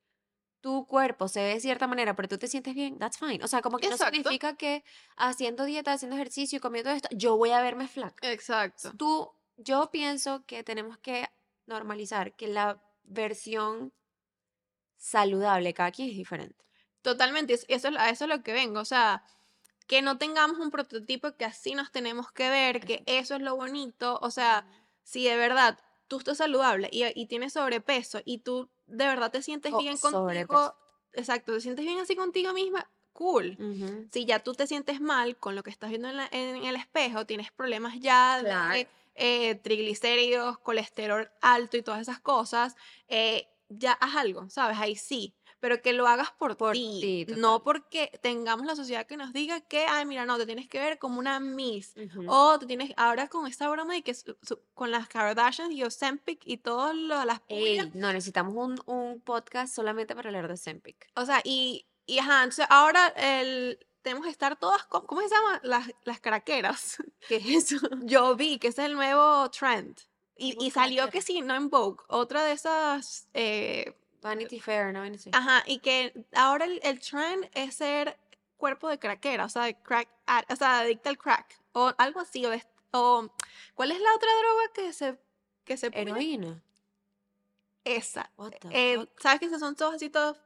tu 0.66 0.88
cuerpo 0.88 1.28
se 1.28 1.44
ve 1.44 1.50
de 1.54 1.60
cierta 1.60 1.86
manera, 1.86 2.16
pero 2.16 2.28
tú 2.28 2.40
te 2.40 2.48
sientes 2.48 2.74
bien, 2.74 2.98
that's 2.98 3.20
fine. 3.20 3.40
O 3.44 3.48
sea, 3.48 3.62
como 3.62 3.78
que 3.78 3.88
no 3.88 3.94
Exacto. 3.94 4.16
significa 4.16 4.56
que 4.56 4.84
haciendo 5.16 5.64
dieta, 5.64 5.94
haciendo 5.94 6.16
ejercicio 6.16 6.58
y 6.58 6.60
comiendo 6.60 6.90
esto, 6.90 7.08
yo 7.12 7.38
voy 7.38 7.52
a 7.52 7.62
verme 7.62 7.88
flaca. 7.88 8.32
Exacto. 8.32 8.92
Tú, 8.98 9.30
yo 9.58 9.92
pienso 9.92 10.44
que 10.48 10.64
tenemos 10.64 10.98
que 10.98 11.30
normalizar 11.68 12.36
que 12.36 12.48
la 12.48 12.82
versión 13.04 13.94
saludable 14.98 15.76
cada 15.76 15.92
quien 15.92 16.10
es 16.10 16.16
diferente. 16.18 16.66
Totalmente, 17.04 17.54
es- 17.54 17.66
eso, 17.68 17.90
es- 17.90 17.98
a 17.98 18.10
eso 18.10 18.24
es 18.26 18.30
lo 18.30 18.42
que 18.42 18.54
vengo, 18.54 18.80
o 18.80 18.86
sea, 18.86 19.24
que 19.86 20.02
no 20.02 20.18
tengamos 20.18 20.58
un 20.58 20.72
prototipo 20.72 21.36
que 21.38 21.46
así 21.46 21.76
nos 21.76 21.92
tenemos 21.92 22.32
que 22.32 22.50
ver, 22.50 22.80
que 22.80 23.04
eso 23.06 23.36
es 23.36 23.42
lo 23.44 23.56
bonito, 23.56 24.18
o 24.20 24.32
sea, 24.32 24.68
si 25.04 25.26
de 25.26 25.36
verdad 25.36 25.78
tú 26.08 26.18
estás 26.18 26.38
saludable 26.40 26.90
y, 26.92 27.04
y 27.14 27.28
tienes 27.28 27.54
sobrepeso 27.54 28.20
y 28.26 28.40
tú 28.40 28.72
de 28.88 29.06
verdad 29.08 29.32
te 29.32 29.42
sientes 29.42 29.74
O 29.74 29.80
bien 29.80 29.98
contigo, 29.98 30.76
exacto, 31.14 31.54
te 31.54 31.62
sientes 31.62 31.86
bien 31.86 32.00
así 32.00 32.16
contigo 32.16 32.54
misma, 32.54 32.90
cool. 33.14 33.58
Ujú. 33.60 34.08
Si 34.12 34.26
ya 34.26 34.40
tú 34.44 34.54
te 34.54 34.68
sientes 34.68 35.00
mal 35.02 35.38
con 35.38 35.56
lo 35.56 35.64
que 35.64 35.70
estás 35.70 35.90
viendo 35.90 36.10
en, 36.10 36.18
la- 36.18 36.30
en 36.32 36.64
el 36.66 36.76
espejo, 36.76 37.26
tienes 37.26 37.52
problemas 37.52 38.00
ya 38.00 38.38
Claro. 38.42 38.74
de 38.74 38.88
eh, 39.16 39.56
triglicéridos, 39.56 40.60
colesterol 40.60 41.30
alto 41.42 41.78
y 41.78 41.82
todas 41.82 42.02
esas 42.02 42.20
cosas, 42.20 42.76
eh, 43.08 43.48
ya 43.70 43.94
haz 43.94 44.16
algo, 44.18 44.50
¿sabes? 44.50 44.78
Ahí 44.78 44.96
sí. 44.98 45.34
Pero 45.66 45.82
que 45.82 45.94
lo 45.94 46.06
hagas 46.08 46.30
por, 46.38 46.56
Por 46.58 46.74
ti, 46.74 47.26
no 47.38 47.64
porque 47.64 48.12
tengamos 48.22 48.68
la 48.68 48.76
sociedad 48.76 49.08
que 49.08 49.18
nos 49.18 49.34
diga 49.34 49.62
que, 49.62 49.86
ay, 49.88 50.06
mira, 50.06 50.24
no, 50.28 50.38
te 50.38 50.46
tienes 50.46 50.68
que 50.68 50.78
ver 50.78 51.00
como 51.00 51.18
una 51.18 51.40
Miss. 51.40 51.96
Ujú. 51.98 52.26
O 52.28 52.60
te 52.60 52.68
tienes, 52.68 52.92
ahora 52.98 53.28
con 53.30 53.48
esta 53.48 53.68
broma 53.68 53.96
de 53.96 54.04
que 54.04 54.14
su- 54.14 54.38
su- 54.44 54.60
con 54.76 54.92
las 54.92 55.08
Kardashians 55.08 55.74
y 55.74 55.84
Ozempic 55.84 56.42
y 56.46 56.58
todas 56.58 56.96
las 56.96 57.42
Ey, 57.48 57.92
no, 57.96 58.14
necesitamos 58.14 58.54
un, 58.56 58.80
un 58.86 59.20
podcast 59.22 59.74
solamente 59.74 60.16
para 60.16 60.30
hablar 60.30 60.48
de 60.48 60.56
Zempic. 60.56 61.08
o 61.16 61.26
sea, 61.26 61.42
y, 61.44 61.88
y 62.06 62.20
ajá, 62.20 62.44
entonces 62.44 62.68
ahora 62.70 63.08
el, 63.18 63.80
tenemos 64.04 64.26
que 64.26 64.32
estar 64.32 64.60
todas, 64.60 64.86
¿cómo 64.86 65.20
se 65.22 65.30
llama? 65.30 65.60
Las, 65.64 65.90
las 66.04 66.20
craqueras. 66.22 66.98
¿Qué 67.28 67.38
es 67.38 67.72
eso? 67.72 67.90
Yo 68.04 68.36
vi 68.36 68.60
que 68.60 68.68
ese 68.68 68.84
es 68.84 68.86
el 68.90 68.94
nuevo 68.94 69.50
trend. 69.50 69.98
Y, 70.38 70.54
¿Cómo 70.54 70.68
y 70.68 70.70
salió 70.72 71.10
que 71.10 71.22
sí, 71.24 71.42
no 71.42 71.56
en 71.56 71.70
Vogue, 71.72 72.04
otra 72.10 72.44
de 72.44 72.52
esas, 72.52 73.28
eh, 73.34 73.96
Vanity 74.26 74.60
Fair, 74.60 74.92
¿no? 74.94 75.18
Sé. 75.18 75.30
ajá, 75.34 75.64
y 75.66 75.80
que 75.80 76.26
ahora 76.34 76.66
el, 76.66 76.80
el 76.84 77.00
trend 77.00 77.50
es 77.54 77.76
ser 77.76 78.18
cuerpo 78.58 78.90
de 78.90 78.98
craquera, 79.00 79.46
o 79.46 79.50
sea, 79.50 79.64
de 79.64 79.76
crack, 79.76 80.08
ad- 80.26 80.46
o 80.50 80.56
sea, 80.56 80.80
adicta 80.80 81.10
al 81.10 81.18
crack, 81.18 81.60
o 81.74 81.94
algo 81.98 82.20
así, 82.20 82.46
o, 82.46 82.52
o 82.92 83.30
¿cuál 83.76 83.92
es 83.92 84.00
la 84.00 84.14
otra 84.16 84.30
droga 84.40 84.74
que 84.74 84.94
se, 84.94 85.18
que 85.64 85.78
se 85.78 85.92
pone? 85.92 86.02
Heroína. 86.12 86.62
Esa. 87.84 88.32
What 88.38 88.54
the 88.62 88.70
Eh, 88.72 88.98
fuck? 88.98 89.22
¿Sabes 89.22 89.40
que 89.40 89.46
esos 89.46 89.60
son 89.60 89.76
todos 89.76 89.96
así 89.96 90.10
todos 90.10 90.38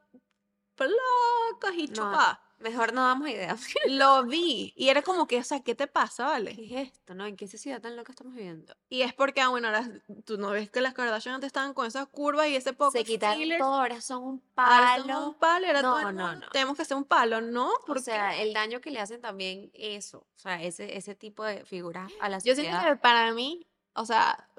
flacos 0.75 1.73
y 1.75 1.87
No, 1.87 1.93
chupados? 1.93 2.37
Mejor 2.59 2.93
no 2.93 3.01
damos 3.05 3.29
idea. 3.29 3.55
Lo 3.89 4.23
vi, 4.25 4.73
y 4.75 4.89
era 4.89 5.01
como 5.01 5.27
que, 5.27 5.37
o 5.39 5.43
sea, 5.43 5.61
¿qué 5.61 5.75
te 5.75 5.87
pasa, 5.87 6.25
vale? 6.25 6.55
¿Qué 6.55 6.65
es 6.81 6.87
esto? 6.89 7.13
¿No? 7.15 7.25
¿En 7.25 7.35
qué 7.35 7.47
sociedad 7.47 7.81
tan 7.81 7.95
loca 7.95 8.11
estamos 8.11 8.33
viviendo? 8.35 8.75
Y 8.89 9.01
es 9.01 9.13
porque, 9.13 9.41
ah, 9.41 9.49
bueno, 9.49 9.67
ahora 9.69 9.89
tú 10.25 10.37
no 10.37 10.49
ves 10.51 10.69
que 10.69 10.81
las 10.81 10.93
Kardashian 10.93 11.35
antes 11.35 11.47
estaban 11.47 11.73
con 11.73 11.85
esas 11.87 12.07
curvas 12.07 12.47
y 12.47 12.55
ese 12.55 12.73
poco 12.73 12.91
Se 12.91 13.03
quitaron 13.03 13.43
todo, 13.57 13.73
ahora 13.75 14.01
son 14.01 14.23
un 14.23 14.43
ahora 14.55 14.97
son 14.97 15.07
palo. 15.07 15.27
un 15.29 15.33
palo, 15.35 15.65
y 15.65 15.69
ahora 15.69 15.81
todo 15.81 16.01
No, 16.01 16.11
no, 16.11 16.35
no. 16.35 16.49
tenemos 16.49 16.75
que 16.75 16.81
hacer 16.83 16.97
un 16.97 17.05
palo, 17.05 17.41
¿no? 17.41 17.69
O 17.69 17.85
Porque 17.85 18.03
sea, 18.03 18.39
el 18.41 18.53
daño 18.53 18.81
que 18.81 18.91
le 18.91 18.99
hacen 18.99 19.21
también 19.21 19.71
eso, 19.73 20.19
o 20.35 20.39
sea, 20.39 20.61
ese, 20.61 20.97
ese 20.97 21.15
tipo 21.15 21.43
de 21.43 21.65
figuras 21.65 22.11
a 22.19 22.29
la 22.29 22.37
yo 22.39 22.55
siento 22.55 22.71
sociedad. 22.73 22.89
que 22.89 22.95
para 22.97 23.33
mí, 23.33 23.65
o 23.93 24.05
sea, 24.05 24.49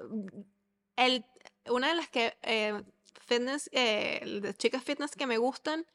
el, 0.95 1.25
una 1.69 1.89
de 1.89 1.95
las 1.95 2.09
que 2.09 2.37
eh, 2.41 2.83
fitness, 3.25 3.69
eh, 3.73 4.39
de 4.41 4.53
chicas 4.55 4.83
fitness 4.83 5.11
que 5.11 5.27
me 5.27 5.37
gustan 5.37 5.85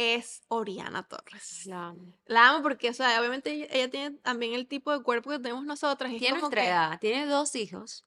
es 0.00 0.42
Oriana 0.48 1.06
Torres. 1.06 1.66
La 1.66 1.88
amo. 1.88 2.12
La 2.26 2.48
amo 2.48 2.62
porque, 2.62 2.88
o 2.90 2.94
sea, 2.94 3.18
obviamente 3.20 3.52
ella, 3.52 3.66
ella 3.70 3.90
tiene 3.90 4.16
también 4.18 4.54
el 4.54 4.66
tipo 4.66 4.92
de 4.92 5.02
cuerpo 5.02 5.30
que 5.30 5.38
tenemos 5.38 5.64
nosotras. 5.64 6.10
Tiene 6.18 6.38
nuestra 6.38 6.64
edad, 6.64 6.98
tiene 7.00 7.26
dos 7.26 7.54
hijos, 7.54 8.06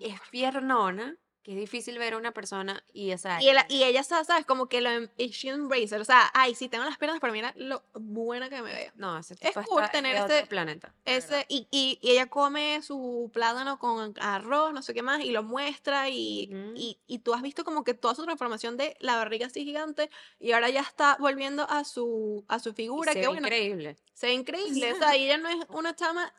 es 0.00 0.20
piernona, 0.30 1.16
que 1.44 1.52
es 1.52 1.58
difícil 1.58 1.98
ver 1.98 2.14
a 2.14 2.16
una 2.16 2.32
persona 2.32 2.82
y, 2.94 3.12
o 3.12 3.18
sea, 3.18 3.40
Y, 3.40 3.50
ella- 3.50 3.66
y 3.68 3.84
ella, 3.84 4.02
sa- 4.02 4.24
¿sabes? 4.24 4.46
Como 4.46 4.66
que 4.66 4.80
lo 4.80 4.88
em- 4.90 5.08
she 5.18 5.50
embrace 5.50 5.94
it, 5.94 6.00
O 6.00 6.04
sea, 6.04 6.30
ay, 6.32 6.54
sí, 6.54 6.70
tengo 6.70 6.84
las 6.84 6.96
piernas, 6.96 7.20
pero 7.20 7.34
mira 7.34 7.52
lo 7.56 7.84
buena 7.92 8.48
que 8.48 8.62
me 8.62 8.72
veo. 8.72 8.92
no, 8.96 9.18
ese 9.18 9.34
es 9.34 9.40
tipo 9.40 9.62
cool 9.64 9.82
está 9.82 9.92
tener 9.92 10.16
ese- 10.16 10.46
planeta. 10.46 10.94
Ese, 11.04 11.44
y, 11.50 11.68
y, 11.70 11.98
y 12.00 12.12
ella 12.12 12.26
come 12.30 12.80
su 12.82 13.30
plátano 13.32 13.78
con 13.78 14.14
arroz, 14.20 14.72
no 14.72 14.80
sé 14.80 14.94
qué 14.94 15.02
más, 15.02 15.20
y 15.22 15.30
lo 15.32 15.42
muestra. 15.42 16.08
Y, 16.08 16.48
Ujú. 16.50 16.72
y, 16.76 16.98
y 17.06 17.18
tú 17.18 17.34
has 17.34 17.42
visto 17.42 17.62
como 17.62 17.84
que 17.84 17.92
toda 17.92 18.14
su 18.14 18.24
transformación 18.24 18.78
de 18.78 18.96
la 19.00 19.16
barriga 19.16 19.46
así 19.46 19.64
gigante, 19.64 20.08
y 20.40 20.52
ahora 20.52 20.70
ya 20.70 20.80
está 20.80 21.18
volviendo 21.20 21.68
a 21.68 21.84
su, 21.84 22.44
a 22.48 22.58
su 22.58 22.72
figura. 22.72 23.12
se 23.12 23.20
que 23.20 23.26
ve 23.26 23.28
bueno, 23.28 23.46
increíble. 23.46 23.96
se 24.14 24.28
ve 24.28 24.32
increíble. 24.32 24.92
o 24.94 24.96
sea, 24.96 25.14
ella 25.14 25.36
no 25.36 25.50
es 25.50 25.58
una 25.68 25.94
chama 25.94 26.32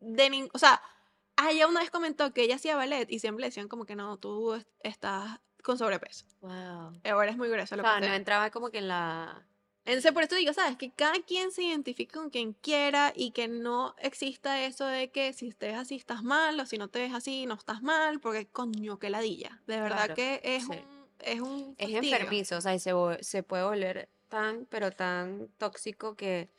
de 0.00 0.30
ningún. 0.30 0.50
O 0.54 0.58
sea, 0.58 0.80
ah, 1.36 1.50
ella 1.50 1.66
una 1.66 1.80
vez 1.80 1.90
comentó 1.90 2.32
que 2.32 2.42
ella 2.42 2.56
hacía 2.56 2.76
ballet 2.76 3.10
y 3.10 3.18
siempre 3.18 3.42
le 3.42 3.46
decían 3.48 3.68
como 3.68 3.84
que 3.86 3.96
no, 3.96 4.16
tú 4.18 4.54
es- 4.54 4.66
estás 4.80 5.40
con 5.62 5.78
sobrepeso. 5.78 6.26
Wow. 6.40 6.92
Ahora 7.04 7.30
es 7.30 7.36
muy 7.36 7.48
grueso 7.48 7.76
lo 7.76 7.82
O 7.82 7.84
que 7.84 7.90
sea, 7.90 8.00
no 8.00 8.14
entraba 8.14 8.50
como 8.50 8.70
que 8.70 8.78
en 8.78 8.88
la... 8.88 9.46
Entonces, 9.84 10.10
por 10.12 10.24
eso 10.24 10.34
digo, 10.34 10.52
¿sabes? 10.52 10.76
Que 10.76 10.90
cada 10.90 11.14
quien 11.22 11.52
se 11.52 11.62
identifique 11.62 12.12
con 12.12 12.28
quien 12.30 12.54
quiera 12.54 13.12
y 13.14 13.30
que 13.30 13.46
no 13.46 13.94
exista 13.98 14.64
eso 14.64 14.84
de 14.86 15.10
que 15.12 15.32
si 15.32 15.52
te 15.52 15.68
ves 15.68 15.76
así 15.76 15.94
estás 15.94 16.24
mal 16.24 16.58
o 16.58 16.66
si 16.66 16.76
no 16.76 16.88
te 16.88 16.98
ves 16.98 17.14
así 17.14 17.46
no 17.46 17.54
estás 17.54 17.82
mal, 17.82 18.18
porque 18.18 18.46
coño, 18.48 18.98
qué 18.98 19.10
ladilla. 19.10 19.62
De 19.68 19.80
verdad 19.80 19.96
Claro, 20.06 20.14
que 20.16 20.40
es 20.42 20.64
sí. 20.64 20.70
un 20.70 21.06
es 21.20 21.40
un 21.40 21.74
Es 21.78 21.92
fastidio. 21.92 22.16
enfermizo, 22.16 22.56
o 22.58 22.60
sea, 22.60 22.74
y 22.74 22.78
se, 22.78 22.92
vo- 22.94 23.20
se 23.22 23.42
puede 23.44 23.62
volver 23.64 24.08
tan, 24.28 24.66
pero 24.66 24.90
tan 24.90 25.48
tóxico 25.56 26.14
que, 26.16 26.50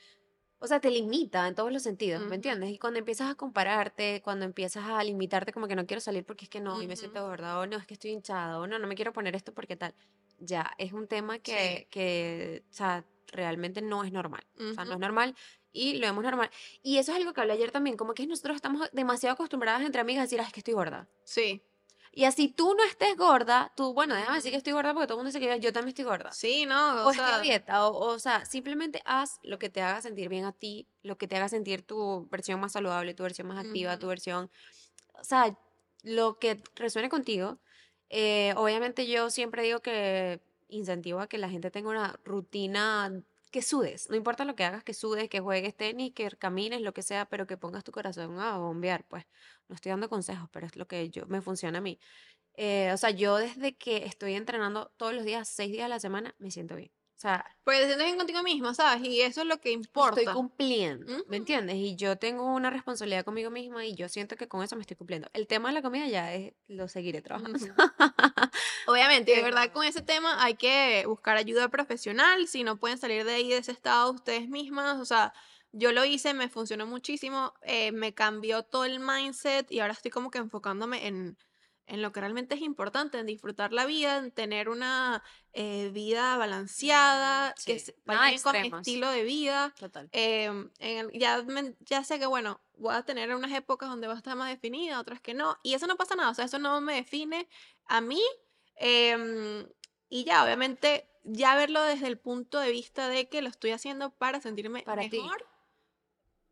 o 0.60 0.68
sea, 0.68 0.80
te 0.80 0.90
limita 0.90 1.48
en 1.48 1.56
todos 1.56 1.72
los 1.72 1.84
sentidos, 1.84 2.22
Ujú. 2.22 2.30
¿me 2.30 2.36
entiendes? 2.36 2.72
Y 2.72 2.78
cuando 2.80 3.00
empiezas 3.00 3.30
a 3.32 3.36
compararte, 3.36 4.22
cuando 4.24 4.46
empiezas 4.46 4.86
a 4.86 5.04
limitarte 5.04 5.54
como 5.54 5.68
que 5.68 5.76
no 5.76 5.86
quiero 5.86 6.02
salir 6.02 6.26
porque 6.26 6.46
es 6.46 6.50
que 6.50 6.60
no, 6.60 6.82
y 6.82 6.88
me 6.88 6.96
siento 6.96 7.26
gorda, 7.28 7.60
o 7.60 7.66
no, 7.68 7.78
es 7.78 7.86
que 7.86 7.94
estoy 7.94 8.12
hinchada, 8.12 8.60
o 8.60 8.68
no, 8.68 8.80
no 8.80 8.88
me 8.88 8.96
quiero 8.96 9.14
poner 9.14 9.36
esto 9.36 9.54
porque 9.54 9.76
tal. 9.76 9.94
Ya, 10.40 10.72
es 10.78 10.94
un 10.94 11.08
tema 11.08 11.40
que, 11.40 11.88
que, 11.90 12.64
o 12.70 12.74
sea, 12.74 13.06
realmente 13.32 13.82
no 13.82 14.04
es 14.04 14.12
normal. 14.12 14.46
O 14.60 14.74
sea, 14.74 14.86
no 14.86 14.94
es 14.94 15.00
normal 15.00 15.36
y 15.72 15.98
lo 15.98 16.08
vemos 16.08 16.24
normal. 16.24 16.50
Y 16.82 16.98
eso 16.98 17.12
es 17.12 17.18
algo 17.18 17.34
que 17.34 17.42
hablé 17.42 17.54
ayer 17.54 17.72
también, 17.72 17.98
como 17.98 18.14
que 18.14 18.26
nosotros 18.28 18.56
estamos 18.56 18.90
demasiado 18.94 19.34
acostumbradas 19.34 19.82
entre 19.84 20.02
amigas 20.02 20.22
a 20.22 20.24
decir, 20.24 20.40
"Ay, 20.40 20.48
es 20.48 20.54
que 20.54 20.60
estoy 20.62 20.74
gorda. 20.74 21.08
Sí. 21.24 21.64
Y 22.18 22.26
así 22.26 22.48
tú 22.48 22.74
no 22.74 22.84
estés 22.84 23.16
gorda, 23.16 23.72
tú, 23.76 23.94
bueno, 23.94 24.16
déjame 24.16 24.38
decir 24.38 24.50
que 24.50 24.58
estoy 24.58 24.74
gorda 24.74 24.92
porque 24.92 25.06
todo 25.06 25.20
el 25.20 25.24
mundo 25.24 25.38
dice 25.38 25.40
que 25.40 25.60
yo 25.60 25.72
también 25.72 25.90
estoy 25.90 26.06
gorda. 26.06 26.32
Sí, 26.32 26.66
no, 26.66 27.06
O 27.06 27.10
o 27.10 27.14
sea, 27.14 27.40
dieta, 27.42 27.88
o, 27.88 27.96
o 27.96 28.18
sea, 28.18 28.44
simplemente 28.44 29.04
haz 29.06 29.40
lo 29.44 29.60
que 29.60 29.70
te 29.70 29.84
haga 29.84 30.02
sentir 30.02 30.28
bien 30.28 30.44
a 30.44 30.52
ti, 30.52 30.88
lo 31.04 31.20
que 31.20 31.28
te 31.28 31.36
haga 31.36 31.48
sentir 31.48 31.84
tu 31.84 32.28
versión 32.32 32.60
más 32.60 32.72
saludable, 32.72 33.14
tu 33.14 33.22
versión 33.22 33.48
más 33.48 33.64
activa, 33.64 34.00
tu 34.00 34.08
versión, 34.08 34.50
o 35.14 35.24
sea, 35.24 35.56
lo 36.02 36.40
que 36.40 36.60
resuene 36.74 37.08
contigo. 37.08 37.60
Eh, 38.10 38.52
obviamente 38.58 39.06
yo 39.06 39.30
siempre 39.30 39.62
digo 39.62 39.82
que 39.82 40.42
incentivo 40.70 41.20
a 41.20 41.28
que 41.28 41.38
la 41.38 41.50
gente 41.50 41.70
tenga 41.70 41.90
una 41.90 42.20
rutina 42.24 43.14
que 43.58 43.64
sudes, 43.64 44.08
no 44.12 44.16
importa 44.16 44.46
lo 44.46 44.56
que 44.56 44.64
hagas, 44.66 44.84
que 44.84 44.94
sudes, 44.94 45.30
que 45.30 45.40
juegues 45.40 45.76
tenis, 45.76 46.14
que 46.14 46.30
camines, 46.38 46.82
lo 46.82 46.94
que 46.94 47.02
sea, 47.02 47.26
pero 47.28 47.48
que 47.48 47.58
pongas 47.58 47.84
tu 47.84 47.92
corazón 47.92 48.40
a 48.40 48.58
bombear, 48.60 49.04
pues. 49.08 49.26
No 49.68 49.74
estoy 49.76 49.90
dando 49.90 50.10
consejos, 50.10 50.48
pero 50.52 50.68
es 50.68 50.76
lo 50.76 50.88
que 50.88 51.10
yo 51.10 51.26
me 51.26 51.42
funciona 51.42 51.80
a 51.80 51.82
mí. 51.82 52.00
Eh, 52.56 52.92
o 52.94 52.98
sea, 52.98 53.12
yo 53.12 53.38
desde 53.38 53.76
que 53.78 54.06
estoy 54.06 54.36
entrenando 54.36 54.94
todos 54.98 55.14
los 55.16 55.26
días, 55.26 55.50
seis 55.50 55.72
días 55.72 55.86
a 55.86 55.90
la 55.90 56.00
semana, 56.00 56.36
me 56.40 56.52
siento 56.52 56.76
bien. 56.76 56.92
O 57.18 57.20
sea, 57.20 57.44
porque 57.64 57.80
te 57.80 57.86
sientes 57.88 58.06
bien 58.06 58.18
contigo 58.18 58.44
mismo, 58.44 58.74
¿sabes? 58.76 59.04
Y 59.08 59.22
eso 59.22 59.42
es 59.42 59.48
lo 59.48 59.60
que 59.60 59.72
estoy 59.96 60.28
importa. 60.28 60.30
cumpliendo, 60.30 61.08
Ujú. 61.08 61.24
¿me 61.26 61.38
entiendes? 61.38 61.76
Y 61.78 61.96
yo 61.96 62.18
tengo 62.18 62.46
una 62.54 62.70
responsabilidad 62.70 63.26
conmigo 63.26 63.50
misma 63.50 63.86
y 63.86 63.96
yo 63.96 64.08
siento 64.08 64.36
que 64.36 64.48
con 64.48 64.64
eso 64.64 64.76
me 64.76 64.82
estoy 64.82 64.98
cumpliendo. 64.98 65.28
El 65.34 65.48
tema 65.48 65.70
de 65.70 65.74
la 65.76 65.82
comida 65.82 66.08
ya 66.08 66.34
es, 66.36 66.54
lo 66.68 66.88
seguiré 66.88 67.22
trabajando. 67.24 67.66
Ujú. 67.66 67.74
Obviamente, 68.86 69.34
de 69.34 69.42
verdad, 69.42 69.66
Pero, 69.66 69.74
con 69.74 69.84
ese 69.86 70.02
tema 70.02 70.42
hay 70.44 70.56
que 70.56 71.04
buscar 71.08 71.36
ayuda 71.38 71.68
profesional. 71.70 72.48
Si 72.48 72.64
no 72.64 72.80
pueden 72.80 72.98
salir 72.98 73.26
de 73.26 73.34
ahí, 73.34 73.50
de 73.50 73.58
ese 73.58 73.72
estado 73.74 74.12
ustedes 74.14 74.48
mismas. 74.48 74.98
O 75.00 75.06
sea, 75.06 75.34
yo 75.74 75.92
lo 75.92 76.06
hice, 76.06 76.34
me 76.34 76.48
funcionó 76.50 76.88
muchísimo, 76.88 77.54
eh, 77.64 77.92
me 77.92 78.14
cambió 78.14 78.64
todo 78.64 78.86
el 78.86 79.00
mindset 79.02 79.70
y 79.72 79.80
ahora 79.82 79.94
estoy 79.94 80.12
como 80.12 80.32
que 80.32 80.38
enfocándome 80.40 81.06
en, 81.08 81.38
en 81.88 82.02
lo 82.02 82.12
que 82.12 82.20
realmente 82.22 82.56
es 82.56 82.62
importante, 82.62 83.20
en 83.20 83.26
disfrutar 83.26 83.74
la 83.74 83.86
vida, 83.86 84.18
en 84.18 84.32
tener 84.32 84.70
una 84.70 85.24
eh, 85.54 85.90
vida 85.94 86.38
ujú, 86.38 86.38
balanceada, 86.38 87.56
que 87.66 87.80
sí, 87.80 87.96
nada 88.06 88.30
vaya 88.30 88.42
con 88.42 88.62
mi 88.62 88.68
estilo 88.70 89.10
de 89.10 89.24
vida. 89.24 89.76
total. 89.80 90.12
em, 90.12 90.72
en 90.80 91.12
ya, 91.12 91.44
me- 91.44 91.76
ya 91.82 92.04
sé 92.04 92.20
que, 92.20 92.26
bueno, 92.28 92.62
voy 92.78 92.94
a 92.96 93.04
tener 93.04 93.34
unas 93.36 93.52
épocas 93.54 93.90
donde 93.90 94.08
va 94.08 94.14
a 94.14 94.18
estar 94.18 94.36
más 94.38 94.50
definida, 94.50 95.00
otras 95.00 95.22
que 95.22 95.34
no. 95.34 95.58
Y 95.64 95.74
eso 95.74 95.88
no 95.88 95.98
pasa 95.98 96.16
nada, 96.16 96.32
o 96.32 96.34
sea, 96.34 96.46
eso 96.46 96.60
no 96.60 96.80
me 96.82 96.96
define 96.96 97.48
a 97.86 98.02
mí 98.02 98.22
Em, 98.80 99.68
y 100.10 100.24
ya, 100.24 100.44
obviamente, 100.44 101.10
ya 101.24 101.56
verlo 101.56 101.82
desde 101.82 102.08
el 102.08 102.20
punto 102.20 102.60
de 102.60 102.72
vista 102.72 103.08
de 103.10 103.28
que 103.28 103.42
lo 103.42 103.50
estoy 103.50 103.72
haciendo 103.72 104.12
para 104.12 104.40
sentirme 104.42 104.86
Para 104.86 105.02
mejor. 105.02 105.46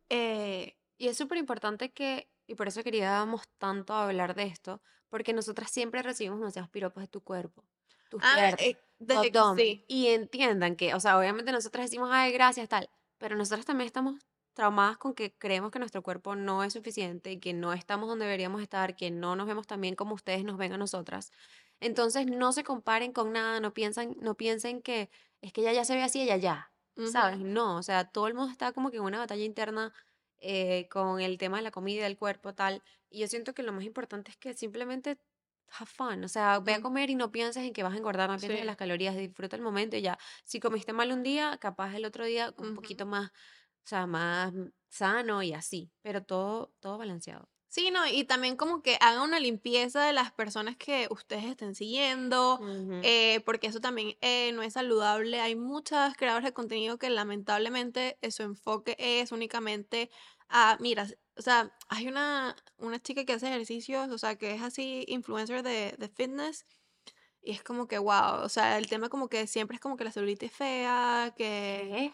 eh, 0.09 0.75
Y 0.97 1.07
es 1.09 1.17
súper 1.17 1.37
importante 1.37 1.91
que, 1.93 2.29
y 2.47 2.55
por 2.55 2.67
eso 2.67 2.83
queríamos 2.83 3.47
tanto 3.57 3.93
hablar 3.93 4.35
de 4.35 4.43
esto, 4.43 4.81
porque 5.09 5.33
nosotras 5.33 5.71
siempre 5.71 6.01
recibimos 6.01 6.39
demasiados 6.39 6.69
piropos 6.69 7.01
de 7.03 7.07
tu 7.07 7.21
cuerpo, 7.21 7.63
tus 8.09 8.21
ah, 8.23 8.35
piernas, 8.35 8.61
eh, 8.61 8.77
abdomen. 9.15 9.57
sí. 9.57 9.85
Y 9.87 10.07
entiendan 10.07 10.75
que, 10.75 10.93
o 10.93 10.99
sea, 10.99 11.17
obviamente 11.17 11.51
nosotras 11.51 11.85
decimos, 11.85 12.09
ay, 12.11 12.31
gracias, 12.31 12.69
tal, 12.69 12.89
pero 13.17 13.35
nosotras 13.35 13.65
también 13.65 13.87
estamos 13.87 14.19
traumadas 14.53 14.97
con 14.97 15.13
que 15.13 15.33
creemos 15.37 15.71
que 15.71 15.79
nuestro 15.79 16.01
cuerpo 16.01 16.35
no 16.35 16.63
es 16.63 16.73
suficiente, 16.73 17.39
que 17.39 17.53
no 17.53 17.73
estamos 17.73 18.07
donde 18.07 18.25
deberíamos 18.25 18.61
estar, 18.61 18.95
que 18.95 19.11
no 19.11 19.35
nos 19.35 19.47
vemos 19.47 19.67
tan 19.67 19.81
bien 19.81 19.95
como 19.95 20.15
ustedes 20.15 20.43
nos 20.45 20.57
ven 20.57 20.71
a 20.73 20.77
nosotras. 20.77 21.31
Entonces, 21.81 22.25
no 22.27 22.53
se 22.53 22.63
comparen 22.63 23.11
con 23.11 23.33
nada, 23.33 23.59
no 23.59 23.73
piensan, 23.73 24.15
no 24.19 24.35
piensen 24.35 24.81
que 24.81 25.09
es 25.41 25.51
que 25.53 25.61
ella 25.61 25.73
ya 25.73 25.85
se 25.85 25.95
ve 25.95 26.03
así, 26.03 26.21
ella 26.21 26.37
ya, 26.37 26.71
¿sabes? 27.03 27.39
ujú, 27.39 27.45
No, 27.45 27.77
o 27.77 27.83
sea, 27.83 28.05
todo 28.11 28.27
el 28.27 28.33
mundo 28.33 28.51
está 28.51 28.71
como 28.71 28.91
que 28.91 28.97
en 28.97 29.03
una 29.03 29.19
batalla 29.19 29.43
interna 29.43 29.93
eh, 30.45 30.87
con 30.89 31.19
el 31.21 31.37
tema 31.37 31.57
de 31.57 31.63
la 31.63 31.71
comida, 31.71 32.03
del 32.03 32.17
cuerpo, 32.17 32.53
tal. 32.55 32.83
Y 33.09 33.19
yo 33.19 33.27
siento 33.27 33.53
que 33.53 33.63
lo 33.63 33.73
más 33.73 33.83
importante 33.85 34.31
es 34.31 34.37
que 34.37 34.53
simplemente 34.53 35.19
have 35.79 35.87
fun, 35.91 36.23
o 36.23 36.27
sea, 36.29 36.59
ve 36.59 36.73
a 36.75 36.81
comer 36.81 37.09
y 37.09 37.15
no 37.15 37.31
pienses 37.31 37.63
en 37.63 37.73
que 37.73 37.83
vas 37.83 37.93
a 37.93 37.97
engordar, 37.97 38.29
no 38.29 38.39
pienses 38.39 38.61
en 38.61 38.67
sí. 38.67 38.67
las 38.67 38.77
calorías, 38.77 39.15
disfruta 39.17 39.55
el 39.55 39.61
momento 39.63 39.97
y 39.97 40.01
ya. 40.01 40.17
Si 40.45 40.59
comiste 40.59 40.93
mal 40.93 41.11
un 41.11 41.23
día, 41.23 41.57
capaz 41.59 41.95
el 41.95 42.05
otro 42.05 42.25
día 42.25 42.53
un 42.57 42.73
ujú. 42.73 42.75
poquito 42.75 43.05
más, 43.05 43.29
o 43.31 43.87
sea, 43.87 44.07
más 44.07 44.53
sano 44.89 45.43
y 45.43 45.53
así, 45.53 45.91
pero 46.01 46.23
todo, 46.23 46.75
todo 46.79 46.97
balanceado. 46.97 47.49
Sí, 47.67 47.91
no, 47.91 48.07
y 48.07 48.23
también 48.23 48.55
como 48.55 48.81
que 48.81 48.97
hagan 49.01 49.21
una 49.23 49.39
limpieza 49.39 50.05
de 50.05 50.13
las 50.13 50.31
personas 50.31 50.77
que 50.77 51.07
ustedes 51.11 51.43
estén 51.43 51.75
siguiendo, 51.75 52.61
Ujú, 52.63 52.99
eh, 53.01 53.41
porque 53.45 53.67
eso 53.67 53.81
también 53.81 54.17
eh, 54.21 54.51
no 54.53 54.61
es 54.63 54.73
saludable. 54.73 55.41
Hay 55.41 55.55
muchas 55.57 56.15
creadoras 56.15 56.45
de 56.45 56.53
contenido 56.53 56.97
que 56.97 57.09
lamentablemente 57.09 58.17
eh, 58.21 58.31
su 58.31 58.43
enfoque 58.43 58.95
es 58.97 59.33
únicamente 59.33 60.09
a, 60.49 60.77
mira, 60.79 61.07
o 61.37 61.41
sea, 61.41 61.75
hay 61.89 62.07
una, 62.07 62.55
una 62.77 62.99
chica 63.01 63.25
que 63.25 63.33
hace 63.33 63.47
ejercicios, 63.47 64.09
o 64.09 64.17
sea, 64.17 64.35
que 64.37 64.53
es 64.53 64.61
así 64.61 65.05
influencer 65.07 65.63
de, 65.63 65.95
de 65.97 66.09
fitness, 66.09 66.65
y 67.41 67.51
es 67.51 67.63
como 67.63 67.87
que, 67.87 67.97
wow, 67.99 68.41
o 68.43 68.49
sea, 68.49 68.77
el 68.77 68.87
tema 68.87 69.09
como 69.09 69.29
que 69.29 69.47
siempre 69.47 69.75
es 69.75 69.81
como 69.81 69.97
que 69.97 70.03
la 70.03 70.11
celulitis 70.11 70.51
es 70.51 70.57
fea, 70.57 71.33
que 71.37 71.43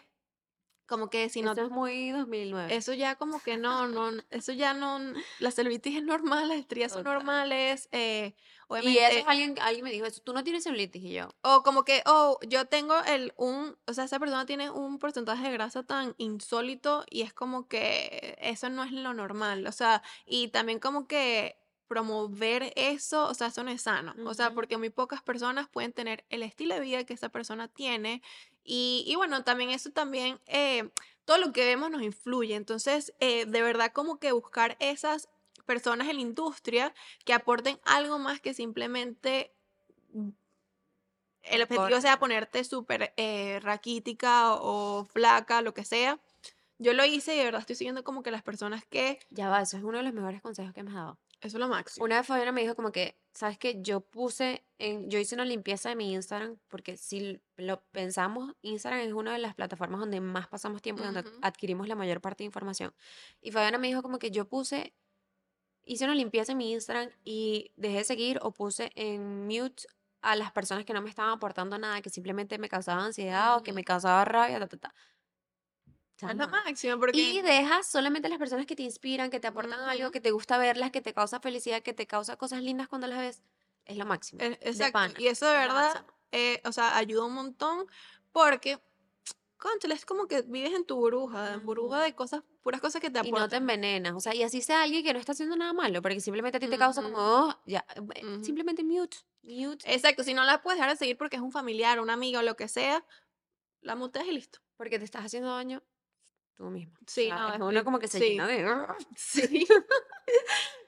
como 0.86 1.08
que 1.08 1.30
si 1.30 1.40
no 1.40 1.52
Eso 1.52 1.62
es 1.64 1.70
muy 1.70 2.10
2009. 2.10 2.74
eso 2.74 2.92
ya 2.92 3.14
como 3.16 3.40
que 3.40 3.56
no, 3.56 3.88
no, 3.88 4.10
eso 4.28 4.52
ya 4.52 4.74
no, 4.74 4.98
la 5.38 5.50
celulitis 5.50 5.96
es 5.96 6.02
normal, 6.02 6.48
las 6.48 6.58
estrías 6.58 6.92
son 6.92 7.04
normales, 7.04 7.88
eh, 7.92 8.34
Y 8.80 8.98
eso 8.98 9.18
es 9.18 9.24
alguien, 9.26 9.56
alguien 9.60 9.84
me 9.84 9.90
dijo 9.90 10.06
eso, 10.06 10.20
tú 10.22 10.32
no 10.32 10.44
tienes 10.44 10.64
celulitis 10.64 11.02
y 11.02 11.12
yo. 11.12 11.28
o 11.42 11.62
como 11.62 11.84
que, 11.84 12.02
oh, 12.06 12.38
yo 12.48 12.66
tengo 12.66 12.94
el, 13.04 13.32
un, 13.36 13.76
o 13.86 13.94
sea, 13.94 14.04
esa 14.04 14.18
persona 14.18 14.46
tiene 14.46 14.70
un 14.70 14.98
porcentaje 14.98 15.44
de 15.44 15.52
grasa 15.52 15.82
tan 15.82 16.14
insólito 16.18 17.04
y 17.10 17.22
es 17.22 17.32
como 17.32 17.68
que 17.68 18.36
eso 18.40 18.68
no 18.70 18.84
es 18.84 18.92
lo 18.92 19.14
normal, 19.14 19.66
o 19.66 19.72
sea, 19.72 20.02
y 20.26 20.48
también 20.48 20.78
como 20.78 21.06
que 21.06 21.56
promover 21.88 22.72
eso, 22.76 23.28
o 23.28 23.34
sea, 23.34 23.48
eso 23.48 23.62
no 23.64 23.70
es 23.70 23.82
sano, 23.82 24.14
o 24.24 24.32
sea, 24.32 24.54
porque 24.54 24.78
muy 24.78 24.88
pocas 24.88 25.22
personas 25.22 25.68
pueden 25.68 25.92
tener 25.92 26.24
el 26.30 26.42
estilo 26.42 26.74
de 26.74 26.80
vida 26.80 27.04
que 27.04 27.12
esa 27.12 27.28
persona 27.28 27.68
tiene 27.68 28.22
y, 28.64 29.04
y 29.06 29.16
bueno, 29.16 29.44
también 29.44 29.70
eso 29.70 29.90
también, 29.90 30.40
eh, 30.46 30.88
todo 31.24 31.38
lo 31.38 31.52
que 31.52 31.66
vemos 31.66 31.90
nos 31.90 32.02
influye, 32.02 32.54
entonces, 32.54 33.12
eh, 33.20 33.44
de 33.44 33.62
verdad 33.62 33.92
como 33.92 34.18
que 34.18 34.32
buscar 34.32 34.76
esas 34.80 35.28
personas 35.62 36.08
en 36.08 36.16
la 36.16 36.22
industria 36.22 36.94
que 37.24 37.32
aporten 37.34 37.80
algo 37.84 38.18
más 38.18 38.40
que 38.40 38.54
simplemente 38.54 39.54
el 41.42 41.62
objetivo 41.62 42.00
sea 42.00 42.12
engorda. 42.12 42.18
ponerte 42.18 42.64
súper 42.64 43.12
eh, 43.16 43.58
raquítica 43.62 44.54
o 44.54 45.04
flaca, 45.04 45.60
lo 45.62 45.74
que 45.74 45.84
sea. 45.84 46.20
Yo 46.78 46.94
lo 46.94 47.04
hice 47.04 47.34
y 47.34 47.38
de 47.38 47.44
verdad 47.44 47.60
estoy 47.62 47.76
siguiendo 47.76 48.04
como 48.04 48.22
que 48.22 48.30
las 48.30 48.42
personas 48.42 48.84
que 48.86 49.20
Ya 49.30 49.48
va, 49.48 49.60
eso 49.62 49.76
es 49.76 49.82
uno 49.82 49.98
de 49.98 50.04
los 50.04 50.12
mejores 50.14 50.42
consejos 50.42 50.72
que 50.74 50.82
me 50.82 50.90
has 50.90 50.96
dado. 50.96 51.18
eso 51.40 51.56
es 51.56 51.60
lo 51.60 51.68
máximo. 51.68 52.04
Una 52.04 52.18
vez 52.18 52.26
Fabiana 52.26 52.52
me 52.52 52.60
dijo 52.62 52.76
como 52.76 52.92
que, 52.92 53.18
¿sabes 53.34 53.58
qué? 53.58 53.80
Yo 53.82 54.00
puse 54.00 54.64
en, 54.78 55.10
yo 55.10 55.18
hice 55.18 55.34
una 55.34 55.44
limpieza 55.44 55.88
de 55.88 55.96
mi 55.96 56.12
Instagram 56.12 56.58
porque 56.68 56.96
si 56.96 57.40
lo 57.56 57.82
pensamos, 57.92 58.54
Instagram 58.62 59.00
es 59.00 59.12
una 59.12 59.32
de 59.32 59.38
las 59.38 59.54
plataformas 59.54 60.00
donde 60.00 60.20
más 60.20 60.48
pasamos 60.48 60.82
tiempo 60.82 61.02
y 61.02 61.06
donde 61.06 61.20
Ujú, 61.20 61.38
adquirimos 61.40 61.88
la 61.88 61.94
mayor 61.96 62.20
parte 62.20 62.44
de 62.44 62.46
información. 62.46 62.94
Y 63.40 63.50
Fabiana 63.52 63.78
me 63.78 63.88
dijo 63.88 64.02
como 64.02 64.18
que 64.18 64.30
yo 64.30 64.48
puse, 64.48 64.94
hice 65.84 66.04
una 66.04 66.14
limpieza 66.14 66.52
en 66.52 66.58
mi 66.58 66.72
Instagram 66.72 67.10
y 67.24 67.72
dejé 67.76 67.98
de 67.98 68.04
seguir 68.04 68.38
o 68.42 68.52
puse 68.52 68.90
en 68.94 69.46
mute 69.46 69.84
a 70.22 70.36
las 70.36 70.52
personas 70.52 70.84
que 70.84 70.92
no 70.94 71.02
me 71.02 71.10
estaban 71.10 71.32
aportando 71.32 71.78
nada, 71.78 72.00
que 72.02 72.10
simplemente 72.10 72.58
me 72.58 72.68
causaban 72.68 73.06
ansiedad 73.06 73.56
o 73.56 73.62
que 73.62 73.72
me 73.72 73.82
ujú. 73.82 73.84
causaba 73.84 74.24
rabia, 74.24 74.60
ta, 74.60 74.68
ta, 74.68 74.76
ta. 74.78 74.94
Es 76.26 76.36
lo 76.36 76.46
Chama. 76.46 76.48
máximo 76.48 76.98
porque 77.00 77.34
Y 77.34 77.42
dejas 77.42 77.86
solamente 77.86 78.28
las 78.28 78.38
personas 78.38 78.66
que 78.66 78.76
te 78.76 78.82
inspiran, 78.84 79.30
que 79.30 79.40
te 79.40 79.48
aportan 79.48 79.80
algo, 79.80 80.10
ujú, 80.10 80.12
que 80.12 80.20
te 80.20 80.30
gusta 80.30 80.56
verlas, 80.58 80.90
que 80.90 81.02
te 81.02 81.12
causa 81.14 81.40
felicidad, 81.40 81.82
que 81.82 81.92
te 81.92 82.06
causa 82.06 82.36
cosas 82.36 82.62
lindas 82.62 82.88
cuando 82.88 83.06
las 83.08 83.18
ves. 83.18 83.42
Es 83.84 83.96
lo 83.96 84.06
máximo. 84.06 84.44
e- 84.44 84.58
De 84.70 84.92
exacto. 84.92 85.12
Y 85.16 85.26
eso 85.28 85.46
de 85.46 85.56
Es 85.56 85.58
verdad, 85.58 86.06
eh, 86.32 86.60
o 86.64 86.72
sea, 86.72 86.96
ayuda 86.96 87.26
un 87.26 87.34
montón 87.34 87.86
porque, 88.32 88.82
cónchale, 89.62 89.94
es 89.94 90.04
como 90.06 90.26
que 90.26 90.42
vives 90.42 90.72
en 90.74 90.84
tu 90.84 90.96
burbuja, 90.96 91.54
en 91.54 91.64
burbuja 91.66 92.02
de 92.02 92.14
cosas, 92.14 92.42
puras 92.62 92.80
cosas 92.80 93.00
que 93.00 93.10
te 93.10 93.18
Y 93.20 93.32
no 93.32 93.48
te 93.48 93.56
aportan. 93.56 93.62
envenenas. 93.62 94.14
O 94.14 94.20
sea, 94.20 94.34
y 94.34 94.42
así 94.42 94.60
sea 94.62 94.82
alguien 94.82 95.04
que 95.04 95.12
no 95.12 95.18
está 95.20 95.32
haciendo 95.32 95.56
nada 95.56 95.72
malo, 95.72 96.02
porque 96.02 96.20
simplemente 96.20 96.56
a 96.56 96.60
ti 96.60 96.68
te 96.68 96.78
causa 96.78 97.02
como, 97.02 97.18
"Oh", 97.18 97.54
ya, 97.66 97.84
eh, 98.14 98.26
simplemente 98.42 98.82
mute, 98.84 99.18
mute, 99.42 99.84
Exacto, 99.94 100.24
si 100.24 100.34
no 100.34 100.44
la 100.44 100.62
puedes 100.62 100.78
dejar 100.78 100.90
de 100.92 100.96
seguir 100.98 101.16
porque 101.18 101.36
es 101.36 101.42
un 101.42 101.52
familiar, 101.52 102.00
una 102.00 102.14
amiga 102.14 102.40
o 102.40 102.42
lo 102.42 102.56
que 102.56 102.68
sea, 102.68 103.04
la 103.82 103.96
muteas 103.96 104.26
y 104.28 104.32
listo. 104.32 104.60
porque 104.76 104.98
te 104.98 105.04
estás 105.04 105.24
haciendo 105.24 105.50
daño 105.54 105.82
tú 106.56 106.64
mismo. 106.70 106.94
O 106.94 107.04
Sí, 107.06 107.28
sea, 107.28 107.36
no, 107.38 107.54
es 107.54 107.60
uno 107.60 107.84
como 107.84 107.98
que 107.98 108.08
se 108.08 108.22
llena 108.22 108.46
sí, 108.48 108.56
de... 108.56 108.64
sí. 109.16 109.66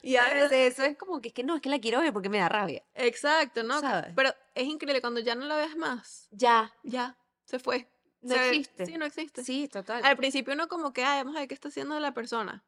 Y 0.02 0.16
a 0.16 0.32
veces 0.34 0.72
eso 0.74 0.84
es 0.84 0.96
como 0.96 1.20
que 1.20 1.28
es 1.28 1.34
que 1.34 1.44
no, 1.44 1.56
es 1.56 1.62
que 1.62 1.68
la 1.70 1.78
quiero 1.80 2.00
ver 2.00 2.12
porque 2.12 2.28
me 2.28 2.38
da 2.38 2.48
rabia, 2.48 2.84
Exacto, 2.94 3.62
¿no? 3.62 3.80
Pero 4.14 4.30
es 4.54 4.64
increíble 4.66 5.00
cuando 5.00 5.20
ya 5.20 5.34
no 5.34 5.46
la 5.46 5.56
ves 5.56 5.76
más, 5.76 6.28
Ya, 6.32 6.70
ya, 6.82 7.16
se 7.44 7.58
fue. 7.58 7.88
No 8.24 8.34
Se, 8.34 8.64
sí, 8.82 8.92
existe. 8.92 8.98
no 8.98 9.04
existe. 9.06 9.42
Sí, 9.42 9.68
total. 9.68 10.02
Al 10.02 10.16
principio 10.16 10.54
uno 10.54 10.68
como 10.68 10.92
que, 10.92 11.04
ay, 11.04 11.20
vamos 11.22 11.36
a 11.36 11.40
ver 11.40 11.48
qué 11.48 11.54
está 11.54 11.68
haciendo 11.68 11.98
la 12.00 12.14
persona. 12.14 12.64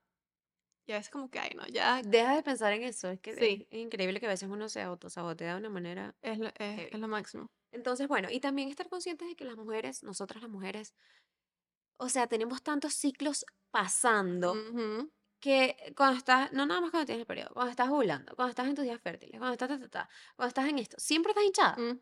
Y 0.87 0.93
a 0.93 0.97
veces 0.97 1.11
como 1.11 1.31
que, 1.31 1.39
ay, 1.39 1.51
no, 1.57 1.67
ya, 1.67 2.03
Deja 2.03 2.35
de 2.37 2.43
pensar 2.43 2.73
en 2.73 2.83
eso, 2.85 3.09
es 3.11 3.21
que 3.21 3.33
sí, 3.33 3.67
es 3.71 3.79
increíble 3.81 4.21
que 4.21 4.27
a 4.27 4.31
veces 4.31 4.49
uno 4.49 4.69
se 4.69 4.83
autosabotea 4.83 5.53
de 5.55 5.59
una 5.61 5.71
manera 5.71 6.17
es 6.23 6.39
lo, 6.39 6.47
es, 6.49 6.55
es 6.93 6.99
lo 7.01 7.09
máximo. 7.09 7.51
Entonces, 7.73 8.09
bueno, 8.09 8.29
y 8.31 8.41
también 8.41 8.69
estar 8.69 8.89
conscientes 8.89 9.29
de 9.29 9.37
que 9.37 9.45
las 9.45 9.57
mujeres, 9.57 10.03
nosotras 10.03 10.43
las 10.43 10.51
mujeres, 10.51 10.95
o 11.99 12.09
sea, 12.09 12.27
tenemos 12.27 12.63
tantos 12.63 12.95
ciclos 12.95 13.45
pasando 13.71 14.65
Ujú, 14.69 15.11
que 15.41 15.95
cuando 15.97 16.19
estás, 16.19 16.53
no 16.53 16.67
nada 16.67 16.81
más 16.83 16.91
cuando 16.93 17.07
tienes 17.07 17.23
el 17.23 17.27
periodo, 17.27 17.51
cuando 17.55 17.71
estás 17.73 17.89
ovulando, 17.91 18.37
cuando 18.37 18.51
estás 18.51 18.69
en 18.69 18.75
tus 18.77 18.85
días 18.85 19.01
fértiles, 19.03 19.39
cuando 19.39 19.53
estás, 19.55 19.69
ta, 19.71 19.79
ta, 19.81 19.89
ta, 19.91 20.11
cuando 20.37 20.49
estás 20.49 20.69
en 20.69 20.79
esto, 20.81 20.97
siempre 21.01 21.33
estás 21.33 21.45
hinchada. 21.47 21.79
Mm. 21.79 22.01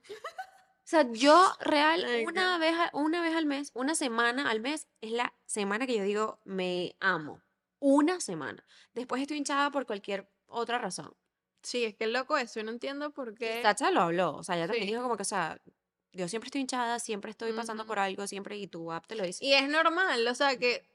O 0.86 0.86
sea, 0.86 1.10
yo 1.12 1.50
real, 1.60 2.04
Ay, 2.04 2.24
una 2.26 2.58
vez, 2.58 2.74
una 2.92 3.22
vez 3.22 3.34
al 3.34 3.46
mes, 3.46 3.70
una 3.74 3.94
semana 3.94 4.50
al 4.50 4.60
mes, 4.60 4.86
es 5.00 5.12
la 5.12 5.34
semana 5.46 5.86
que 5.86 5.96
yo 5.96 6.04
digo, 6.04 6.40
me 6.44 6.94
amo. 7.00 7.40
Una 7.80 8.20
semana. 8.20 8.66
Después 8.92 9.22
estoy 9.22 9.38
hinchada 9.38 9.70
por 9.70 9.86
cualquier 9.86 10.30
otra 10.46 10.78
razón. 10.78 11.14
Sí, 11.62 11.84
es 11.84 11.94
que 11.96 12.04
es 12.04 12.10
loco 12.10 12.36
eso. 12.36 12.60
Yo 12.60 12.64
no 12.64 12.70
entiendo 12.70 13.12
por 13.12 13.34
Y 13.38 13.38
qué. 13.38 13.62
Sacha 13.62 13.90
lo 13.90 14.00
habló, 14.02 14.36
o 14.36 14.42
sea, 14.42 14.56
ella 14.56 14.66
también 14.66 14.86
Sí. 14.86 14.90
dijo 14.90 15.02
como 15.02 15.16
que, 15.16 15.22
o 15.22 15.24
sea, 15.24 15.60
yo 16.12 16.28
siempre 16.28 16.48
estoy 16.48 16.60
hinchada, 16.62 16.98
siempre 16.98 17.30
estoy 17.30 17.52
pasando 17.52 17.82
Ujú. 17.82 17.88
por 17.88 17.98
algo, 17.98 18.26
siempre, 18.26 18.56
y 18.58 18.66
tu 18.68 18.92
app 18.92 19.06
te 19.06 19.16
lo 19.16 19.24
dice. 19.24 19.44
Y 19.44 19.52
es 19.54 19.68
normal, 19.68 20.26
o 20.26 20.34
sea, 20.34 20.56
que 20.58 20.86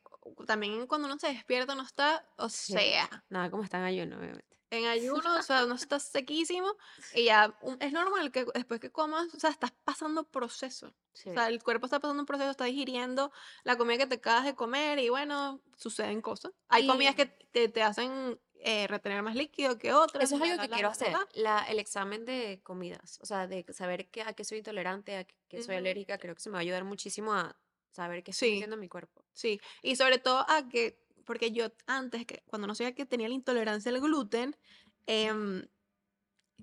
también 0.47 0.87
cuando 0.87 1.07
uno 1.07 1.17
se 1.19 1.27
despierta 1.27 1.75
no 1.75 1.83
está, 1.83 2.27
o 2.37 2.49
Sí. 2.67 2.73
sea, 2.73 3.23
Nada 3.29 3.49
como 3.51 3.63
está 3.63 3.77
en 3.79 3.83
ayuno, 3.85 4.17
obviamente. 4.17 4.59
En 4.72 4.86
ayuno, 4.86 5.36
o 5.38 5.41
sea, 5.41 5.65
no 5.65 5.76
está 5.76 5.99
sequísimo 5.99 6.76
y 7.13 7.26
ya 7.26 7.57
un- 7.61 7.78
es 7.82 7.91
normal 7.91 8.32
que 8.32 8.45
después 8.53 8.80
que 8.80 8.91
comas, 8.91 9.34
o 9.34 9.39
sea, 9.39 9.49
estás 9.49 9.72
pasando 9.84 10.24
proceso. 10.24 10.93
Sí. 11.13 11.30
O 11.30 11.34
sea, 11.34 11.47
el 11.47 11.61
cuerpo 11.63 11.86
está 11.88 11.99
pasando 11.99 12.22
un 12.22 12.26
proceso, 12.28 12.49
está 12.51 12.65
digiriendo 12.65 13.32
la 13.63 13.78
comida 13.78 13.97
que 13.97 14.07
te 14.07 14.15
acabas 14.15 14.45
de 14.45 14.55
comer 14.55 14.99
y 14.99 15.09
bueno, 15.09 15.61
suceden 15.76 16.22
cosas. 16.22 16.51
Hay 16.70 16.88
comidas 16.88 17.13
Y- 17.13 17.17
que 17.17 17.26
te, 17.26 17.67
te 17.70 17.84
hacen 17.84 18.39
eh, 18.61 18.88
retener 18.88 19.22
más 19.24 19.36
líquido 19.36 19.78
que 19.78 19.93
otras. 19.93 20.24
Eso 20.26 20.36
es 20.36 20.41
algo 20.41 20.61
que 20.61 20.67
bla, 20.67 20.76
quiero 20.78 20.89
bla, 20.89 20.91
hacer, 20.91 21.17
la, 21.34 21.63
el 21.63 21.80
examen 21.80 22.26
de 22.26 22.59
comidas, 22.63 23.17
o 23.22 23.26
sea, 23.26 23.47
de 23.47 23.65
saber 23.74 24.09
que, 24.09 24.22
a 24.22 24.34
qué 24.34 24.43
soy 24.43 24.59
intolerante, 24.59 25.15
a 25.17 25.24
qué, 25.24 25.61
soy 25.63 25.76
Ujú. 25.76 25.80
alérgica, 25.80 26.17
creo 26.17 26.36
que 26.36 26.41
se 26.41 26.49
me 26.49 26.53
va 26.53 26.59
a 26.59 26.61
ayudar 26.61 26.84
muchísimo 26.84 27.34
a 27.34 27.57
saber 27.91 28.22
qué 28.24 28.32
estoy 28.32 28.49
Sí. 28.49 28.53
metiendo 28.55 28.76
en 28.76 28.80
mi 28.82 28.89
cuerpo. 28.89 29.26
Sí, 29.34 29.59
y 29.82 29.95
sobre 29.95 30.20
todo 30.20 30.45
a 30.49 30.67
que, 30.70 31.01
porque 31.30 31.51
yo 31.51 31.67
antes, 31.86 32.25
que 32.25 32.41
cuando 32.47 32.65
no 32.65 32.73
sabía 32.73 32.95
que 32.95 33.05
tenía 33.05 33.27
la 33.27 33.36
intolerancia 33.36 33.91
al 33.91 34.01
gluten, 34.01 34.57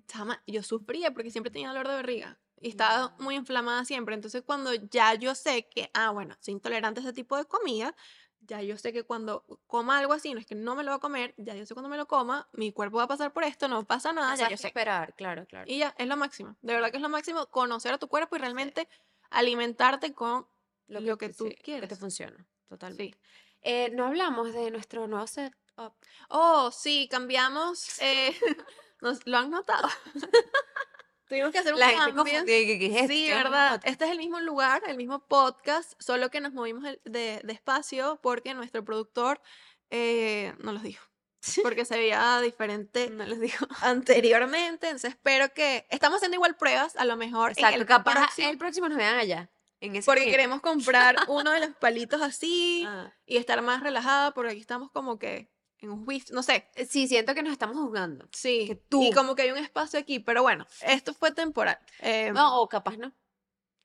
chama, 0.09 0.43
yo 0.45 0.65
sufría 0.65 1.13
porque 1.13 1.31
siempre 1.31 1.53
tenía 1.53 1.69
dolor 1.69 1.87
de 1.87 1.95
barriga 1.95 2.41
y 2.61 2.69
estaba 2.71 3.15
muy 3.21 3.37
inflamada 3.37 3.85
siempre. 3.85 4.17
Entonces, 4.17 4.43
cuando 4.45 4.75
ya 4.75 5.15
yo 5.15 5.37
sé 5.37 5.69
que, 5.69 5.89
ah, 5.95 6.11
bueno, 6.11 6.35
soy 6.41 6.55
intolerante 6.55 6.99
a 6.99 7.05
ese 7.05 7.13
tipo 7.13 7.37
de 7.37 7.45
comida, 7.45 7.95
ya 8.41 8.61
yo 8.61 8.77
sé 8.77 8.93
que 8.93 9.05
cuando 9.05 9.45
coma 9.69 10.01
algo 10.01 10.13
así, 10.13 10.35
no 10.35 10.41
es 10.41 10.47
que 10.47 10.57
no 10.57 10.75
me 10.75 10.83
lo 10.83 10.91
va 10.91 10.97
a 10.97 11.01
comer, 11.01 11.33
ya 11.37 11.55
yo 11.55 11.65
sé 11.65 11.75
cuando 11.75 11.89
me 11.89 11.97
lo 11.97 12.09
coma, 12.09 12.49
mi 12.53 12.73
cuerpo 12.73 12.97
va 12.97 13.05
a 13.05 13.09
pasar 13.09 13.33
por 13.33 13.45
esto, 13.45 13.69
no 13.69 13.85
pasa 13.87 14.13
nada, 14.13 14.31
No 14.31 14.35
Ah, 14.35 14.37
ya 14.37 14.51
yo 14.51 14.57
sé. 14.57 14.67
esperar, 14.67 15.15
claro, 15.15 15.47
claro. 15.47 15.71
Y 15.71 15.79
ya, 15.79 15.95
es 15.97 16.09
lo 16.09 16.17
máximo. 16.17 16.57
De 16.61 16.75
verdad 16.75 16.91
que 16.91 16.97
es 16.97 17.03
lo 17.05 17.09
máximo 17.09 17.47
conocer 17.47 17.95
a 17.95 17.99
tu 17.99 18.09
cuerpo 18.09 18.35
y 18.35 18.41
realmente 18.41 18.89
alimentarte 19.31 20.13
con 20.13 20.49
lo 20.89 21.17
que, 21.17 21.29
te- 21.29 21.35
tú 21.35 21.45
sí, 21.45 21.51
que 21.51 21.57
te 21.57 21.63
quieres. 21.63 21.99
funciona, 22.01 22.45
totalmente. 22.69 23.17
Sí. 23.17 23.46
Eh, 23.69 23.91
no 23.93 24.07
hablamos 24.07 24.53
de 24.55 24.71
nuestro 24.71 25.09
nuevo 25.09 25.27
setup. 25.27 25.93
Oh, 26.29 26.71
sí, 26.71 27.09
cambiamos. 27.11 28.01
eh, 28.01 28.33
nos, 29.01 29.27
¿Lo 29.27 29.39
han 29.39 29.51
notado? 29.51 29.89
Tuvimos 31.29 31.51
que 31.51 31.59
hacer 31.59 31.75
un 31.75 31.81
La 31.81 31.89
gente 31.89 32.13
cambio. 32.15 32.45
¿qué- 32.45 32.79
qué 32.79 32.87
es 32.87 32.95
esto? 32.95 33.09
Sí, 33.09 33.25
¿Qué 33.27 33.31
es 33.33 33.37
un 33.37 33.43
verdad. 33.43 33.81
Este 33.85 34.05
es 34.05 34.11
el 34.13 34.19
mismo 34.19 34.39
lugar, 34.39 34.83
el 34.87 34.97
mismo 34.97 35.27
podcast, 35.27 35.95
solo 36.01 36.31
que 36.31 36.41
nos 36.41 36.53
movimos 36.53 36.85
de, 37.05 37.41
de 37.43 37.53
espacio 37.53 38.21
porque 38.23 38.55
nuestro 38.55 38.85
productor 38.85 39.41
eh, 39.91 40.55
no 40.61 40.73
los 40.73 40.85
dijo. 40.85 41.05
Porque 41.63 41.85
se 41.85 41.97
veía 41.97 42.41
diferente 42.41 43.09
No 43.11 43.25
les 43.25 43.41
digo. 43.41 43.67
anteriormente. 43.83 44.87
Entonces 44.87 45.11
espero 45.15 45.53
que. 45.53 45.87
Estamos 45.91 46.17
haciendo 46.19 46.37
igual 46.37 46.57
pruebas, 46.57 46.95
a 46.97 47.05
lo 47.05 47.17
mejor. 47.17 47.51
en 47.51 47.59
Exacto, 47.59 47.81
el 47.81 47.87
capaz 47.87 48.13
próximo, 48.15 48.49
el 48.49 48.59
próximo 48.59 48.89
nos 48.89 48.99
vean 48.99 49.17
allá. 49.19 49.51
En 49.81 49.95
ese 49.97 50.07
porque 50.07 50.31
queremos 50.31 50.61
comprar 50.63 51.17
uno 51.29 51.51
de 51.53 51.61
los 51.61 51.71
palitos 51.77 52.23
así 52.23 52.85
Ah, 52.87 53.13
y 53.27 53.37
estar 53.37 53.61
más 53.63 53.83
relajada, 53.83 54.33
porque 54.33 54.53
aquí 54.53 54.61
estamos 54.61 54.91
como 54.91 55.19
que 55.19 55.51
en 55.81 55.91
un 55.91 56.05
whiff, 56.09 56.31
no 56.31 56.43
sé. 56.43 56.69
eh, 56.75 56.87
Sí, 56.87 57.07
siento 57.07 57.35
que 57.35 57.43
nos 57.43 57.53
estamos 57.53 57.77
jugando. 57.77 58.27
Sí, 58.33 58.67
que 58.67 58.83
y 58.99 59.13
como 59.13 59.35
que 59.35 59.43
hay 59.43 59.51
un 59.51 59.59
espacio 59.59 59.99
aquí, 60.01 60.19
pero 60.19 60.43
bueno, 60.43 60.67
esto 60.81 61.13
fue 61.13 61.33
temporal. 61.33 61.79
eh, 62.01 62.33
No, 62.33 62.61
o 62.63 62.69
capaz 62.69 62.97
no. 62.97 63.13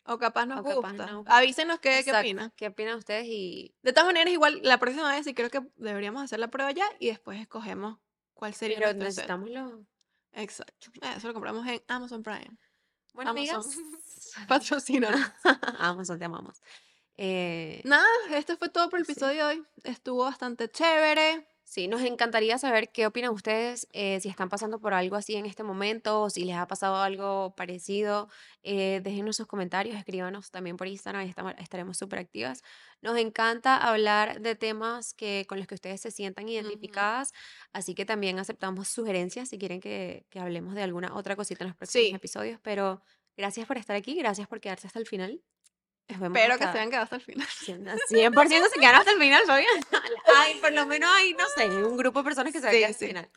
o 0.06 0.18
capaz 0.18 0.46
nos 0.46 0.62
o 0.62 0.64
capaz 0.64 0.90
gusta. 0.94 1.06
no. 1.08 1.24
Avísenos 1.28 1.80
qué, 1.80 2.02
qué 2.06 2.14
opinan. 2.14 2.54
¿Qué 2.56 2.68
opinan 2.68 2.98
ustedes? 2.98 3.26
Y 3.28 3.76
De 3.84 3.92
todas 3.92 4.06
maneras, 4.08 4.32
igual 4.34 4.62
la 4.64 4.80
próxima 4.80 5.12
vez 5.12 5.26
sí 5.26 5.34
creo 5.34 5.50
que 5.50 5.62
deberíamos 5.76 6.24
hacer 6.24 6.40
la 6.40 6.48
prueba 6.50 6.72
ya 6.72 6.86
y 7.00 7.08
después 7.10 7.40
escogemos 7.42 8.00
cuál 8.34 8.54
sería 8.54 8.78
pero 8.80 8.94
necesitamos 8.94 9.50
los. 9.50 9.74
Exacto. 10.32 10.88
Eso 11.18 11.28
lo 11.28 11.34
compramos 11.34 11.68
en 11.68 11.84
Amazon 11.90 12.24
Prime. 12.24 12.58
Bueno, 13.14 13.32
Amazon. 13.32 13.62
amigas. 13.62 13.78
Patrocínanos. 14.48 15.22
Amazon, 15.80 16.20
te 16.20 16.26
amamos. 16.26 16.62
Eh, 17.18 17.82
Nada, 17.84 18.08
esto 18.32 18.58
fue 18.58 18.70
todo 18.70 18.90
por 18.90 19.00
el 19.00 19.06
Sí. 19.06 19.12
episodio 19.12 19.48
de 19.48 19.56
hoy. 19.56 19.64
Estuvo 19.84 20.24
bastante 20.24 20.70
chévere. 20.72 21.48
Sí, 21.74 21.88
nos 21.88 22.02
encantaría 22.02 22.58
saber 22.58 22.92
qué 22.92 23.08
opinan 23.08 23.32
ustedes, 23.32 23.88
eh, 23.94 24.20
si 24.20 24.28
están 24.28 24.50
pasando 24.50 24.82
por 24.82 24.94
algo 24.94 25.16
así 25.16 25.36
en 25.38 25.46
este 25.46 25.64
momento 25.64 26.24
o 26.24 26.30
si 26.30 26.44
les 26.44 26.58
ha 26.58 26.68
pasado 26.68 26.98
algo 26.98 27.56
parecido. 27.56 28.28
Eh, 28.62 29.00
déjenos 29.02 29.38
sus 29.38 29.48
comentarios, 29.48 29.96
escríbanos 29.96 30.52
también 30.52 30.76
por 30.76 30.88
Instagram, 30.88 31.26
estamos- 31.30 31.54
estaremos 31.60 31.98
súper 31.98 32.20
activas. 32.20 32.62
Nos 33.02 33.18
encanta 33.18 33.78
hablar 33.78 34.42
de 34.42 34.56
temas 34.56 35.14
que, 35.14 35.46
con 35.48 35.60
los 35.60 35.68
que 35.68 35.76
ustedes 35.76 36.02
se 36.02 36.12
sientan 36.12 36.50
identificadas, 36.50 37.32
así 37.72 37.96
que 37.96 38.04
también 38.06 38.38
aceptamos 38.38 38.90
sugerencias 38.90 39.48
si 39.48 39.58
quieren 39.58 39.80
que, 39.80 40.26
que 40.30 40.40
hablemos 40.42 40.76
de 40.76 40.84
alguna 40.84 41.16
otra 41.16 41.38
cosita 41.38 41.64
en 41.64 41.70
los 41.70 41.78
próximos 41.78 42.06
Sí. 42.10 42.14
episodios. 42.14 42.60
Pero 42.62 43.02
gracias 43.38 43.66
por 43.66 43.78
estar 43.78 43.96
aquí, 43.96 44.16
gracias 44.16 44.46
por 44.50 44.60
quedarse 44.60 44.88
hasta 44.88 45.00
el 45.00 45.08
final. 45.08 45.42
Espero 46.08 46.58
que 46.58 46.64
se 46.64 46.70
hayan 46.70 46.90
quedado 46.90 47.04
hasta 47.04 47.16
el 47.16 47.22
final. 47.22 47.48
100% 47.48 48.70
se 48.70 48.80
quedaron 48.80 49.00
hasta 49.00 49.12
el 49.12 49.20
final, 49.20 49.46
¿sabían? 49.46 49.70
Ay, 50.38 50.56
por 50.56 50.74
lo 50.74 50.86
menos 50.86 51.10
hay, 51.14 51.34
no 51.34 51.46
sé, 51.56 51.68
un 51.70 51.96
grupo 51.98 52.20
de 52.20 52.24
personas 52.26 52.52
que 52.54 52.60
se 52.60 52.68
a 52.68 52.72
Sí, 52.72 52.78
quedar 52.78 52.92
hasta 52.92 53.06
el 53.06 53.10
final. 53.12 53.30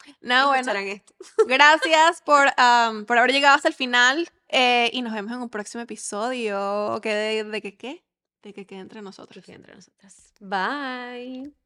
Y 0.43 0.47
bueno. 0.49 0.73
esto. 0.73 1.15
Gracias 1.47 2.23
por, 2.23 2.49
am, 2.57 3.07
por 3.07 3.19
haber 3.19 3.33
llegado 3.33 3.55
hasta 3.55 3.69
el 3.69 3.75
final 3.75 4.29
eh, 4.49 4.91
y 4.93 5.03
nos 5.03 5.13
vemos 5.13 5.33
en 5.33 5.39
un 5.43 5.51
próximo 5.51 5.83
episodio. 5.83 6.99
De, 7.01 7.45
de 7.45 7.63
que 7.63 7.77
qué? 7.77 8.05
De 8.43 8.53
que 8.53 8.67
quede 8.67 8.81
entre 8.81 9.03
nosotros. 9.03 9.45
Que 9.45 9.53
entre 9.53 9.75
nosotras. 9.75 10.33
Bye. 10.41 11.64